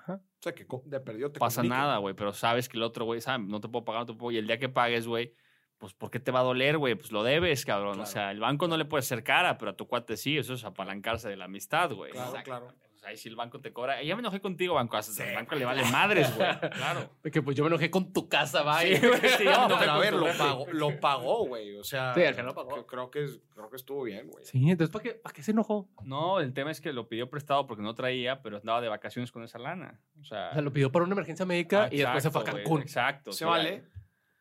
[0.09, 3.21] O sea, que de perdido te pasa nada, güey, pero sabes que el otro, güey,
[3.21, 5.35] sabe, no te puedo pagar, no te puedo, y el día que pagues, güey,
[5.83, 6.95] pues ¿por qué te va a doler, güey?
[6.95, 7.95] Pues lo debes, cabrón.
[7.95, 8.09] Claro.
[8.09, 10.55] O sea, el banco no le puede hacer cara, pero a tu cuate sí, eso
[10.55, 12.13] es apalancarse de la amistad, güey.
[12.13, 12.45] Claro, Exacto.
[12.51, 12.67] claro.
[12.95, 14.01] O sea, ahí sí el banco te cobra.
[14.01, 14.97] Ya me enojé contigo, banco.
[14.97, 16.47] Hasta Sí, el banco le vale madres, güey.
[16.73, 17.11] Claro.
[17.25, 18.97] De que pues yo me enojé con tu casa, vaya.
[18.97, 21.75] Sí, No, enojé pero a ver, lo pagó, lo pagó, güey.
[21.79, 22.87] O sea, Sí, al final lo pagó.
[22.87, 24.45] Creo, que, es- creo que estuvo bien, güey.
[24.45, 25.89] Sí, entonces ¿para qué, ¿para qué se enojó?
[26.05, 29.33] No, el tema es que lo pidió prestado porque no traía, pero andaba de vacaciones
[29.33, 30.01] con esa lana.
[30.21, 32.45] O sea, O sea, lo pidió para una emergencia médica y después se fue a
[32.45, 32.83] Cancún.
[32.83, 33.33] Exacto.
[33.33, 33.83] ¿Se vale?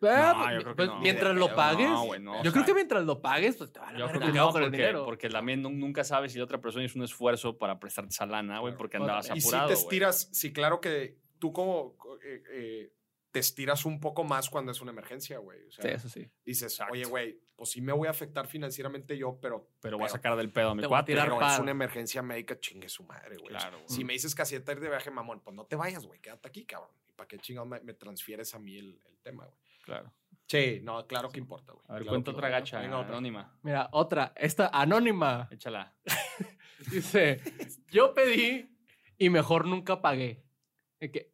[0.03, 0.99] Ah, No, pues, yo creo que pues, no.
[0.99, 1.89] mientras lo pagues.
[1.89, 4.05] no, güey, no, yo o creo que mientras lo pagues, pues te van a Yo
[4.07, 5.05] ver creo que no, con el porque, dinero.
[5.05, 8.25] porque también nun- nunca sabes si la otra persona hizo un esfuerzo para prestarte esa
[8.25, 9.37] lana, güey, porque andabas vez.
[9.37, 9.83] Y si apurado, te güey.
[9.83, 12.93] estiras, sí, claro que tú como eh, eh,
[13.31, 15.65] te estiras un poco más cuando es una emergencia, güey.
[15.67, 16.29] O sea, Sí, eso sí.
[16.45, 16.93] dices, Exacto.
[16.93, 20.35] oye, güey, pues sí me voy a afectar financieramente yo, pero, Pero voy a sacar
[20.35, 21.11] del pedo a mi Te voy a cuate.
[21.13, 23.49] tirar pero es una emergencia médica, chingue su madre, güey.
[23.49, 23.87] Claro, güey.
[23.89, 26.47] Si me dices que así ir de viaje, mamón, pues no te vayas, güey, quédate
[26.47, 26.89] aquí, cabrón.
[27.07, 29.57] ¿Y para qué chingado me, me transfieres a mí el, el tema, güey?
[29.81, 30.13] Claro.
[30.47, 31.85] Sí, no, claro que importa, güey.
[31.87, 33.13] A ver, Claro cuenta otra gacha Venga, otra.
[33.13, 33.57] anónima.
[33.63, 34.33] Mira, otra.
[34.35, 35.47] Esta anónima.
[35.51, 35.95] Échala.
[36.91, 37.41] Dice,
[37.89, 38.69] yo pedí
[39.17, 40.43] y mejor nunca pagué.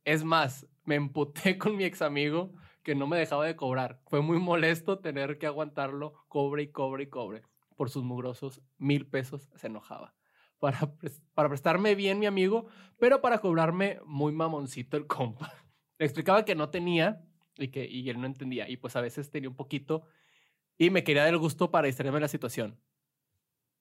[0.05, 4.01] Es más, me emputé con mi ex amigo que no me dejaba de cobrar.
[4.07, 7.41] Fue muy molesto tener que aguantarlo, cobre y cobre y cobre.
[7.75, 10.13] Por sus mugrosos mil pesos se enojaba.
[10.59, 10.79] Para,
[11.33, 12.67] para prestarme bien mi amigo,
[12.97, 15.53] pero para cobrarme muy mamoncito el compa.
[15.97, 17.21] Le explicaba que no tenía
[17.59, 18.69] y que y él no entendía.
[18.69, 20.05] Y pues a veces tenía un poquito
[20.77, 22.79] y me quería dar el gusto para distraerme de la situación.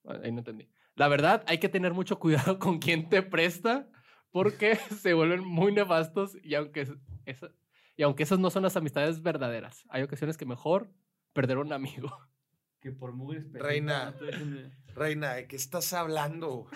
[0.05, 0.69] Ahí no entendí.
[0.95, 3.89] La verdad, hay que tener mucho cuidado con quién te presta
[4.31, 6.93] porque se vuelven muy nefastos y aunque, es-
[7.25, 7.51] esa-
[7.97, 10.91] y aunque esas no son las amistades verdaderas, hay ocasiones que mejor
[11.33, 12.17] perder un amigo.
[12.87, 14.15] Que por mugres Reina.
[14.95, 16.69] Reina, ¿de qué estás hablando?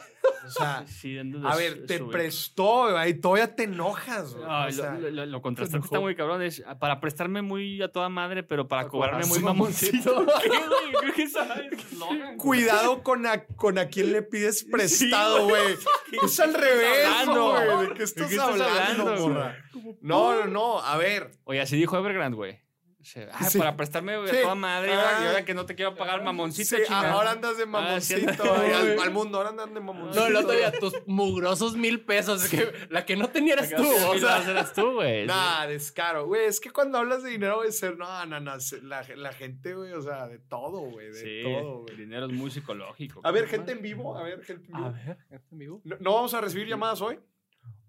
[0.45, 2.11] O sea, Sí, a ver, te sube.
[2.13, 4.45] prestó, güey, y todavía te enojas, güey.
[4.49, 5.95] Ay, O sea, lo, lo- lo contrastante enojó.
[5.95, 6.43] está muy cabrón.
[6.43, 10.27] Es ah, para prestarme muy a toda madre, pero para, cobrarme muy mamoncito.
[12.39, 15.77] Cuidado con a, con a quién le pides prestado, güey.
[16.25, 17.87] es al revés, güey.
[17.89, 19.57] ¿De qué ¿De estás, qué estás hablando, hablando, morra?
[20.01, 20.81] No, no, no.
[20.81, 21.31] A ver.
[21.45, 22.61] Oye, así dijo Evergrande, güey.
[23.03, 23.59] Sea, ah, Sí.
[23.59, 24.37] para prestarme güey, Sí.
[24.37, 25.45] a toda madre, y ahora, y ahora Ah.
[25.47, 27.13] que no te quiero pagar mamoncito, Sí, chingada.
[27.13, 28.99] ahora andas de Ah, sí, mamoncito güey, al, Güey.
[28.99, 29.39] al mundo.
[29.39, 30.21] Ahora andas de mamoncito.
[30.21, 32.47] No, el otro día, tus mugrosos mil pesos.
[32.49, 33.83] Que la que no tenía eras tú.
[34.09, 35.27] O sea, eras tú, güey.
[35.27, 36.27] Nah, descaro.
[36.27, 37.97] Güey, es que cuando hablas de dinero, debe ser.
[37.97, 38.53] No, no, no.
[38.83, 41.07] La, la gente, güey, o sea, de todo, güey.
[41.09, 41.97] De Sí, todo, el güey.
[41.97, 43.21] dinero es muy psicológico.
[43.25, 43.51] A ver, güey.
[43.51, 44.17] gente en vivo.
[44.19, 44.93] A ver, gente en a vivo.
[44.93, 45.81] ver, ¿este en vivo?
[45.85, 47.19] ¿No, no vamos a recibir llamadas hoy?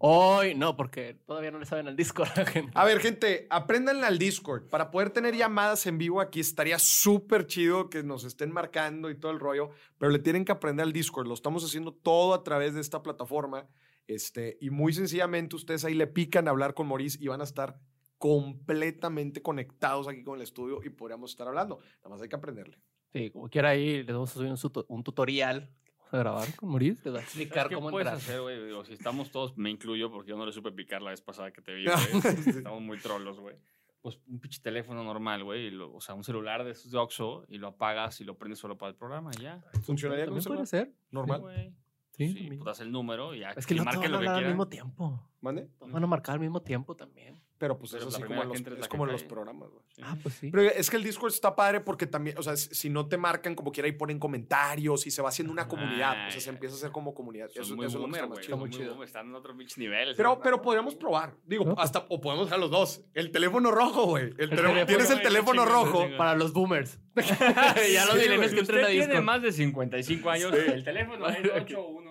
[0.04, 2.72] Hoy, no, porque todavía no le saben al disco a la gente.
[2.74, 4.68] A ver, gente, apréndanle al Discord.
[4.68, 9.16] Para poder tener llamadas en vivo aquí estaría súper chido que nos estén marcando y
[9.16, 9.70] todo el rollo,
[10.00, 11.28] pero le tienen que aprender al Discord.
[11.28, 13.68] Lo estamos haciendo todo a través de esta plataforma.
[14.08, 17.44] Este, y muy sencillamente ustedes ahí le pican a hablar con Maurice y van a
[17.44, 17.80] estar
[18.18, 21.78] completamente conectados aquí con el estudio y podríamos estar hablando.
[21.98, 22.80] Nada más hay que aprenderle.
[23.14, 25.70] Sí, como quiera ahí, les vamos a subir un tutorial.
[26.12, 27.02] A grabar con Maurice.
[27.06, 28.18] Les va a ¿Sabes explicar ¿Qué cómo puedes entrar.
[28.22, 28.66] hacer, güey?
[28.66, 31.52] Digo, si estamos todos, me incluyo, porque yo no le supe picar la vez pasada
[31.52, 31.94] que te vi, güey.
[32.66, 33.56] estamos muy trolos, güey.
[34.02, 35.70] Pues un pinche teléfono normal, güey.
[35.72, 38.60] lo- O sea, un celular de esos de Oxxo y lo apagas y lo prendes
[38.60, 39.62] solo para el programa y ya.
[39.84, 40.44] ¿Funcionaría celular?
[40.48, 40.92] puede ser.
[41.12, 41.38] Normal.
[41.38, 41.74] Sí, güey.
[42.18, 43.52] Sí, Sí, pues das el número y ya.
[43.52, 44.54] Es que que no marque van lo a que hablar al quieran.
[44.54, 45.30] mismo tiempo.
[45.40, 45.70] ¿Mande?
[45.80, 47.40] Van a marcar al mismo tiempo también.
[47.62, 49.84] Pero pues Pero es así primera como, los, es es como en los programas, güey.
[50.02, 50.50] Ah, pues sí.
[50.50, 53.54] Pero es que el Discord está padre porque también, o sea, si no te marcan
[53.54, 56.74] como quiera y ponen comentarios y se va haciendo una comunidad, o sea, se empieza
[56.74, 57.50] a hacer como comunidad.
[57.52, 58.46] Son Eso, muy eso es lo que boomer, está más güey.
[58.48, 58.58] chido.
[58.58, 58.90] Muy chido.
[58.94, 60.16] boomer, Están en otro pinche nivel.
[60.18, 60.40] Pero, ¿sí?
[60.44, 61.36] pero podríamos probar.
[61.46, 63.04] Digo, No, pues- hasta, o podemos hacer los dos.
[63.14, 64.24] El teléfono rojo, güey.
[64.24, 66.08] El teléfono- teléfono, tienes el teléfono rojo.
[66.18, 67.00] Para los boomers.
[67.16, 68.54] ya los Sí, millennials güey.
[68.54, 69.24] que entren a Usted tiene Discord.
[69.24, 70.54] más de 55 años.
[70.54, 72.11] El teléfono es 81.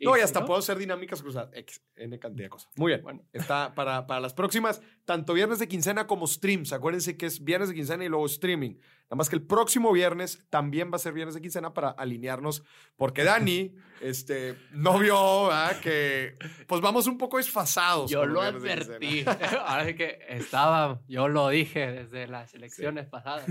[0.00, 1.50] No, y hasta puedo hacer dinámicas cruzadas.
[1.54, 2.70] X, N cantidad de cosas.
[2.76, 3.02] Muy bien.
[3.02, 3.22] Bueno.
[3.32, 6.72] Está para, para las próximas, tanto viernes de quincena como streams.
[6.72, 8.76] Acuérdense que es viernes de quincena y luego streaming.
[9.10, 12.62] Nada más que el próximo viernes también va a ser viernes de quincena para alinearnos,
[12.96, 15.80] porque Dani este, no vio ¿verdad?
[15.80, 16.36] que
[16.68, 18.08] pues vamos un poco desfasados.
[18.08, 19.24] Yo lo advertí.
[19.66, 23.46] Ahora sí que estaba, yo lo dije desde las elecciones pasadas.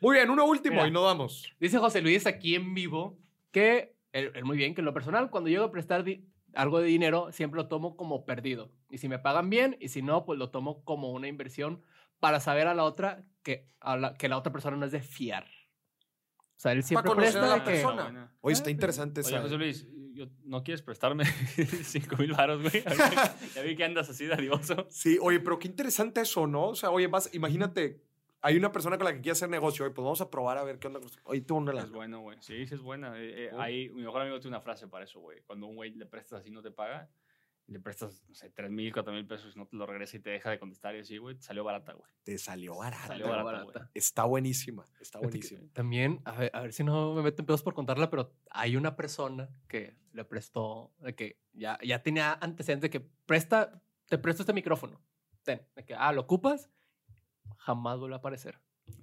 [0.00, 0.88] Muy bien, uno último Mira.
[0.88, 1.52] y nos vamos.
[1.60, 3.18] Dice José Luis aquí en vivo
[3.50, 3.95] que,
[4.44, 7.58] muy bien, que en lo personal, cuando llego a prestar di- algo de dinero, siempre
[7.60, 8.72] lo tomo como perdido.
[8.90, 11.82] Y si me pagan bien, y si no, pues lo tomo como una inversión
[12.18, 15.00] para saber a la otra que, a la, que la otra persona no es de
[15.02, 15.44] fiar.
[15.44, 17.70] O sea, él siempre conocer a presta la de que...
[17.70, 18.32] persona.
[18.40, 19.42] Oye, está Ah, interesante Oye, esa.
[19.42, 21.24] José Luis, yo- ¿no quieres prestarme
[21.84, 22.82] 5 mil baros, güey?
[22.82, 24.86] Ya vi- Ya vi que andas así dadivoso.
[24.88, 26.68] Sí, oye, pero qué interesante eso, ¿no?
[26.68, 28.00] O sea, oye, vas, imagínate,
[28.46, 30.62] hay una persona con la que quiere hacer negocio, oye, pues vamos a probar a
[30.62, 31.00] ver qué onda.
[31.24, 32.38] Oye, tú una Es bueno, güey.
[32.40, 33.18] Sí, sí es buena.
[33.18, 33.60] Eh, eh, Oh.
[33.60, 35.40] ahí, mi mejor amigo tiene una frase para eso, güey.
[35.42, 37.10] Cuando un güey le prestas así no te paga,
[37.66, 40.20] le prestas, no sé, 3 mil, 4 mil pesos y no te lo regresa y
[40.20, 42.08] te deja de contestar y así, güey, te salió barata, güey.
[42.22, 43.08] Te salió barata.
[43.08, 43.78] Salió barata, barata.
[43.80, 43.90] güey.
[43.94, 45.62] Está buenísima, está buenísima.
[45.72, 48.76] También, a ver, a ver si no me meto en pedos por contarla, pero hay
[48.76, 54.18] una persona que le prestó, de que ya, ya tenía antecedentes de que presta, te
[54.18, 55.00] presto este micrófono.
[55.42, 56.70] Ten, de que, ah, lo ocupas,
[57.58, 58.58] jamás vuelve a aparecer.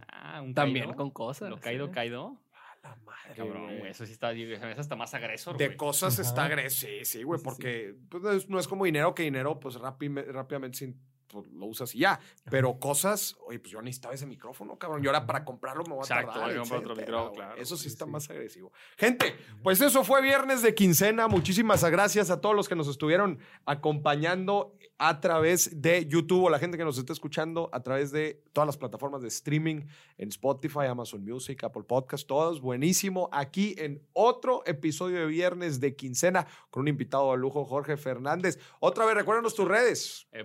[0.07, 0.97] Ah, un También caído.
[0.97, 1.49] con cosas.
[1.49, 2.37] Lo caído, caído.
[2.83, 3.79] A la madre, Cabrón, güey.
[3.79, 3.91] güey.
[3.91, 5.77] Eso sí está, es hasta más agresor, De güey.
[5.77, 9.23] cosas está agresivo, sí, sí, güey, Sí, sí, porque pues, no es- como dinero que
[9.23, 11.01] dinero, pues rápidamente sin,
[11.33, 12.19] pues, lo usas y ya.
[12.49, 15.03] Pero cosas, oye, pues yo necesitaba ese micrófono, cabrón.
[15.03, 16.57] Y ahora para comprarlo me voy a Exacto, tardar.
[16.59, 18.11] otro micrófono, claro, Eso sí sí, está sí.
[18.11, 18.71] más agresivo.
[18.97, 21.27] Gente, pues eso fue viernes de quincena.
[21.27, 26.59] Muchísimas gracias a todos los que nos estuvieron acompañando a través de YouTube o la
[26.59, 29.81] gente que nos está escuchando a través de todas las plataformas de streaming
[30.17, 33.27] en Spotify, Amazon Music, Apple Podcast, todos buenísimo.
[33.33, 38.59] Aquí en otro episodio de viernes de quincena con un invitado de lujo, Jorge Fernández.
[38.79, 40.27] Otra vez, recuérdanos tus redes.
[40.31, 40.43] Eh,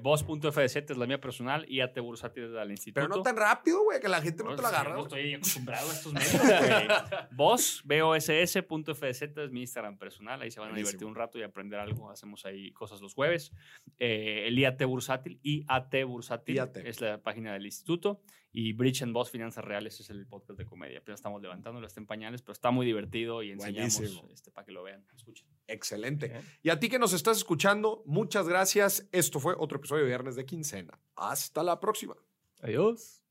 [0.88, 3.06] Es la mía personal y AT es la del instituto.
[3.06, 4.90] Pero no tan rápido, güey, que la gente no No, te la agarra.
[4.94, 5.06] no güey.
[5.06, 6.88] estoy acostumbrado a estos medios, güey.
[7.32, 10.40] Vos, boss.fdz es mi Instagram personal.
[10.42, 12.10] Ahí se van a divertir un rato y aprender algo.
[12.10, 13.52] Hacemos ahí cosas los jueves.
[13.98, 16.76] Eh, el IAT Bursátil, IAT Bursátil IAT.
[16.78, 18.20] es la página del instituto.
[18.52, 20.98] Y Bridge and Boss Finanzas Reales es el podcast de comedia.
[20.98, 24.28] Apenas estamos levantándolo, está en pañales, pero está muy divertido y enseñamos Buenísimo.
[24.32, 25.06] este, para que lo vean.
[25.14, 25.46] Escuchen.
[25.66, 26.32] Excelente.
[26.62, 29.08] Y a ti que nos estás escuchando, muchas gracias.
[29.12, 30.98] Esto fue otro episodio de Viernes de Quincena.
[31.14, 32.16] Hasta la próxima.
[32.60, 33.22] Adiós.